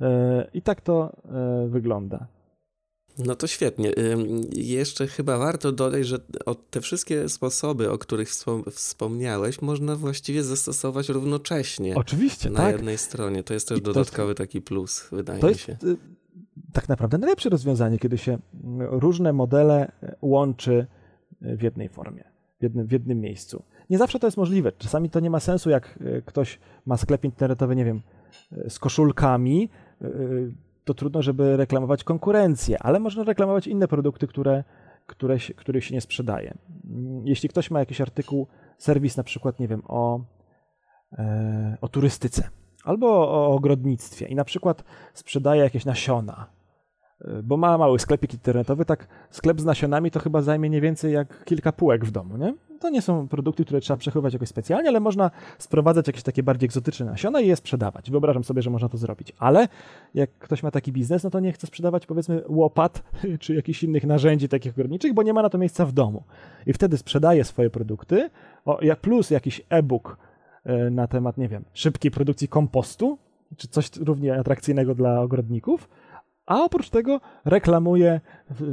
E, 0.00 0.50
I 0.54 0.62
tak 0.62 0.80
to 0.80 1.16
e, 1.24 1.68
wygląda. 1.68 2.26
No 3.18 3.34
to 3.34 3.46
świetnie. 3.46 3.92
Jeszcze 4.52 5.06
chyba 5.06 5.38
warto 5.38 5.72
dodać, 5.72 6.06
że 6.06 6.18
te 6.70 6.80
wszystkie 6.80 7.28
sposoby, 7.28 7.90
o 7.90 7.98
których 7.98 8.28
wspomniałeś, 8.70 9.62
można 9.62 9.96
właściwie 9.96 10.42
zastosować 10.42 11.08
równocześnie. 11.08 11.94
Oczywiście, 11.94 12.50
na 12.50 12.56
tak. 12.56 12.72
jednej 12.72 12.98
stronie. 12.98 13.42
To 13.42 13.54
jest 13.54 13.68
też 13.68 13.80
dodatkowy 13.80 14.34
taki 14.34 14.62
plus, 14.62 15.08
wydaje 15.12 15.40
to 15.40 15.48
mi 15.48 15.54
się. 15.54 15.76
To 15.76 15.86
jest 15.86 16.00
tak 16.72 16.88
naprawdę 16.88 17.18
najlepsze 17.18 17.48
rozwiązanie, 17.48 17.98
kiedy 17.98 18.18
się 18.18 18.38
różne 18.78 19.32
modele 19.32 19.92
e, 20.02 20.16
łączy 20.22 20.86
e, 21.42 21.56
w 21.56 21.62
jednej 21.62 21.88
formie, 21.88 22.24
w 22.60 22.62
jednym, 22.62 22.86
w 22.86 22.92
jednym 22.92 23.20
miejscu. 23.20 23.62
Nie 23.90 23.98
zawsze 23.98 24.18
to 24.18 24.26
jest 24.26 24.36
możliwe. 24.36 24.72
Czasami 24.72 25.10
to 25.10 25.20
nie 25.20 25.30
ma 25.30 25.40
sensu, 25.40 25.70
jak 25.70 25.98
ktoś 26.26 26.58
ma 26.86 26.96
sklep 26.96 27.24
internetowy, 27.24 27.76
nie 27.76 27.84
wiem, 27.84 28.02
z 28.68 28.78
koszulkami, 28.78 29.68
to 30.84 30.94
trudno, 30.94 31.22
żeby 31.22 31.56
reklamować 31.56 32.04
konkurencję, 32.04 32.82
ale 32.82 33.00
można 33.00 33.24
reklamować 33.24 33.66
inne 33.66 33.88
produkty, 33.88 34.26
które, 34.26 34.64
które 35.06 35.38
których 35.56 35.84
się 35.84 35.94
nie 35.94 36.00
sprzedaje. 36.00 36.54
Jeśli 37.24 37.48
ktoś 37.48 37.70
ma 37.70 37.80
jakiś 37.80 38.00
artykuł, 38.00 38.46
serwis 38.78 39.16
na 39.16 39.24
przykład, 39.24 39.58
nie 39.60 39.68
wiem, 39.68 39.82
o, 39.88 40.20
e, 41.12 41.76
o 41.80 41.88
turystyce 41.88 42.48
albo 42.84 43.08
o 43.08 43.54
ogrodnictwie 43.54 44.26
i 44.26 44.34
na 44.34 44.44
przykład 44.44 44.84
sprzedaje 45.14 45.62
jakieś 45.62 45.84
nasiona, 45.84 46.46
bo 47.42 47.56
ma 47.56 47.78
mały 47.78 47.98
sklepik 47.98 48.34
internetowy, 48.34 48.84
tak 48.84 49.06
sklep 49.30 49.60
z 49.60 49.64
nasionami 49.64 50.10
to 50.10 50.20
chyba 50.20 50.42
zajmie 50.42 50.70
nie 50.70 50.80
więcej 50.80 51.12
jak 51.12 51.44
kilka 51.44 51.72
półek 51.72 52.04
w 52.04 52.10
domu, 52.10 52.36
nie? 52.36 52.54
To 52.80 52.90
nie 52.90 53.02
są 53.02 53.28
produkty, 53.28 53.64
które 53.64 53.80
trzeba 53.80 53.96
przechowywać 53.96 54.32
jakoś 54.32 54.48
specjalnie, 54.48 54.88
ale 54.88 55.00
można 55.00 55.30
sprowadzać 55.58 56.06
jakieś 56.06 56.22
takie 56.22 56.42
bardziej 56.42 56.66
egzotyczne 56.66 57.06
nasiona 57.06 57.40
i 57.40 57.46
je 57.46 57.56
sprzedać. 57.56 58.10
Wyobrażam 58.10 58.44
sobie, 58.44 58.62
że 58.62 58.70
można 58.70 58.88
to 58.88 58.98
zrobić. 58.98 59.32
Ale 59.38 59.68
jak 60.14 60.30
ktoś 60.38 60.62
ma 60.62 60.70
taki 60.70 60.92
biznes, 60.92 61.24
no 61.24 61.30
to 61.30 61.40
nie 61.40 61.52
chce 61.52 61.66
sprzedawać 61.66 62.06
powiedzmy 62.06 62.42
łopat 62.48 63.02
czy 63.40 63.54
jakichś 63.54 63.82
innych 63.82 64.04
narzędzi 64.04 64.48
takich 64.48 64.72
ogrodniczych, 64.72 65.14
bo 65.14 65.22
nie 65.22 65.32
ma 65.32 65.42
na 65.42 65.48
to 65.48 65.58
miejsca 65.58 65.86
w 65.86 65.92
domu. 65.92 66.22
I 66.66 66.72
wtedy 66.72 66.98
sprzedaje 66.98 67.44
swoje 67.44 67.70
produkty, 67.70 68.30
plus 69.00 69.30
jakiś 69.30 69.62
e-book 69.68 70.16
e, 70.64 70.90
na 70.90 71.06
temat, 71.06 71.38
nie 71.38 71.48
wiem, 71.48 71.64
szybkiej 71.72 72.10
produkcji 72.10 72.48
kompostu, 72.48 73.18
czy 73.56 73.68
coś 73.68 73.90
równie 73.96 74.38
atrakcyjnego 74.38 74.94
dla 74.94 75.20
ogrodników, 75.20 75.88
a 76.52 76.64
oprócz 76.64 76.90
tego 76.90 77.20
reklamuje 77.44 78.20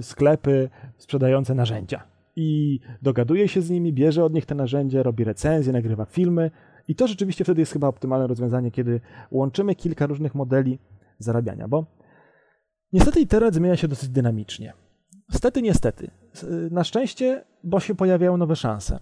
sklepy 0.01 0.69
sprzedające 0.97 1.55
narzędzia 1.55 2.03
i 2.35 2.79
dogaduje 3.01 3.47
się 3.47 3.61
z 3.61 3.69
nimi, 3.69 3.93
bierze 3.93 4.23
od 4.23 4.33
nich 4.33 4.45
te 4.45 4.55
narzędzia, 4.55 5.03
robi 5.03 5.23
recenzje, 5.23 5.73
nagrywa 5.73 6.05
filmy. 6.05 6.51
I 6.87 6.95
to 6.95 7.07
rzeczywiście 7.07 7.43
wtedy 7.43 7.61
jest 7.61 7.73
chyba 7.73 7.87
optymalne 7.87 8.27
rozwiązanie, 8.27 8.71
kiedy 8.71 9.01
łączymy 9.31 9.75
kilka 9.75 10.05
różnych 10.05 10.35
modeli 10.35 10.79
zarabiania, 11.19 11.67
bo 11.67 11.85
niestety 12.93 13.19
internet 13.19 13.55
zmienia 13.55 13.75
się 13.75 13.87
dosyć 13.87 14.09
dynamicznie. 14.09 14.73
Stety, 15.31 15.61
niestety. 15.61 16.11
Na 16.71 16.83
szczęście, 16.83 17.43
bo 17.63 17.79
się 17.79 17.95
pojawiają 17.95 18.37
nowe 18.37 18.55
szanse. 18.55 18.99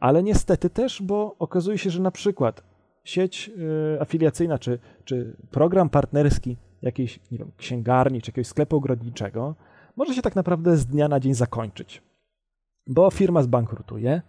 Ale 0.00 0.22
niestety 0.22 0.70
też, 0.70 1.02
bo 1.02 1.36
okazuje 1.38 1.78
się, 1.78 1.90
że 1.90 2.02
na 2.02 2.10
przykład 2.10 2.62
sieć 3.04 3.50
y, 3.96 4.00
afiliacyjna 4.00 4.58
czy, 4.58 4.78
czy 5.04 5.36
program 5.50 5.90
partnerski 5.90 6.56
jakiejś 6.82 7.20
nie 7.32 7.38
wiem, 7.38 7.50
księgarni 7.56 8.22
czy 8.22 8.30
jakiegoś 8.30 8.46
sklepu 8.46 8.76
ogrodniczego 8.76 9.54
może 9.96 10.14
się 10.14 10.22
tak 10.22 10.36
naprawdę 10.36 10.76
z 10.76 10.86
dnia 10.86 11.08
na 11.08 11.20
dzień 11.20 11.34
zakończyć 11.34 12.02
bo 12.88 13.10
firma 13.10 13.42
zbankrutuje, 13.42 14.22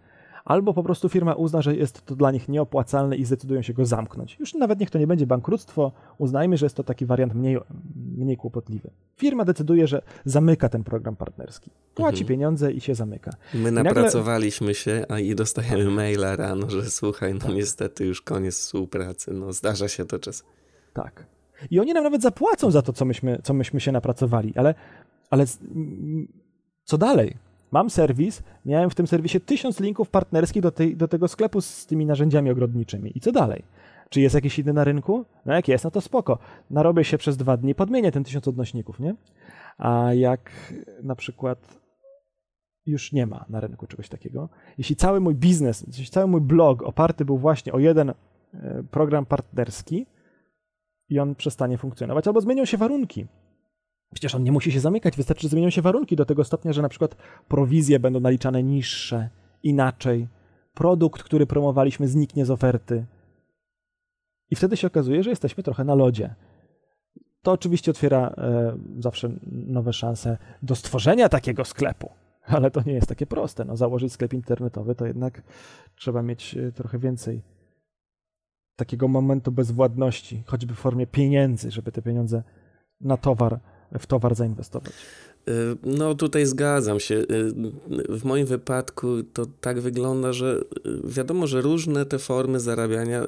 albo 0.45 0.74
po 0.74 0.84
prostu 0.84 1.10
firma 1.10 1.34
uzna, 1.34 1.62
że 1.62 1.76
jest 1.76 2.06
to 2.06 2.16
dla 2.16 2.32
nich 2.32 2.50
nieopłacalne 2.50 3.16
i 3.16 3.26
zdecydują 3.26 3.62
się 3.62 3.74
go 3.74 3.86
zamknąć. 3.86 4.38
Już 4.39 4.54
nawet 4.54 4.80
niech 4.80 4.89
to 4.89 5.00
nie 5.00 5.08
będzie 5.08 5.28
bankructwo, 5.28 5.91
uznajmy, 6.18 6.58
że 6.58 6.66
jest 6.66 6.76
to 6.76 6.84
taki 6.84 7.06
wariant 7.06 7.36
mniej, 7.36 7.58
mniej 8.18 8.38
kłopotliwy. 8.38 8.89
Firma 9.16 9.45
decyduje, 9.45 9.88
że 9.88 10.02
zamyka 10.26 10.70
ten 10.70 10.84
program 10.84 11.16
partnerski. 11.16 11.72
Płaci 11.95 12.22
mhm. 12.22 12.28
pieniądze 12.28 12.72
i 12.72 12.82
się 12.82 12.95
zamyka. 12.95 13.32
My 13.54 13.72
napracowaliśmy 13.72 14.68
nagle... 14.68 14.76
się, 14.76 15.06
a 15.10 15.20
i 15.20 15.36
dostajemy 15.36 15.91
maila 15.91 16.36
rano, 16.36 16.70
że 16.70 16.89
słuchaj, 16.89 17.34
no 17.34 17.54
niestety 17.54 18.06
już 18.06 18.22
koniec 18.22 18.60
współpracy, 18.60 19.34
no 19.34 19.54
zdarza 19.54 19.88
się 19.88 20.06
to 20.06 20.20
czas. 20.20 20.43
Tak. 20.93 21.26
I 21.72 21.80
oni 21.80 21.93
nam 21.93 22.03
nawet 22.03 22.22
zapłacą 22.22 22.72
za 22.72 22.82
to, 22.82 22.93
co 22.93 23.05
myśmy, 23.05 23.39
co 23.43 23.53
myśmy 23.53 23.80
się 23.80 23.91
napracowali, 23.91 24.53
ale, 24.55 24.76
ale 25.30 25.45
co 26.84 26.97
dalej? 26.97 27.38
Mam 27.72 27.89
serwis, 27.89 28.43
miałem 28.66 28.89
w 28.89 28.95
tym 28.95 29.07
serwisie 29.07 29.41
tysiąc 29.41 29.80
linków 29.80 30.10
partnerskich 30.10 30.62
do, 30.62 30.72
tej, 30.72 30.95
do 30.95 31.07
tego 31.07 31.28
sklepu 31.28 31.62
z 31.62 31.86
tymi 31.86 32.05
narzędziami 32.05 32.51
ogrodniczymi. 32.51 33.12
I 33.16 33.20
co 33.20 33.32
dalej? 33.32 33.64
Czy 34.10 34.22
jest 34.22 34.36
jakiś 34.36 34.60
inny 34.60 34.74
na 34.74 34.84
rynku? 34.84 35.26
No 35.45 35.53
jak 35.53 35.68
jest, 35.68 35.84
no 35.84 35.91
to 35.91 36.01
spoko. 36.01 36.38
Narobię 36.70 37.03
się 37.03 37.18
przez 37.18 37.38
dwa 37.38 37.57
dni, 37.57 37.76
podmienię 37.76 38.12
ten 38.12 38.24
tysiąc 38.24 38.47
odnośników, 38.47 38.99
nie? 38.99 39.16
A 39.78 40.14
jak 40.14 40.51
na 41.03 41.16
przykład 41.16 41.80
już 42.86 43.12
nie 43.12 43.26
ma 43.26 43.45
na 43.49 43.60
rynku 43.60 43.88
czegoś 43.88 44.10
takiego. 44.10 44.49
Jeśli 44.78 44.95
cały 44.95 45.20
mój 45.20 45.36
biznes, 45.36 45.86
jeśli 45.88 46.05
cały 46.05 46.28
mój 46.28 46.41
blog 46.41 46.84
oparty 46.84 47.26
był 47.26 47.38
właśnie 47.38 47.74
o 47.74 47.80
jeden 47.80 48.10
e, 48.10 48.14
program 48.91 49.26
partnerski 49.26 50.05
i 51.10 51.20
on 51.20 51.36
przestanie 51.36 51.78
funkcjonować, 51.78 52.28
albo 52.28 52.41
zmienią 52.41 52.66
się 52.66 52.78
warunki. 52.78 53.28
Przecież 54.14 54.36
on 54.36 54.43
nie 54.43 54.51
musi 54.51 54.72
się 54.72 54.80
zamykać, 54.80 55.18
wystarczy, 55.18 55.41
że 55.41 55.49
zmienią 55.49 55.70
się 55.70 55.82
warunki 55.82 56.16
do 56.16 56.26
tego 56.26 56.43
stopnia, 56.43 56.74
że 56.74 56.82
na 56.82 56.89
przykład 56.89 57.16
prowizje 57.47 57.99
będą 57.99 58.20
naliczane 58.20 58.64
niższe, 58.64 59.30
inaczej. 59.64 60.28
Produkt, 60.74 61.24
który 61.24 61.45
promowaliśmy, 61.45 62.07
zniknie 62.07 62.45
z 62.45 62.51
oferty. 62.51 63.05
I 64.49 64.55
wtedy 64.55 64.78
się 64.78 64.88
okazuje, 64.88 65.24
że 65.24 65.30
jesteśmy 65.30 65.64
trochę 65.64 65.84
na 65.84 65.95
lodzie. 65.95 66.36
To 67.41 67.51
oczywiście 67.51 67.91
otwiera 67.91 68.34
e, 68.38 68.78
zawsze 68.99 69.30
nowe 69.51 69.93
szanse 69.93 70.38
do 70.62 70.76
stworzenia 70.76 71.30
takiego 71.30 71.66
sklepu, 71.66 72.10
ale 72.45 72.72
to 72.72 72.82
nie 72.86 72.93
jest 72.93 73.07
takie 73.07 73.26
proste. 73.26 73.66
No, 73.66 73.78
założyć 73.78 74.14
sklep 74.14 74.34
internetowy 74.34 74.95
to 74.95 75.05
jednak 75.05 75.41
trzeba 75.95 76.22
mieć 76.22 76.57
e, 76.57 76.72
trochę 76.72 76.99
więcej 76.99 77.41
takiego 78.80 79.07
momentu 79.07 79.51
bezwładności, 79.51 80.43
choćby 80.45 80.73
w 80.73 80.77
formie 80.77 81.07
pieniędzy, 81.07 81.71
żeby 81.71 81.91
te 81.91 82.01
pieniądze 82.01 82.43
na 83.01 83.17
towar, 83.17 83.59
w 83.99 84.05
towar 84.07 84.36
zainwestować. 84.36 84.93
Y, 85.49 85.77
no 85.84 86.15
tutaj 86.15 86.45
zgadzam 86.45 86.99
się. 86.99 87.15
Y, 87.15 87.25
w 88.09 88.23
moim 88.23 88.45
wypadku 88.45 89.07
to 89.34 89.45
tak 89.61 89.80
wygląda, 89.80 90.34
że 90.34 90.61
y, 90.88 90.99
wiadomo, 91.03 91.47
że 91.47 91.61
różne 91.61 92.05
te 92.05 92.19
formy 92.19 92.59
zarabiania 92.59 93.25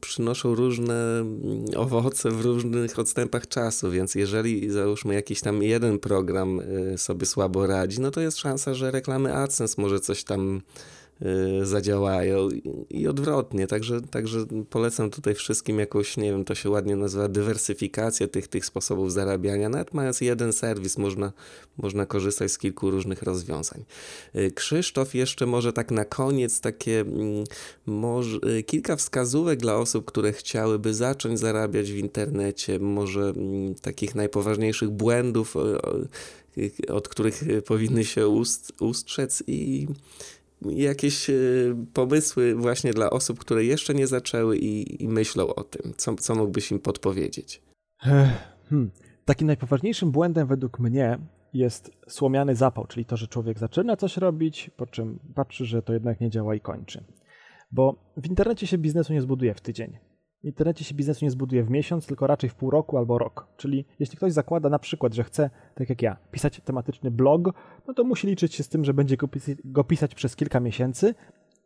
przynoszą 0.00 0.54
różne 0.54 1.18
mm, 1.20 1.64
owoce 1.76 2.30
w 2.30 2.40
różnych 2.40 2.98
odstępach 2.98 3.48
czasu, 3.48 3.90
więc 3.90 4.14
jeżeli 4.14 4.70
załóżmy 4.70 5.14
jakiś 5.14 5.40
tam 5.40 5.62
jeden 5.62 5.98
program 5.98 6.60
sobie 6.96 7.26
słabo 7.26 7.66
radzi, 7.66 8.00
no 8.00 8.10
to 8.10 8.20
jest 8.20 8.38
szansa, 8.38 8.74
że 8.74 8.90
reklamy 8.90 9.34
AdSense 9.34 9.82
może 9.82 10.00
coś 10.00 10.24
tam 10.24 10.60
zadziałają 11.62 12.48
i 12.90 13.08
odwrotnie. 13.08 13.66
Także, 13.66 14.00
także 14.00 14.38
polecam 14.70 15.10
tutaj 15.10 15.34
wszystkim 15.34 15.78
jakąś, 15.78 16.16
nie 16.16 16.30
wiem, 16.30 16.44
to 16.44 16.54
się 16.54 16.70
ładnie 16.70 16.96
nazywa 16.96 17.28
dywersyfikacja 17.28 18.28
tych, 18.28 18.48
tych 18.48 18.66
sposobów 18.66 19.12
zarabiania. 19.12 19.68
Nawet 19.68 19.94
mając 19.94 20.20
jeden 20.20 20.52
serwis, 20.52 20.98
można, 20.98 21.32
można 21.78 22.06
korzystać 22.06 22.52
z 22.52 22.58
kilku 22.58 22.90
różnych 22.90 23.22
rozwiązań. 23.22 23.84
Y, 24.36 24.50
Krzysztof 24.50 25.14
jeszcze 25.14 25.46
może 25.46 25.72
tak 25.72 25.90
na 25.90 26.04
koniec 26.04 26.60
takie 26.60 27.00
mm, 27.00 27.44
może, 27.86 28.38
y, 28.58 28.62
kilka 28.62 28.96
wskazówek 28.96 29.58
dla 29.58 29.76
osób, 29.76 30.04
które 30.04 30.32
chciałyby 30.32 30.94
zacząć 30.94 31.38
zarabiać 31.38 31.92
w 31.92 31.96
internecie, 31.96 32.78
może 32.78 33.20
mm, 33.20 33.74
takich 33.74 34.14
najpoważniejszych 34.14 34.90
błędów, 34.90 35.54
od 36.88 37.08
których 37.08 37.44
powinny 37.66 38.04
się 38.04 38.28
ust, 38.28 38.72
ustrzec 38.80 39.42
i 39.46 39.86
jakieś 40.70 41.30
e, 41.30 41.34
pomysły 41.92 42.54
właśnie 42.54 42.92
dla 42.92 43.10
osób, 43.10 43.38
które 43.38 43.64
jeszcze 43.64 43.94
nie 43.94 44.06
zaczęły 44.06 44.58
i, 44.58 45.02
i 45.02 45.08
myślą 45.08 45.54
o 45.54 45.64
tym? 45.64 45.92
Co, 45.96 46.14
co 46.14 46.34
mógłbyś 46.34 46.70
im 46.70 46.78
podpowiedzieć? 46.78 47.62
Hmm. 47.98 48.90
Takim 49.24 49.46
najpoważniejszym 49.46 50.10
błędem 50.10 50.48
według 50.48 50.78
mnie 50.78 51.18
jest 51.52 51.90
słomiany 52.08 52.54
zapał, 52.54 52.86
czyli 52.86 53.04
to, 53.04 53.16
że 53.16 53.28
człowiek 53.28 53.58
zaczyna 53.58 53.96
coś 53.96 54.16
robić, 54.16 54.70
po 54.76 54.86
czym 54.86 55.18
patrzy, 55.34 55.66
że 55.66 55.82
to 55.82 55.92
jednak 55.92 56.20
nie 56.20 56.30
działa 56.30 56.54
i 56.54 56.60
kończy. 56.60 57.04
Bo 57.72 58.12
w 58.16 58.26
internecie 58.26 58.66
się 58.66 58.78
biznesu 58.78 59.12
nie 59.12 59.22
zbuduje 59.22 59.54
w 59.54 59.60
tydzień. 59.60 59.98
W 60.42 60.44
internecie 60.44 60.84
się 60.84 60.94
biznesu 60.94 61.24
nie 61.24 61.30
zbuduje 61.30 61.62
w 61.62 61.70
miesiąc, 61.70 62.06
tylko 62.06 62.26
raczej 62.26 62.50
w 62.50 62.54
pół 62.54 62.70
roku 62.70 62.98
albo 62.98 63.18
rok. 63.18 63.46
Czyli 63.56 63.84
jeśli 63.98 64.16
ktoś 64.16 64.32
zakłada 64.32 64.68
na 64.68 64.78
przykład, 64.78 65.14
że 65.14 65.24
chce, 65.24 65.50
tak 65.74 65.88
jak 65.88 66.02
ja, 66.02 66.16
pisać 66.30 66.60
tematyczny 66.60 67.10
blog, 67.10 67.54
no 67.86 67.94
to 67.94 68.04
musi 68.04 68.26
liczyć 68.26 68.54
się 68.54 68.62
z 68.62 68.68
tym, 68.68 68.84
że 68.84 68.94
będzie 68.94 69.16
go, 69.16 69.28
pis 69.28 69.50
go 69.64 69.84
pisać 69.84 70.14
przez 70.14 70.36
kilka 70.36 70.60
miesięcy. 70.60 71.14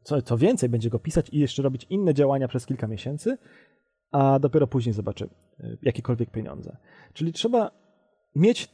Co, 0.02 0.22
co 0.22 0.38
więcej, 0.38 0.68
będzie 0.68 0.90
go 0.90 0.98
pisać 0.98 1.30
i 1.30 1.38
jeszcze 1.38 1.62
robić 1.62 1.86
inne 1.90 2.14
działania 2.14 2.48
przez 2.48 2.66
kilka 2.66 2.86
miesięcy, 2.86 3.38
a 4.10 4.38
dopiero 4.38 4.66
później 4.66 4.92
zobaczy 4.92 5.28
y, 5.60 5.78
jakiekolwiek 5.82 6.30
pieniądze. 6.30 6.76
Czyli 7.12 7.32
trzeba 7.32 7.70
mieć 8.34 8.68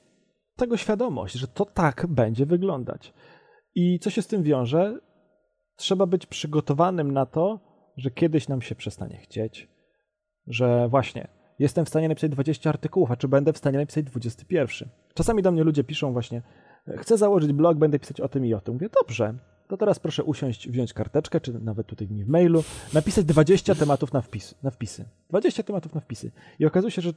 tego 0.56 0.76
świadomość, 0.76 1.34
że 1.34 1.48
to 1.48 1.64
tak 1.64 2.06
będzie 2.06 2.46
wyglądać. 2.46 3.12
I 3.74 3.98
co 3.98 4.10
się 4.10 4.22
z 4.22 4.26
tym 4.26 4.42
wiąże? 4.42 4.98
Trzeba 5.76 6.06
być 6.06 6.26
przygotowanym 6.26 7.12
na 7.12 7.26
to, 7.26 7.60
że 7.96 8.10
kiedyś 8.10 8.48
nam 8.48 8.62
się 8.62 8.74
przestanie 8.74 9.18
chcieć, 9.18 9.71
że 10.46 10.88
właśnie 10.88 11.28
jestem 11.58 11.84
w 11.84 11.88
stanie 11.88 12.08
napisać 12.08 12.30
20 12.30 12.70
artykułów, 12.70 13.10
a 13.10 13.16
czy 13.16 13.28
będę 13.28 13.52
w 13.52 13.58
stanie 13.58 13.78
napisać 13.78 14.04
21. 14.04 14.88
Czasami 15.14 15.42
do 15.42 15.52
mnie 15.52 15.64
ludzie 15.64 15.84
piszą 15.84 16.12
właśnie, 16.12 16.42
chcę 16.96 17.18
założyć 17.18 17.52
blog, 17.52 17.78
będę 17.78 17.98
pisać 17.98 18.20
o 18.20 18.28
tym 18.28 18.46
i 18.46 18.54
o 18.54 18.60
tym. 18.60 18.74
Mówię, 18.74 18.88
dobrze, 19.00 19.34
to 19.68 19.76
teraz 19.76 19.98
proszę 19.98 20.24
usiąść, 20.24 20.68
wziąć 20.68 20.92
karteczkę, 20.92 21.40
czy 21.40 21.52
nawet 21.52 21.86
tutaj 21.86 22.08
mi 22.08 22.24
w 22.24 22.28
mailu, 22.28 22.64
napisać 22.94 23.24
20 23.24 23.74
tematów 23.74 24.12
na, 24.12 24.20
wpis, 24.20 24.54
na 24.62 24.70
wpisy. 24.70 25.04
20 25.28 25.62
tematów 25.62 25.94
na 25.94 26.00
wpisy. 26.00 26.32
I 26.58 26.66
okazuje 26.66 26.90
się, 26.90 27.02
że 27.02 27.12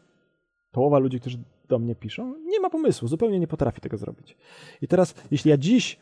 połowa 0.72 1.00
ludzi, 1.00 1.20
którzy 1.20 1.38
do 1.68 1.80
mnie 1.80 1.96
piszą, 1.96 2.36
nie 2.46 2.60
ma 2.60 2.70
pomysłu, 2.70 3.08
zupełnie 3.08 3.40
nie 3.40 3.48
potrafi 3.48 3.82
tego 3.82 3.98
zrobić. 3.98 4.38
I 4.82 4.88
teraz, 4.88 5.16
jeśli 5.32 5.52
ja 5.52 5.58
dziś 5.58 6.00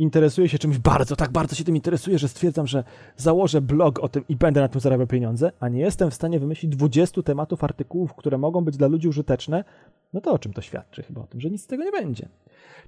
interesuję 0.00 0.48
się 0.48 0.58
czymś 0.58 0.78
bardzo, 0.78 1.16
tak 1.16 1.32
bardzo 1.32 1.54
się 1.54 1.64
tym 1.64 1.76
interesuję, 1.76 2.18
że 2.18 2.28
stwierdzam, 2.28 2.66
że 2.66 2.84
założę 3.16 3.60
blog 3.60 3.98
o 3.98 4.08
tym 4.08 4.24
i 4.28 4.36
będę 4.36 4.60
na 4.60 4.68
tym 4.68 4.80
zarabiał 4.80 5.06
pieniądze, 5.06 5.52
a 5.60 5.68
nie 5.68 5.80
jestem 5.80 6.10
w 6.10 6.14
stanie 6.14 6.40
wymyślić 6.40 6.76
20 6.76 7.22
tematów, 7.22 7.64
artykułów, 7.64 8.14
które 8.14 8.38
mogą 8.38 8.64
być 8.64 8.76
dla 8.76 8.88
ludzi 8.88 9.08
użyteczne, 9.08 9.64
no 10.12 10.20
to 10.20 10.32
o 10.32 10.38
czym 10.38 10.52
to 10.52 10.60
świadczy? 10.60 11.02
Chyba 11.02 11.20
o 11.20 11.26
tym, 11.26 11.40
że 11.40 11.50
nic 11.50 11.62
z 11.62 11.66
tego 11.66 11.84
nie 11.84 11.92
będzie. 11.92 12.28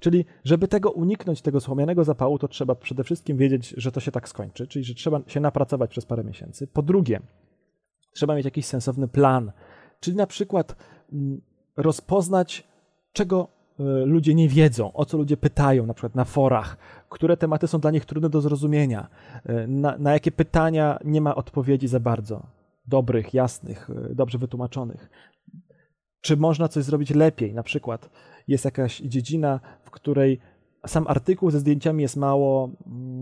Czyli, 0.01 0.25
żeby 0.45 0.69
tego 0.69 0.91
uniknąć, 0.91 1.43
tego 1.43 1.61
słomianego 1.61 2.05
zapału, 2.05 2.39
to 2.39 2.49
trzeba 2.49 2.75
przede 2.75 3.05
wszystkim 3.05 3.37
wiedzieć, 3.37 3.75
że 3.77 3.93
to 3.93 4.01
się 4.01 4.13
tak 4.13 4.29
skończy, 4.29 4.67
czyli 4.67 4.85
że 4.85 4.95
trzeba 4.95 5.21
się 5.27 5.41
napracować 5.41 5.91
przez 5.91 6.07
parę 6.07 6.25
miesięcy. 6.25 6.67
Po 6.67 6.83
drugie, 6.83 7.21
trzeba 8.13 8.35
mieć 8.35 8.45
jakiś 8.45 8.67
sensowny 8.67 9.09
plan, 9.09 9.53
czyli 10.01 10.17
na 10.17 10.27
przykład 10.27 10.77
mm, 11.13 11.41
rozpoznać, 11.77 12.65
czego 13.13 13.62
ludzie 14.05 14.35
nie 14.35 14.49
wiedzą, 14.49 14.93
o 14.93 15.05
co 15.05 15.19
ludzie 15.19 15.37
pytają, 15.37 15.87
na 15.87 15.95
przykład 15.95 16.15
na 16.15 16.25
forach, 16.25 16.77
które 17.09 17.37
tematy 17.37 17.67
są 17.67 17.79
dla 17.79 17.91
nich 17.91 18.05
trudne 18.05 18.31
do 18.31 18.41
zrozumienia, 18.41 19.09
e, 19.47 19.67
na, 19.67 19.99
na 19.99 20.13
jakie 20.13 20.33
pytania 20.33 20.99
nie 21.05 21.21
ma 21.21 21.35
odpowiedzi 21.35 21.89
za 21.89 22.01
bardzo, 22.01 22.47
dobrych, 22.87 23.35
jasnych, 23.35 23.91
e, 23.91 24.15
dobrze 24.15 24.39
wytłumaczonych. 24.39 25.11
Czy 26.21 26.37
można 26.37 26.69
coś 26.69 26.85
zrobić 26.85 27.11
lepiej? 27.11 27.55
Na 27.55 27.63
przykład 27.63 28.11
jest 28.49 28.65
jakaś 28.65 29.01
dziedzina, 29.01 29.61
w 29.83 29.91
której 29.91 30.41
sam 30.87 31.07
artykuł 31.09 31.51
ze 31.51 31.59
zdjęciami 31.59 32.03
jest 32.03 32.17
mało, 32.17 32.71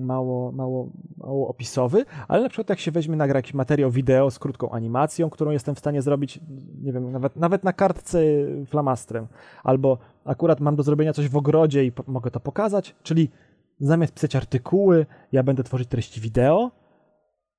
mało, 0.01 0.53
mało, 0.53 0.89
mało 1.17 1.49
opisowy, 1.49 2.05
ale 2.29 2.43
na 2.43 2.49
przykład 2.49 2.69
jak 2.69 2.79
się 2.79 2.91
weźmie 2.91 3.17
nagra 3.17 3.39
jakiś 3.39 3.55
materiał 3.55 3.91
wideo 3.91 4.31
z 4.31 4.39
krótką 4.39 4.71
animacją, 4.71 5.31
którą 5.31 5.51
jestem 5.51 5.75
w 5.75 5.79
stanie 5.79 6.03
zrobić, 6.03 6.41
nie 6.83 6.93
wiem, 6.93 7.13
nawet, 7.13 7.37
nawet 7.37 7.65
na 7.65 7.73
kartce 7.73 8.23
flamastrem, 8.67 9.27
albo 9.65 9.99
akurat 10.25 10.61
mam 10.61 10.77
do 10.77 10.83
zrobienia 10.83 11.13
coś 11.13 11.29
w 11.29 11.37
ogrodzie 11.37 11.85
i 11.85 11.93
mogę 12.07 12.31
to 12.31 12.41
pokazać, 12.41 12.97
czyli 13.03 13.31
zamiast 13.81 14.15
pisać 14.15 14.37
artykuły, 14.37 15.07
ja 15.33 15.43
będę 15.43 15.63
tworzyć 15.63 15.89
treści 15.89 16.21
wideo, 16.21 16.71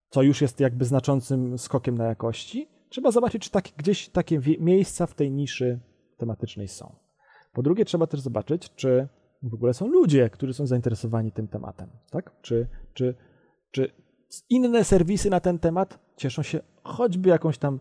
co 0.09 0.21
już 0.21 0.41
jest 0.41 0.59
jakby 0.59 0.85
znaczącym 0.85 1.57
skokiem 1.57 1.97
na 1.97 2.05
jakości. 2.05 2.67
Trzeba 2.89 3.11
zobaczyć, 3.11 3.43
czy 3.43 3.51
tak, 3.51 3.65
gdzieś 3.77 4.09
takie 4.09 4.39
miejsca 4.59 5.05
w 5.05 5.13
tej 5.13 5.31
niszy 5.31 5.79
tematycznej 6.17 6.67
są. 6.67 6.95
Po 7.53 7.63
drugie, 7.63 7.85
trzeba 7.85 8.07
też 8.07 8.19
zobaczyć, 8.19 8.75
czy 8.75 9.07
w 9.43 9.53
ogóle 9.53 9.73
są 9.73 9.87
ludzie, 9.87 10.29
którzy 10.29 10.53
są 10.53 10.67
zainteresowani 10.67 11.31
tym 11.31 11.47
tematem. 11.47 11.89
Tak? 12.09 12.31
Czy, 12.41 12.67
czy, 12.93 13.15
czy 13.71 13.91
inne 14.49 14.83
serwisy 14.83 15.29
na 15.29 15.39
ten 15.39 15.59
temat 15.59 15.99
cieszą 16.17 16.43
się 16.43 16.59
choćby 16.83 17.29
jakąś 17.29 17.57
tam 17.57 17.79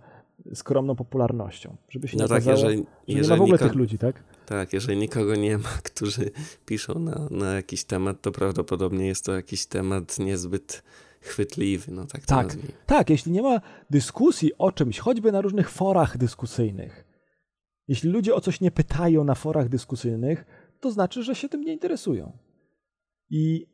skromną 0.54 0.96
popularnością, 0.96 1.76
żeby 1.88 2.08
się 2.08 2.16
no 2.16 2.24
nie 2.24 2.28
tak, 2.28 2.36
okazało, 2.36 2.56
jeżeli, 2.56 2.86
jeżeli 3.06 3.28
nie 3.28 3.28
ma 3.28 3.36
w 3.36 3.40
ogóle 3.42 3.58
tych 3.58 3.74
ludzi, 3.74 3.98
tak? 3.98 4.22
Tak, 4.46 4.72
jeżeli 4.72 4.98
nikogo 4.98 5.34
nie 5.34 5.58
ma, 5.58 5.68
którzy 5.92 6.30
piszą 6.66 6.98
na, 6.98 7.28
na 7.30 7.54
jakiś 7.54 7.84
temat, 7.84 8.22
to 8.22 8.32
prawdopodobnie 8.32 9.06
jest 9.06 9.24
to 9.24 9.32
jakiś 9.32 9.66
temat 9.66 10.18
niezbyt 10.18 10.82
chwytliwy, 11.20 11.92
no 11.92 12.06
tak 12.06 12.26
Tak, 12.26 12.56
tak, 12.86 13.10
jeśli 13.10 13.32
nie 13.32 13.42
ma 13.42 13.60
dyskusji 13.90 14.52
o 14.58 14.72
czymś, 14.72 14.98
choćby 14.98 15.32
na 15.32 15.40
różnych 15.40 15.70
forach 15.70 16.18
dyskusyjnych, 16.18 17.04
jeśli 17.88 18.10
ludzie 18.10 18.34
o 18.34 18.40
coś 18.40 18.60
nie 18.60 18.70
pytają 18.70 19.24
na 19.24 19.34
forach 19.34 19.68
dyskusyjnych, 19.68 20.44
to 20.80 20.90
znaczy, 20.90 21.22
że 21.22 21.34
się 21.34 21.48
tym 21.48 21.60
nie 21.60 21.72
interesują. 21.72 22.32
I 23.30 23.66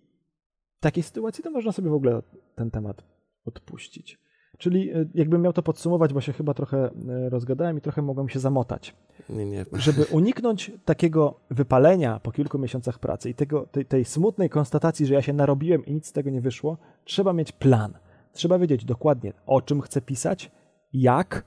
w 0.79 0.81
takiej 0.81 1.03
sytuacji 1.03 1.45
to 1.45 1.51
można 1.51 1.73
sobie 1.73 1.91
w 1.91 1.95
ogóle 1.95 2.23
ten 2.55 2.71
temat 2.71 3.03
odpuścić. 3.45 4.19
Czyli 4.59 4.91
e, 4.91 5.07
jakbym 5.15 5.43
miał 5.43 5.53
to 5.53 5.63
podsumować, 5.63 6.13
bo 6.13 6.21
się 6.21 6.33
chyba 6.33 6.55
trochę 6.55 6.85
e, 6.85 7.29
rozgadałem 7.29 7.79
i 7.79 7.81
trochę 7.81 8.03
mogłem 8.03 8.29
się 8.29 8.39
zamotać. 8.39 8.95
Nie, 9.29 9.47
nie. 9.47 9.65
Żeby 9.73 10.05
uniknąć 10.19 10.73
takiego 10.85 11.41
wypalenia 11.51 12.21
po 12.21 12.33
kilku 12.33 12.59
miesiącach 12.59 12.99
pracy 12.99 13.31
i 13.31 13.35
tego, 13.35 13.67
tej, 13.67 13.87
tej 13.87 14.05
smutnej 14.05 14.51
konstatacji, 14.51 15.07
że 15.07 15.15
ja 15.15 15.23
się 15.23 15.33
narobiłem 15.33 15.87
i 15.87 15.93
nic 15.93 16.07
z 16.07 16.13
tego 16.13 16.31
nie 16.31 16.41
wyszło, 16.41 16.79
trzeba 17.05 17.33
mieć 17.33 17.53
plan. 17.53 17.99
Trzeba 18.33 18.59
wiedzieć 18.59 18.85
dokładnie, 18.85 19.33
o 19.47 19.63
czym 19.63 19.81
chcę 19.81 20.01
pisać, 20.01 20.51
jak, 20.93 21.45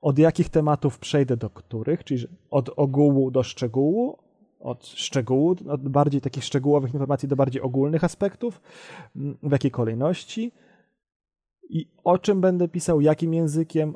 od 0.00 0.18
jakich 0.18 0.48
tematów 0.48 0.98
przejdę 0.98 1.36
do 1.36 1.50
których, 1.50 2.04
czyli 2.04 2.26
od 2.50 2.70
ogółu 2.76 3.30
do 3.30 3.42
szczegółu, 3.42 4.18
od 4.58 4.86
szczegółów, 4.86 5.66
od 5.66 5.88
bardziej 5.88 6.20
takich 6.20 6.44
szczegółowych 6.44 6.94
informacji 6.94 7.28
do 7.28 7.36
bardziej 7.36 7.62
ogólnych 7.62 8.04
aspektów, 8.04 8.60
w 9.42 9.52
jakiej 9.52 9.70
kolejności 9.70 10.52
i 11.68 11.92
o 12.04 12.18
czym 12.18 12.40
będę 12.40 12.68
pisał, 12.68 13.00
jakim 13.00 13.34
językiem. 13.34 13.94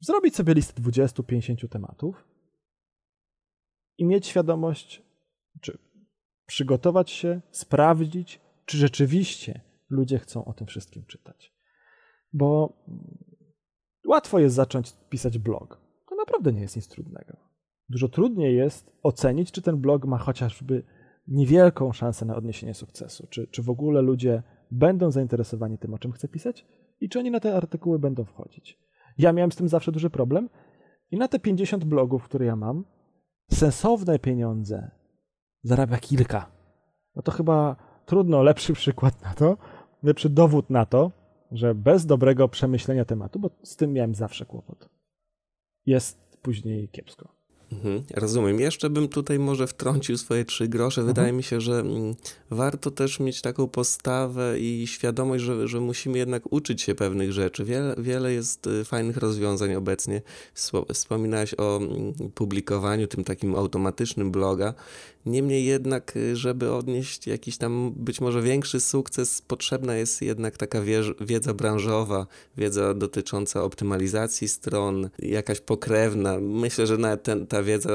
Zrobić 0.00 0.36
sobie 0.36 0.54
listę 0.54 0.82
20-50 0.82 1.68
tematów 1.68 2.28
i 3.98 4.04
mieć 4.04 4.26
świadomość, 4.26 5.02
czy 5.60 5.78
przygotować 6.46 7.10
się, 7.10 7.40
sprawdzić, 7.50 8.40
czy 8.64 8.78
rzeczywiście 8.78 9.60
ludzie 9.90 10.18
chcą 10.18 10.44
o 10.44 10.52
tym 10.52 10.66
wszystkim 10.66 11.04
czytać. 11.04 11.54
Bo 12.32 12.78
łatwo 14.06 14.38
jest 14.38 14.54
zacząć 14.54 14.92
pisać 15.10 15.38
blog. 15.38 15.80
To 16.08 16.14
naprawdę 16.14 16.52
nie 16.52 16.60
jest 16.60 16.76
nic 16.76 16.88
trudnego. 16.88 17.49
Dużo 17.90 18.08
trudniej 18.08 18.56
jest 18.56 18.92
ocenić, 19.02 19.52
czy 19.52 19.62
ten 19.62 19.76
blog 19.76 20.04
ma 20.04 20.18
chociażby 20.18 20.82
niewielką 21.28 21.92
szansę 21.92 22.26
na 22.26 22.36
odniesienie 22.36 22.74
sukcesu, 22.74 23.26
czy, 23.30 23.46
czy 23.46 23.62
w 23.62 23.70
ogóle 23.70 24.02
ludzie 24.02 24.42
będą 24.70 25.10
zainteresowani 25.10 25.78
tym, 25.78 25.94
o 25.94 25.98
czym 25.98 26.12
chcę 26.12 26.28
pisać 26.28 26.66
i 27.00 27.08
czy 27.08 27.18
oni 27.18 27.30
na 27.30 27.40
te 27.40 27.56
artykuły 27.56 27.98
będą 27.98 28.24
wchodzić. 28.24 28.78
Ja 29.18 29.32
miałem 29.32 29.52
z 29.52 29.56
tym 29.56 29.68
zawsze 29.68 29.92
duży 29.92 30.10
problem 30.10 30.48
i 31.10 31.16
na 31.16 31.28
te 31.28 31.38
50 31.38 31.84
blogów, 31.84 32.24
które 32.24 32.46
ja 32.46 32.56
mam, 32.56 32.84
sensowne 33.50 34.18
pieniądze 34.18 34.90
zarabia 35.62 35.98
kilka. 35.98 36.52
No 37.16 37.22
to 37.22 37.32
chyba 37.32 37.76
trudno 38.06 38.42
lepszy 38.42 38.72
przykład 38.72 39.22
na 39.22 39.34
to, 39.34 39.56
lepszy 40.02 40.28
dowód 40.28 40.70
na 40.70 40.86
to, 40.86 41.12
że 41.52 41.74
bez 41.74 42.06
dobrego 42.06 42.48
przemyślenia 42.48 43.04
tematu, 43.04 43.38
bo 43.38 43.50
z 43.62 43.76
tym 43.76 43.92
miałem 43.92 44.14
zawsze 44.14 44.46
kłopot, 44.46 44.88
jest 45.86 46.38
później 46.42 46.88
kiepsko. 46.88 47.39
Mhm, 47.72 48.02
rozumiem. 48.14 48.60
Jeszcze 48.60 48.90
bym 48.90 49.08
tutaj 49.08 49.38
może 49.38 49.66
wtrącił 49.66 50.18
swoje 50.18 50.44
trzy 50.44 50.68
grosze. 50.68 51.02
Wydaje 51.02 51.28
mhm. 51.28 51.36
mi 51.36 51.42
się, 51.42 51.60
że 51.60 51.80
mm, 51.80 52.14
warto 52.50 52.90
też 52.90 53.20
mieć 53.20 53.42
taką 53.42 53.68
postawę 53.68 54.60
i 54.60 54.86
świadomość, 54.86 55.44
że, 55.44 55.68
że 55.68 55.80
musimy 55.80 56.18
jednak 56.18 56.52
uczyć 56.52 56.82
się 56.82 56.94
pewnych 56.94 57.32
rzeczy. 57.32 57.64
Wiele, 57.64 57.94
wiele 57.98 58.32
jest 58.32 58.66
y, 58.66 58.84
fajnych 58.84 59.16
rozwiązań 59.16 59.74
obecnie. 59.74 60.22
Wspominałeś 60.92 61.54
o 61.58 61.76
mm, 61.76 62.14
publikowaniu 62.34 63.06
tym 63.06 63.24
takim 63.24 63.54
automatycznym 63.54 64.30
bloga. 64.30 64.74
Niemniej 65.26 65.64
jednak, 65.64 66.16
y, 66.16 66.36
żeby 66.36 66.72
odnieść 66.72 67.26
jakiś 67.26 67.56
tam 67.56 67.92
być 67.96 68.20
może 68.20 68.42
większy 68.42 68.80
sukces, 68.80 69.42
potrzebna 69.42 69.96
jest 69.96 70.22
jednak 70.22 70.56
taka 70.56 70.78
wiedza 71.20 71.54
branżowa, 71.54 72.26
wiedza 72.56 72.94
dotycząca 72.94 73.62
optymalizacji 73.62 74.48
stron, 74.48 75.10
jakaś 75.18 75.60
pokrewna. 75.60 76.40
Myślę, 76.40 76.86
że 76.86 76.98
nawet 76.98 77.22
ten, 77.22 77.46
ta 77.46 77.59
wiedza, 77.62 77.90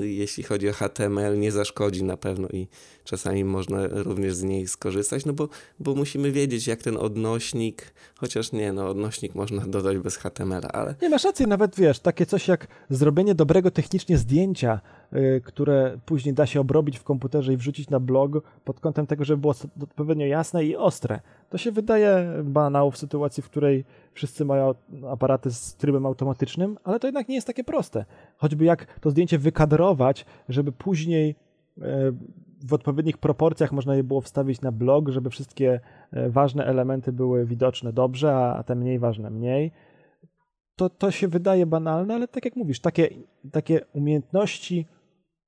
y, 0.00 0.08
jeśli 0.08 0.42
chodzi 0.42 0.68
o 0.68 0.72
HTML, 0.72 1.38
nie 1.38 1.52
zaszkodzi 1.52 2.04
na 2.04 2.16
pewno 2.16 2.48
i 2.48 2.68
czasami 3.04 3.44
można 3.44 3.86
również 3.88 4.34
z 4.34 4.42
niej 4.42 4.68
skorzystać, 4.68 5.26
no 5.26 5.32
bo, 5.32 5.48
bo 5.80 5.94
musimy 5.94 6.32
wiedzieć, 6.32 6.66
jak 6.66 6.82
ten 6.82 6.96
odnośnik, 6.96 7.94
chociaż 8.16 8.52
nie, 8.52 8.72
no 8.72 8.88
odnośnik 8.88 9.34
można 9.34 9.66
dodać 9.66 9.98
bez 9.98 10.16
HTML, 10.16 10.62
ale... 10.72 10.94
Nie, 11.02 11.08
masz 11.08 11.24
rację, 11.24 11.46
nawet 11.46 11.76
wiesz, 11.76 12.00
takie 12.00 12.26
coś 12.26 12.48
jak 12.48 12.66
zrobienie 12.90 13.34
dobrego 13.34 13.70
technicznie 13.70 14.18
zdjęcia, 14.18 14.80
yy, 15.12 15.40
które 15.44 15.98
później 16.06 16.34
da 16.34 16.46
się 16.46 16.60
obrobić 16.60 16.98
w 16.98 17.04
komputerze 17.04 17.52
i 17.52 17.56
wrzucić 17.56 17.90
na 17.90 18.00
blog 18.00 18.30
pod 18.64 18.80
kątem 18.80 19.06
tego, 19.06 19.24
żeby 19.24 19.40
było 19.40 19.54
odpowiednio 19.82 20.26
jasne 20.26 20.64
i 20.64 20.76
ostre. 20.76 21.20
To 21.50 21.58
się 21.58 21.72
wydaje 21.72 22.26
banał 22.44 22.90
w 22.90 22.98
sytuacji, 22.98 23.42
w 23.42 23.50
której 23.50 23.84
wszyscy 24.12 24.44
mają 24.44 24.74
aparaty 25.10 25.50
z 25.50 25.74
trybem 25.74 26.06
automatycznym, 26.06 26.78
ale 26.84 27.00
to 27.00 27.06
jednak 27.06 27.28
nie 27.28 27.34
jest 27.34 27.46
takie 27.46 27.64
proste. 27.64 28.04
Choćby 28.36 28.64
jak 28.64 29.00
to 29.00 29.10
zdjęcie 29.10 29.38
wykadrować, 29.38 30.26
żeby 30.48 30.72
później 30.72 31.34
e, 31.78 32.12
w 32.64 32.74
odpowiednich 32.74 33.18
proporcjach 33.18 33.72
można 33.72 33.94
je 33.94 34.04
było 34.04 34.20
wstawić 34.20 34.60
na 34.60 34.72
blog, 34.72 35.08
żeby 35.08 35.30
wszystkie 35.30 35.80
e, 36.12 36.30
ważne 36.30 36.66
elementy 36.66 37.12
były 37.12 37.46
widoczne 37.46 37.92
dobrze, 37.92 38.36
a 38.36 38.62
te 38.62 38.74
mniej 38.74 38.98
ważne 38.98 39.30
mniej. 39.30 39.72
To, 40.76 40.90
to 40.90 41.10
się 41.10 41.28
wydaje 41.28 41.66
banalne, 41.66 42.14
ale 42.14 42.28
tak 42.28 42.44
jak 42.44 42.56
mówisz, 42.56 42.80
takie, 42.80 43.08
takie 43.52 43.80
umiejętności 43.92 44.86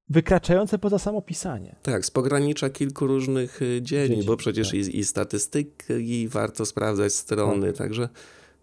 wykraczające 0.09 0.79
poza 0.79 0.99
samo 0.99 1.23
pisanie. 1.23 1.77
Tak, 1.83 2.07
z 2.07 2.11
pogranicza 2.11 2.71
kilku 2.71 3.07
różnych 3.07 3.63
y, 3.63 3.83
dziedzin, 3.83 4.25
bo 4.25 4.37
przecież 4.37 4.69
tak. 4.69 4.77
i, 4.77 4.99
i 4.99 5.05
statystyki 5.05 6.29
warto 6.29 6.67
sprawdzać 6.67 7.13
strony, 7.13 7.67
tak. 7.67 7.77
także, 7.77 8.09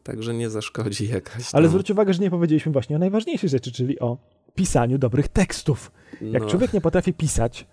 także 0.04 0.34
nie 0.34 0.50
zaszkodzi 0.50 1.08
jakaś. 1.08 1.52
Tam... 1.52 1.60
Ale 1.60 1.68
zwróć 1.68 1.92
uwagę, 1.92 2.14
że 2.14 2.22
nie 2.22 2.30
powiedzieliśmy 2.30 2.72
właśnie 2.72 2.96
o 2.96 3.00
najważniejszej 3.00 3.50
rzeczy, 3.50 3.72
czyli 3.72 4.00
o 4.00 4.18
pisaniu 4.56 4.98
dobrych 4.98 5.28
tekstów. 5.28 5.92
Jak 6.22 6.44
no. 6.44 6.50
człowiek 6.50 6.74
nie 6.74 6.82
potrafi 6.82 7.14
pisać, 7.14 7.68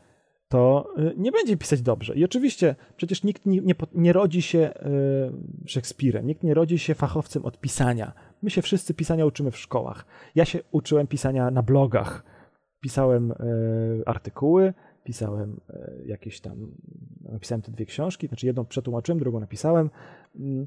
to 0.48 0.88
y, 0.98 1.14
nie 1.16 1.32
będzie 1.32 1.56
pisać 1.56 1.82
dobrze. 1.82 2.14
I 2.14 2.24
oczywiście 2.24 2.74
przecież 2.96 3.22
nikt 3.22 3.46
nie, 3.46 3.60
nie, 3.60 3.74
nie 3.94 4.12
rodzi 4.12 4.42
się 4.42 4.70
y, 5.64 5.68
Szekspirem, 5.68 6.26
nikt 6.26 6.42
nie 6.42 6.54
rodzi 6.54 6.78
się 6.78 6.94
fachowcem 6.94 7.44
od 7.44 7.60
pisania. 7.60 8.12
My 8.42 8.50
się 8.50 8.62
wszyscy 8.62 8.94
pisania 8.94 9.26
uczymy 9.26 9.50
w 9.50 9.58
szkołach. 9.58 10.06
Ja 10.34 10.44
się 10.44 10.60
uczyłem 10.70 11.06
pisania 11.06 11.50
na 11.50 11.62
blogach. 11.62 12.22
Pisałem 12.87 13.32
y, 13.32 14.03
artykuły, 14.07 14.74
pisałem 15.05 15.61
jakieś 16.05 16.41
tam, 16.41 16.74
napisałem 17.20 17.62
te 17.62 17.72
dwie 17.72 17.87
książki, 17.87 18.26
znaczy 18.26 18.47
jedną 18.47 18.64
przetłumaczyłem, 18.64 19.18
drugą 19.18 19.41
napisałem. 19.41 19.91
Mm, 20.37 20.66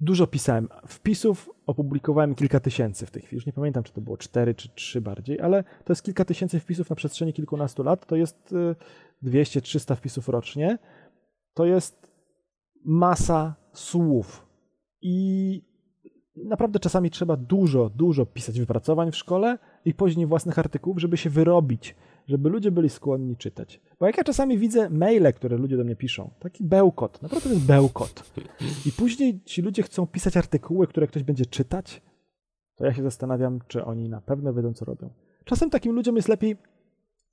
dużo 0.00 0.26
pisałem. 0.26 0.68
Wpisów 0.86 1.50
opublikowałem 1.66 2.34
kilka 2.34 2.60
tysięcy 2.60 3.06
w 3.06 3.10
tej 3.10 3.22
chwili. 3.22 3.36
Już 3.36 3.46
nie 3.46 3.52
pamiętam, 3.52 3.82
czy 3.82 3.92
to 3.92 4.00
było 4.00 4.16
cztery 4.16 4.54
czy 4.54 4.68
trzy 4.68 5.00
bardziej, 5.00 5.40
ale 5.40 5.64
to 5.84 5.92
jest 5.92 6.02
kilka 6.02 6.24
tysięcy 6.24 6.60
wpisów 6.60 6.90
na 6.90 6.96
przestrzeni 6.96 7.32
kilkunastu 7.32 7.82
lat. 7.82 8.06
To 8.06 8.16
jest 8.16 8.54
200-300 9.22 9.92
y, 9.92 9.96
wpisów 9.96 10.28
rocznie. 10.28 10.78
To 11.54 11.66
jest 11.66 12.08
masa 12.84 13.54
słów. 13.72 14.46
I 15.02 15.62
naprawdę 16.36 16.78
czasami 16.78 17.10
trzeba 17.10 17.36
dużo, 17.36 17.90
dużo 17.90 18.26
pisać 18.26 18.60
wypracowań 18.60 19.12
w 19.12 19.16
szkole 19.16 19.58
i 19.84 19.94
później 19.94 20.26
własnych 20.26 20.58
artykułów, 20.58 21.00
żeby 21.00 21.16
się 21.16 21.30
wyrobić 21.30 21.94
żeby 22.28 22.48
ludzie 22.48 22.70
byli 22.70 22.90
skłonni 22.90 23.36
czytać. 23.36 23.80
Bo 24.00 24.06
jak 24.06 24.18
ja 24.18 24.24
czasami 24.24 24.58
widzę 24.58 24.90
maile, 24.90 25.32
które 25.32 25.56
ludzie 25.56 25.76
do 25.76 25.84
mnie 25.84 25.96
piszą, 25.96 26.30
taki 26.38 26.64
bełkot, 26.64 27.22
naprawdę 27.22 27.48
to 27.48 27.54
jest 27.54 27.66
bełkot. 27.66 28.32
I 28.86 28.92
później 28.92 29.40
ci 29.44 29.62
ludzie 29.62 29.82
chcą 29.82 30.06
pisać 30.06 30.36
artykuły, 30.36 30.86
które 30.86 31.06
ktoś 31.06 31.22
będzie 31.22 31.46
czytać, 31.46 32.02
to 32.76 32.84
ja 32.84 32.94
się 32.94 33.02
zastanawiam, 33.02 33.60
czy 33.68 33.84
oni 33.84 34.08
na 34.08 34.20
pewno 34.20 34.54
wiedzą, 34.54 34.74
co 34.74 34.84
robią. 34.84 35.10
Czasem 35.44 35.70
takim 35.70 35.92
ludziom 35.92 36.16
jest 36.16 36.28
lepiej 36.28 36.56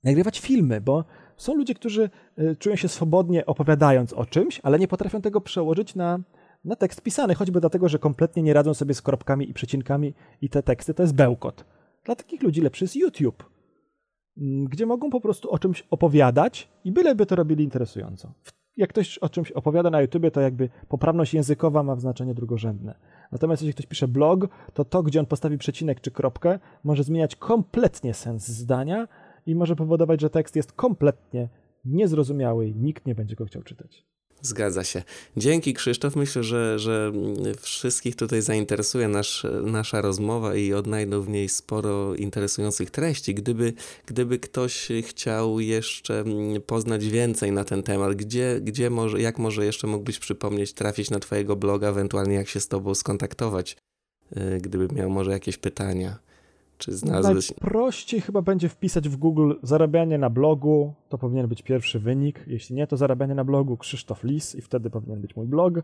nagrywać 0.04 0.40
filmy, 0.40 0.80
bo 0.80 1.04
są 1.36 1.54
ludzie, 1.54 1.74
którzy 1.74 2.10
y, 2.38 2.56
czują 2.56 2.76
się 2.76 2.88
swobodnie 2.88 3.46
opowiadając 3.46 4.12
o 4.12 4.26
czymś, 4.26 4.60
ale 4.62 4.78
nie 4.78 4.88
potrafią 4.88 5.20
tego 5.20 5.40
przełożyć 5.40 5.94
na, 5.94 6.18
na 6.64 6.76
tekst 6.76 7.02
pisany, 7.02 7.34
choćby 7.34 7.60
dlatego, 7.60 7.88
że 7.88 7.98
kompletnie 7.98 8.42
nie 8.42 8.52
radzą 8.52 8.74
sobie 8.74 8.94
z 8.94 9.02
kropkami 9.02 9.50
i 9.50 9.54
przecinkami 9.54 10.14
i 10.40 10.48
te 10.48 10.62
teksty 10.62 10.94
to 10.94 11.02
jest 11.02 11.14
bełkot. 11.14 11.64
Dla 12.04 12.16
takich 12.16 12.42
ludzi 12.42 12.60
lepszy 12.60 12.84
jest 12.84 12.96
YouTube. 12.96 13.50
Mm, 14.38 14.64
gdzie 14.64 14.86
mogą 14.86 15.10
po 15.10 15.20
prostu 15.20 15.50
o 15.50 15.58
czymś 15.58 15.86
opowiadać 15.90 16.68
i 16.84 16.92
byleby 16.92 17.26
to 17.26 17.36
robili 17.36 17.64
interesująco. 17.64 18.32
Jak 18.76 18.90
ktoś 18.90 19.18
o 19.18 19.28
czymś 19.28 19.52
opowiada 19.52 19.90
na 19.90 20.00
YouTubie, 20.00 20.30
to 20.30 20.40
jakby 20.40 20.68
poprawność 20.88 21.34
językowa 21.34 21.82
ma 21.82 21.96
znaczenie 21.96 22.34
drugorzędne. 22.34 22.94
Natomiast 23.32 23.62
jeśli 23.62 23.74
ktoś 23.74 23.86
pisze 23.86 24.08
blog, 24.08 24.48
to 24.74 24.84
to, 24.84 25.02
gdzie 25.02 25.20
on 25.20 25.26
postawi 25.26 25.58
przecinek 25.58 26.00
czy 26.00 26.10
kropkę, 26.10 26.58
może 26.84 27.04
zmieniać 27.04 27.36
kompletnie 27.36 28.14
sens 28.14 28.48
zdania 28.48 29.08
i 29.46 29.54
może 29.54 29.76
powodować, 29.76 30.20
że 30.20 30.30
tekst 30.30 30.56
jest 30.56 30.72
kompletnie 30.72 31.48
niezrozumiały 31.84 32.68
i 32.68 32.74
nikt 32.74 33.06
nie 33.06 33.14
będzie 33.14 33.36
go 33.36 33.44
chciał 33.44 33.62
czytać. 33.62 34.06
Zgadza 34.42 34.84
się. 34.84 35.02
Dzięki 35.36 35.74
Krzysztof. 35.74 36.16
Myślę, 36.16 36.44
że, 36.44 36.78
że 36.78 37.12
wszystkich 37.60 38.16
tutaj 38.16 38.42
zainteresuje 38.42 39.08
nasz, 39.08 39.46
nasza 39.62 40.00
rozmowa 40.00 40.54
i 40.54 40.72
odnajdą 40.72 41.22
w 41.22 41.28
niej 41.28 41.48
sporo 41.48 42.14
interesujących 42.14 42.90
treści. 42.90 43.34
Gdyby, 43.34 43.72
gdyby 44.06 44.38
ktoś 44.38 44.88
chciał 45.02 45.60
jeszcze 45.60 46.24
poznać 46.66 47.06
więcej 47.06 47.52
na 47.52 47.64
ten 47.64 47.82
temat, 47.82 48.14
gdzie, 48.14 48.60
gdzie 48.62 48.90
może, 48.90 49.20
jak 49.20 49.38
może 49.38 49.64
jeszcze 49.64 49.86
mógłbyś 49.86 50.18
przypomnieć, 50.18 50.72
trafić 50.72 51.10
na 51.10 51.18
Twojego 51.18 51.56
bloga, 51.56 51.88
ewentualnie 51.88 52.34
jak 52.34 52.48
się 52.48 52.60
z 52.60 52.68
Tobą 52.68 52.94
skontaktować, 52.94 53.76
y, 54.36 54.58
gdyby 54.60 54.94
miał 54.94 55.10
może 55.10 55.30
jakieś 55.30 55.58
pytania. 55.58 56.31
Czy 56.82 56.92
znalazłeś... 56.92 57.50
Najprościej 57.50 58.20
chyba 58.20 58.42
będzie 58.42 58.68
wpisać 58.68 59.08
w 59.08 59.16
Google 59.16 59.52
zarabianie 59.62 60.18
na 60.18 60.30
blogu, 60.30 60.94
to 61.08 61.18
powinien 61.18 61.48
być 61.48 61.62
pierwszy 61.62 61.98
wynik. 61.98 62.44
Jeśli 62.46 62.76
nie, 62.76 62.86
to 62.86 62.96
zarabianie 62.96 63.34
na 63.34 63.44
blogu 63.44 63.76
Krzysztof 63.76 64.24
Lis 64.24 64.54
i 64.54 64.62
wtedy 64.62 64.90
powinien 64.90 65.20
być 65.20 65.36
mój 65.36 65.46
blog. 65.46 65.74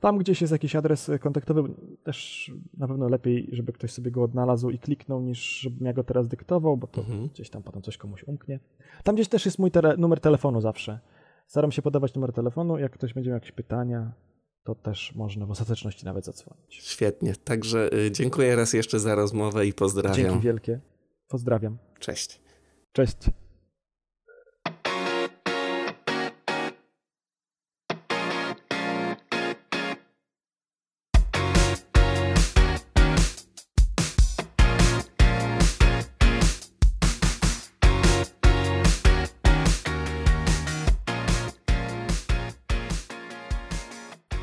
Tam 0.00 0.18
gdzieś 0.18 0.40
jest 0.40 0.52
jakiś 0.52 0.76
adres 0.76 1.10
kontaktowy, 1.20 1.62
też 2.04 2.50
na 2.78 2.88
pewno 2.88 3.08
lepiej, 3.08 3.48
żeby 3.52 3.72
ktoś 3.72 3.92
sobie 3.92 4.10
go 4.10 4.22
odnalazł 4.22 4.70
i 4.70 4.78
kliknął, 4.78 5.20
niż 5.20 5.60
żebym 5.60 5.86
ja 5.86 5.92
go 5.92 6.04
teraz 6.04 6.28
dyktował, 6.28 6.76
bo 6.76 6.86
to 6.86 7.00
mhm. 7.00 7.28
gdzieś 7.28 7.50
tam 7.50 7.62
potem 7.62 7.82
coś 7.82 7.96
komuś 7.96 8.24
umknie. 8.24 8.60
Tam 9.04 9.14
gdzieś 9.14 9.28
też 9.28 9.44
jest 9.44 9.58
mój 9.58 9.70
numer 9.98 10.20
telefonu 10.20 10.60
zawsze. 10.60 10.98
Staram 11.46 11.72
się 11.72 11.82
podawać 11.82 12.14
numer 12.14 12.32
telefonu, 12.32 12.78
jak 12.78 12.92
ktoś 12.92 13.14
będzie 13.14 13.30
miał 13.30 13.36
jakieś 13.36 13.52
pytania, 13.52 14.12
to 14.64 14.74
też 14.74 15.14
można 15.14 15.46
w 15.46 15.50
ostateczności 15.50 16.04
nawet 16.04 16.24
zadzwonić. 16.24 16.74
Świetnie. 16.74 17.34
Także 17.44 17.94
y, 17.94 18.10
dziękuję 18.10 18.56
raz 18.56 18.72
jeszcze 18.72 19.00
za 19.00 19.14
rozmowę 19.14 19.66
i 19.66 19.72
pozdrawiam. 19.72 20.16
Dzięki 20.16 20.40
wielkie. 20.40 20.80
Pozdrawiam. 21.28 21.78
Cześć. 21.98 22.40
Cześć. 22.92 23.16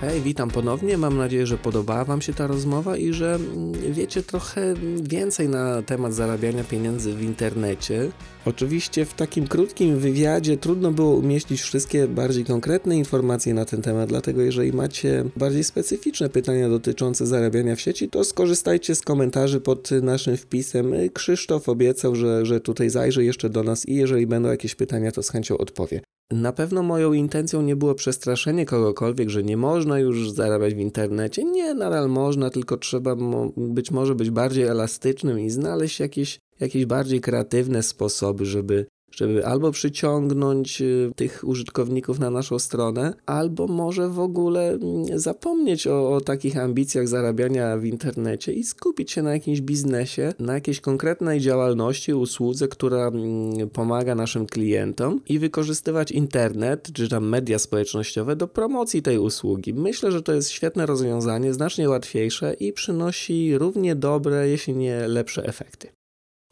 Hej, 0.01 0.21
witam 0.21 0.49
ponownie. 0.49 0.97
Mam 0.97 1.17
nadzieję, 1.17 1.47
że 1.47 1.57
podobała 1.57 2.05
Wam 2.05 2.21
się 2.21 2.33
ta 2.33 2.47
rozmowa 2.47 2.97
i 2.97 3.13
że 3.13 3.35
mm, 3.35 3.93
wiecie 3.93 4.23
trochę 4.23 4.73
więcej 5.01 5.49
na 5.49 5.81
temat 5.81 6.13
zarabiania 6.13 6.63
pieniędzy 6.63 7.13
w 7.13 7.21
internecie. 7.23 8.11
Oczywiście 8.45 9.05
w 9.05 9.13
takim 9.13 9.47
krótkim 9.47 9.99
wywiadzie 9.99 10.57
trudno 10.57 10.91
było 10.91 11.15
umieścić 11.15 11.61
wszystkie 11.61 12.07
bardziej 12.07 12.45
konkretne 12.45 12.97
informacje 12.97 13.53
na 13.53 13.65
ten 13.65 13.81
temat, 13.81 14.09
dlatego 14.09 14.41
jeżeli 14.41 14.73
macie 14.73 15.23
bardziej 15.37 15.63
specyficzne 15.63 16.29
pytania 16.29 16.69
dotyczące 16.69 17.27
zarabiania 17.27 17.75
w 17.75 17.81
sieci, 17.81 18.09
to 18.09 18.23
skorzystajcie 18.23 18.95
z 18.95 19.01
komentarzy 19.01 19.61
pod 19.61 19.91
naszym 19.91 20.37
wpisem. 20.37 20.93
Krzysztof 21.13 21.69
obiecał, 21.69 22.15
że, 22.15 22.45
że 22.45 22.59
tutaj 22.59 22.89
zajrzy 22.89 23.23
jeszcze 23.23 23.49
do 23.49 23.63
nas 23.63 23.85
i 23.85 23.95
jeżeli 23.95 24.27
będą 24.27 24.49
jakieś 24.49 24.75
pytania, 24.75 25.11
to 25.11 25.23
z 25.23 25.29
chęcią 25.29 25.57
odpowie. 25.57 26.01
Na 26.31 26.53
pewno 26.53 26.83
moją 26.83 27.13
intencją 27.13 27.61
nie 27.61 27.75
było 27.75 27.95
przestraszenie 27.95 28.65
kogokolwiek, 28.65 29.29
że 29.29 29.43
nie 29.43 29.57
można 29.57 29.99
już 29.99 30.31
zarabiać 30.31 30.73
w 30.73 30.79
internecie. 30.79 31.43
Nie, 31.43 31.73
nadal 31.73 32.09
można, 32.09 32.49
tylko 32.49 32.77
trzeba 32.77 33.15
być 33.57 33.91
może 33.91 34.15
być 34.15 34.29
bardziej 34.29 34.63
elastycznym 34.63 35.39
i 35.39 35.49
znaleźć 35.49 35.99
jakieś, 35.99 36.39
jakieś 36.59 36.85
bardziej 36.85 37.21
kreatywne 37.21 37.83
sposoby, 37.83 38.45
żeby 38.45 38.85
żeby 39.11 39.45
albo 39.45 39.71
przyciągnąć 39.71 40.81
y, 40.81 41.11
tych 41.15 41.41
użytkowników 41.43 42.19
na 42.19 42.29
naszą 42.29 42.59
stronę, 42.59 43.13
albo 43.25 43.67
może 43.67 44.09
w 44.09 44.19
ogóle 44.19 44.69
mm, 44.69 45.19
zapomnieć 45.19 45.87
o, 45.87 46.13
o, 46.15 46.21
takich 46.21 46.57
ambicjach 46.57 47.07
zarabiania 47.07 47.77
w 47.77 47.85
internecie 47.85 48.53
i 48.53 48.63
skupić 48.63 49.11
się 49.11 49.21
na 49.21 49.33
jakimś 49.33 49.61
biznesie, 49.61 50.33
na 50.39 50.53
jakiejś 50.53 50.81
konkretnej 50.81 51.39
działalności, 51.39 52.13
usłudze, 52.13 52.67
która 52.67 53.07
mm, 53.07 53.69
pomaga 53.69 54.15
naszym 54.15 54.45
klientom 54.45 55.21
i 55.29 55.39
wykorzystywać 55.39 56.11
internet 56.11 56.89
czy 56.93 57.09
tam 57.09 57.29
media 57.29 57.59
społecznościowe 57.59 58.35
do 58.35 58.47
promocji 58.47 59.01
tej 59.01 59.17
usługi. 59.17 59.73
Myślę, 59.73 60.11
że 60.11 60.21
to 60.21 60.33
jest 60.33 60.49
świetne 60.49 60.85
rozwiązanie, 60.85 61.53
znacznie 61.53 61.89
łatwiejsze 61.89 62.53
i 62.53 62.73
przynosi 62.73 63.57
równie 63.57 63.95
dobre, 63.95 64.49
jeśli 64.49 64.75
nie 64.75 65.07
lepsze 65.07 65.45
efekty. 65.45 65.98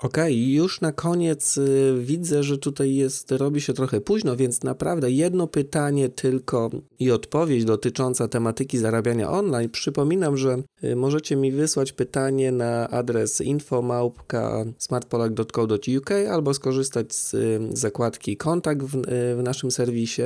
Okej, 0.02 0.34
okay, 0.34 0.54
już 0.54 0.82
na 0.82 0.92
koniec 0.92 1.58
y, 1.58 1.96
widzę, 2.00 2.44
że 2.44 2.58
tutaj 2.58 2.96
jest, 2.96 3.32
robi 3.32 3.62
się 3.62 3.74
trochę 3.74 4.02
późno, 4.02 4.36
więc 4.36 4.64
naprawdę 4.64 5.12
jedno 5.12 5.48
pytanie 5.48 6.10
tylko 6.10 6.70
i 7.00 7.12
odpowiedź 7.12 7.66
dotycząca 7.66 8.28
tematyki 8.28 8.78
zarabiania 8.78 9.32
online. 9.32 9.70
Przypominam, 9.70 10.38
że 10.38 10.58
y, 10.84 10.96
możecie 10.96 11.36
mi 11.36 11.52
wysłać 11.52 11.92
pytanie 11.92 12.52
na 12.52 12.90
adres 12.90 13.42
info.smartpolak.co.uk 13.42 16.12
albo 16.32 16.54
skorzystać 16.54 17.14
z 17.14 17.34
y, 17.34 17.60
zakładki 17.74 18.38
kontakt 18.38 18.84
w, 18.84 19.02
w 19.38 19.44
naszym 19.44 19.72
serwisie. 19.72 20.24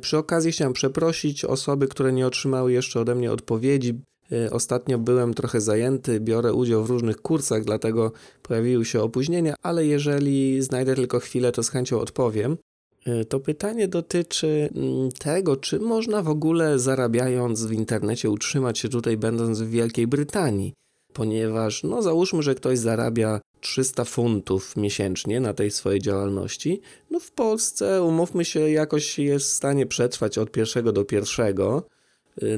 Przy 0.00 0.18
okazji 0.18 0.52
chciałem 0.52 0.72
przeprosić 0.72 1.44
osoby, 1.44 1.88
które 1.88 2.12
nie 2.12 2.26
otrzymały 2.26 2.72
jeszcze 2.72 3.00
ode 3.00 3.14
mnie 3.14 3.32
odpowiedzi. 3.32 4.00
Y, 4.32 4.50
ostatnio 4.50 4.98
byłem 4.98 5.34
trochę 5.34 5.60
zajęty, 5.60 6.20
biorę 6.20 6.52
udział 6.52 6.84
w 6.84 6.90
różnych 6.90 7.16
kursach, 7.16 7.64
dlatego 7.64 8.12
pojawiły 8.42 8.84
się 8.84 9.02
opóźnienia, 9.02 9.54
ale 9.62 9.86
jeżeli 9.86 10.62
znajdę 10.62 10.94
tylko 10.94 11.20
chwilę, 11.20 11.52
to 11.52 11.62
z 11.62 11.68
chęcią 11.68 12.00
odpowiem. 12.00 12.56
Y, 13.08 13.24
to 13.24 13.40
pytanie 13.40 13.88
dotyczy 13.88 14.68
mm, 14.74 15.10
tego, 15.12 15.56
czy 15.56 15.80
można 15.80 16.22
w 16.22 16.28
ogóle 16.28 16.78
zarabiając 16.78 17.64
w 17.64 17.72
internecie 17.72 18.30
utrzymać 18.30 18.78
się 18.78 18.88
tutaj, 18.88 19.16
będąc 19.16 19.60
w 19.60 19.70
Wielkiej 19.70 20.06
Brytanii, 20.06 20.74
ponieważ, 21.12 21.82
no 21.82 22.02
załóżmy, 22.02 22.42
że 22.42 22.54
ktoś 22.54 22.78
zarabia 22.78 23.40
300 23.60 24.04
funtów 24.04 24.76
miesięcznie 24.76 25.40
na 25.40 25.54
tej 25.54 25.70
swojej 25.70 26.00
działalności, 26.00 26.80
no 27.10 27.20
w 27.20 27.30
Polsce, 27.30 28.02
umówmy 28.02 28.44
się, 28.44 28.60
jakoś 28.60 29.18
jest 29.18 29.46
w 29.46 29.52
stanie 29.52 29.86
przetrwać 29.86 30.38
od 30.38 30.50
pierwszego 30.50 30.92
do 30.92 31.04
pierwszego 31.04 31.82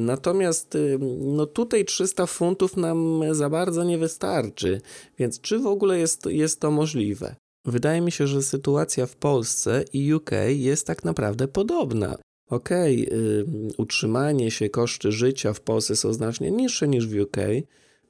natomiast 0.01 0.75
y, 0.75 0.99
no 1.21 1.47
tutaj 1.47 1.85
300 1.85 2.27
funtów 2.27 2.77
nam 2.77 3.23
za 3.33 3.51
bardzo 3.51 3.85
nie 3.85 3.99
wystarczy, 3.99 4.81
więc 5.19 5.41
czy 5.41 5.59
w 5.59 5.67
ogóle 5.67 5.99
jest, 5.99 6.27
jest 6.27 6.61
to 6.61 6.71
możliwe? 6.71 7.37
Wydaje 7.65 8.01
mi 8.01 8.13
się, 8.13 8.27
że 8.27 8.43
sytuacja 8.43 9.07
w 9.07 9.17
Polsce 9.17 9.85
i 9.93 10.15
UK 10.15 10.31
jest 10.49 10.87
tak 10.87 11.05
naprawdę 11.05 11.49
podobna. 11.49 12.19
Okej, 12.51 13.07
okay, 13.07 13.47
utrzymanie 13.79 14.51
się, 14.51 14.69
koszty 14.69 15.13
życia 15.13 15.53
w 15.53 15.61
Polsce 15.61 15.97
są 15.97 16.13
znacznie 16.13 16.51
niższe 16.51 16.89
niż 16.89 17.07
w 17.07 17.21
UK, 17.21 17.37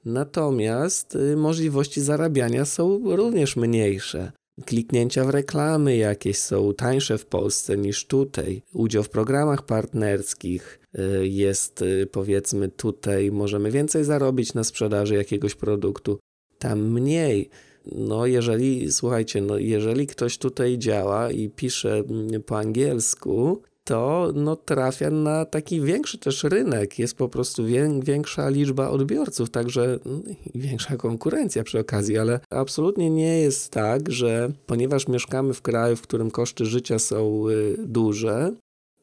natomiast 0.05 1.17
y, 1.17 1.37
możliwości 1.37 2.01
zarabiania 2.01 2.65
są 2.65 3.17
również 3.17 3.57
mniejsze. 3.57 4.33
Kliknięcia 4.67 5.25
w 5.25 5.31
reklamy 5.31 5.97
jakieś 5.97 6.39
są 6.39 6.75
tańsze 6.75 7.19
w 7.19 7.27
Polsce 7.27 7.77
niż 7.77 8.07
tutaj. 8.07 8.63
Udział 8.73 9.03
w 9.03 9.09
programach 9.09 9.67
partnerskich 9.67 10.81
y, 10.99 11.29
jest 11.29 11.83
y, 11.83 12.09
powiedzmy 12.13 12.69
tutaj, 12.69 13.31
możemy 13.31 13.71
więcej 13.71 14.05
zarobić 14.05 14.55
na 14.55 14.65
sprzedaży 14.65 15.15
jakiegoś 15.15 15.55
produktu, 15.55 16.19
tam 16.59 16.93
mniej. 16.93 17.51
No, 17.93 18.27
jeżeli, 18.27 18.93
słuchajcie, 18.93 19.41
no, 19.41 19.59
jeżeli 19.59 20.07
ktoś 20.07 20.39
tutaj 20.39 20.79
działa 20.79 21.31
i 21.31 21.49
pisze 21.49 21.97
mm, 21.97 22.43
po 22.43 22.59
angielsku, 22.59 23.63
to 23.89 24.33
no, 24.35 24.57
trafia 24.57 25.11
na 25.11 25.45
taki 25.45 25.81
większy 25.81 26.19
też 26.19 26.45
rynek. 26.45 26.99
Jest 26.99 27.17
po 27.17 27.29
prostu 27.29 27.63
większa 28.03 28.49
liczba 28.49 28.89
odbiorców, 28.89 29.51
także 29.51 29.99
no, 30.05 30.21
większa 30.55 30.97
konkurencja 30.97 31.65
przy 31.65 31.79
okazji, 31.79 32.19
ale 32.19 32.41
absolutnie 32.51 33.11
nie 33.11 33.41
jest 33.41 33.73
tak, 33.73 34.13
że 34.13 34.53
ponieważ 34.67 35.09
mieszkamy 35.09 35.55
w 35.55 35.63
kraju, 35.63 35.97
w 35.97 36.03
którym 36.03 36.31
koszty 36.31 36.65
życia 36.65 36.99
są 36.99 37.49
y, 37.49 37.77
duże, 37.79 38.53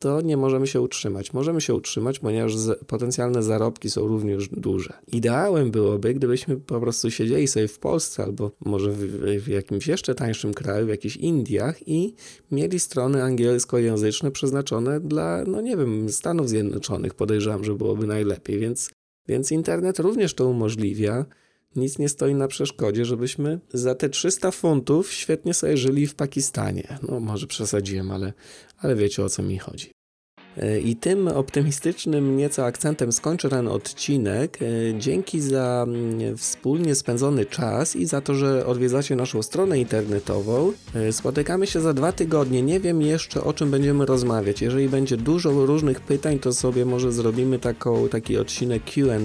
to 0.05 0.21
nie 0.21 0.37
możemy 0.37 0.67
się 0.67 0.81
utrzymać. 0.81 1.33
Możemy 1.33 1.61
się 1.61 1.73
utrzymać, 1.73 2.19
ponieważ 2.19 2.53
potencjalne 2.87 3.43
zarobki 3.43 3.89
są 3.89 4.07
również 4.07 4.49
duże. 4.49 4.93
Ideałem 5.07 5.71
byłoby, 5.71 6.13
gdybyśmy 6.13 6.57
po 6.57 6.79
prostu 6.79 7.11
siedzieli 7.11 7.47
sobie 7.47 7.67
w 7.67 7.79
Polsce 7.79 8.23
albo 8.23 8.51
może 8.65 8.91
w, 8.91 8.99
w 9.43 9.47
jakimś 9.47 9.87
jeszcze 9.87 10.15
tańszym 10.15 10.53
kraju, 10.53 10.85
w 10.85 10.89
jakichś 10.89 11.15
Indiach 11.15 11.87
i 11.87 12.13
mieli 12.51 12.79
strony 12.79 13.23
angielskojęzyczne 13.23 14.31
przeznaczone 14.31 14.99
dla, 14.99 15.43
no 15.47 15.61
nie 15.61 15.77
wiem, 15.77 16.09
Stanów 16.09 16.49
Zjednoczonych. 16.49 17.13
Podejrzewam, 17.13 17.63
że 17.63 17.75
byłoby 17.75 18.07
najlepiej, 18.07 18.59
więc, 18.59 18.89
więc 19.27 19.51
internet 19.51 19.99
również 19.99 20.33
to 20.33 20.47
umożliwia 20.47 21.25
nic 21.75 21.99
nie 21.99 22.09
stoi 22.09 22.35
na 22.35 22.47
przeszkodzie, 22.47 23.05
żebyśmy 23.05 23.59
za 23.73 23.95
te 23.95 24.09
300 24.09 24.51
funtów 24.51 25.11
świetnie 25.11 25.53
sobie 25.53 25.77
żyli 25.77 26.07
w 26.07 26.15
Pakistanie. 26.15 26.97
No 27.09 27.19
może 27.19 27.47
przesadziłem, 27.47 28.11
ale, 28.11 28.33
ale 28.77 28.95
wiecie 28.95 29.23
o 29.23 29.29
co 29.29 29.43
mi 29.43 29.57
chodzi. 29.57 29.91
I 30.83 30.95
tym 30.95 31.27
optymistycznym 31.27 32.37
nieco 32.37 32.65
akcentem 32.65 33.11
skończę 33.11 33.49
ten 33.49 33.67
odcinek. 33.67 34.59
Dzięki 34.99 35.41
za 35.41 35.85
mm, 35.87 36.37
wspólnie 36.37 36.95
spędzony 36.95 37.45
czas 37.45 37.95
i 37.95 38.05
za 38.05 38.21
to, 38.21 38.35
że 38.35 38.65
odwiedzacie 38.65 39.15
naszą 39.15 39.43
stronę 39.43 39.79
internetową. 39.79 40.71
Spotykamy 41.11 41.67
się 41.67 41.81
za 41.81 41.93
dwa 41.93 42.11
tygodnie. 42.11 42.61
Nie 42.61 42.79
wiem 42.79 43.01
jeszcze 43.01 43.43
o 43.43 43.53
czym 43.53 43.71
będziemy 43.71 44.05
rozmawiać. 44.05 44.61
Jeżeli 44.61 44.89
będzie 44.89 45.17
dużo 45.17 45.65
różnych 45.65 46.01
pytań, 46.01 46.39
to 46.39 46.53
sobie 46.53 46.85
może 46.85 47.11
zrobimy 47.11 47.59
taką, 47.59 48.09
taki 48.09 48.37
odcinek 48.37 48.83
QA. 48.83 49.15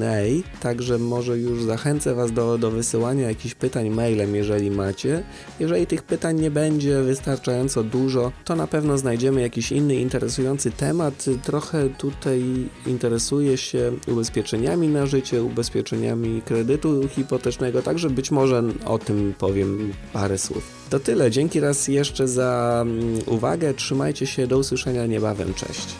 Także 0.61 0.99
może 0.99 1.39
już 1.39 1.65
zachęcę 1.65 2.15
Was 2.15 2.33
do, 2.33 2.59
do 2.59 2.71
wysyłania 2.71 3.29
jakichś 3.29 3.55
pytań 3.55 3.91
mailem, 3.91 4.35
jeżeli 4.35 4.71
macie. 4.71 5.23
Jeżeli 5.61 5.87
tych 5.87 6.03
pytań 6.03 6.41
nie 6.41 6.51
będzie 6.51 7.03
wystarczająco 7.03 7.83
dużo, 7.83 8.33
to 8.45 8.57
na 8.57 8.67
pewno 8.67 8.99
znajdziemy 8.99 9.41
jakiś 9.41 9.73
inny 9.73 9.95
interesujący 9.95 10.71
temat 10.71 11.20
trochę 11.43 11.89
tutaj 11.89 12.43
interesuje 12.87 13.57
się 13.57 13.93
ubezpieczeniami 14.07 14.89
na 14.89 15.07
życie, 15.07 15.43
ubezpieczeniami 15.43 16.43
kredytu 16.43 17.09
hipotecznego, 17.09 17.83
także 17.83 18.11
być 18.11 18.31
może 18.31 18.63
o 18.87 18.99
tym 18.99 19.35
powiem 19.39 19.93
parę 20.13 20.39
słów. 20.39 20.81
To 20.91 21.01
tyle. 21.01 21.31
Dzięki 21.31 21.61
raz 21.61 21.89
jeszcze 21.89 22.29
za 22.29 22.83
mm, 22.87 23.19
uwagę. 23.27 23.75
Trzymajcie 23.75 24.27
się. 24.27 24.47
Do 24.47 24.59
usłyszenia 24.59 25.07
niebawem. 25.07 25.55
Cześć. 25.55 25.97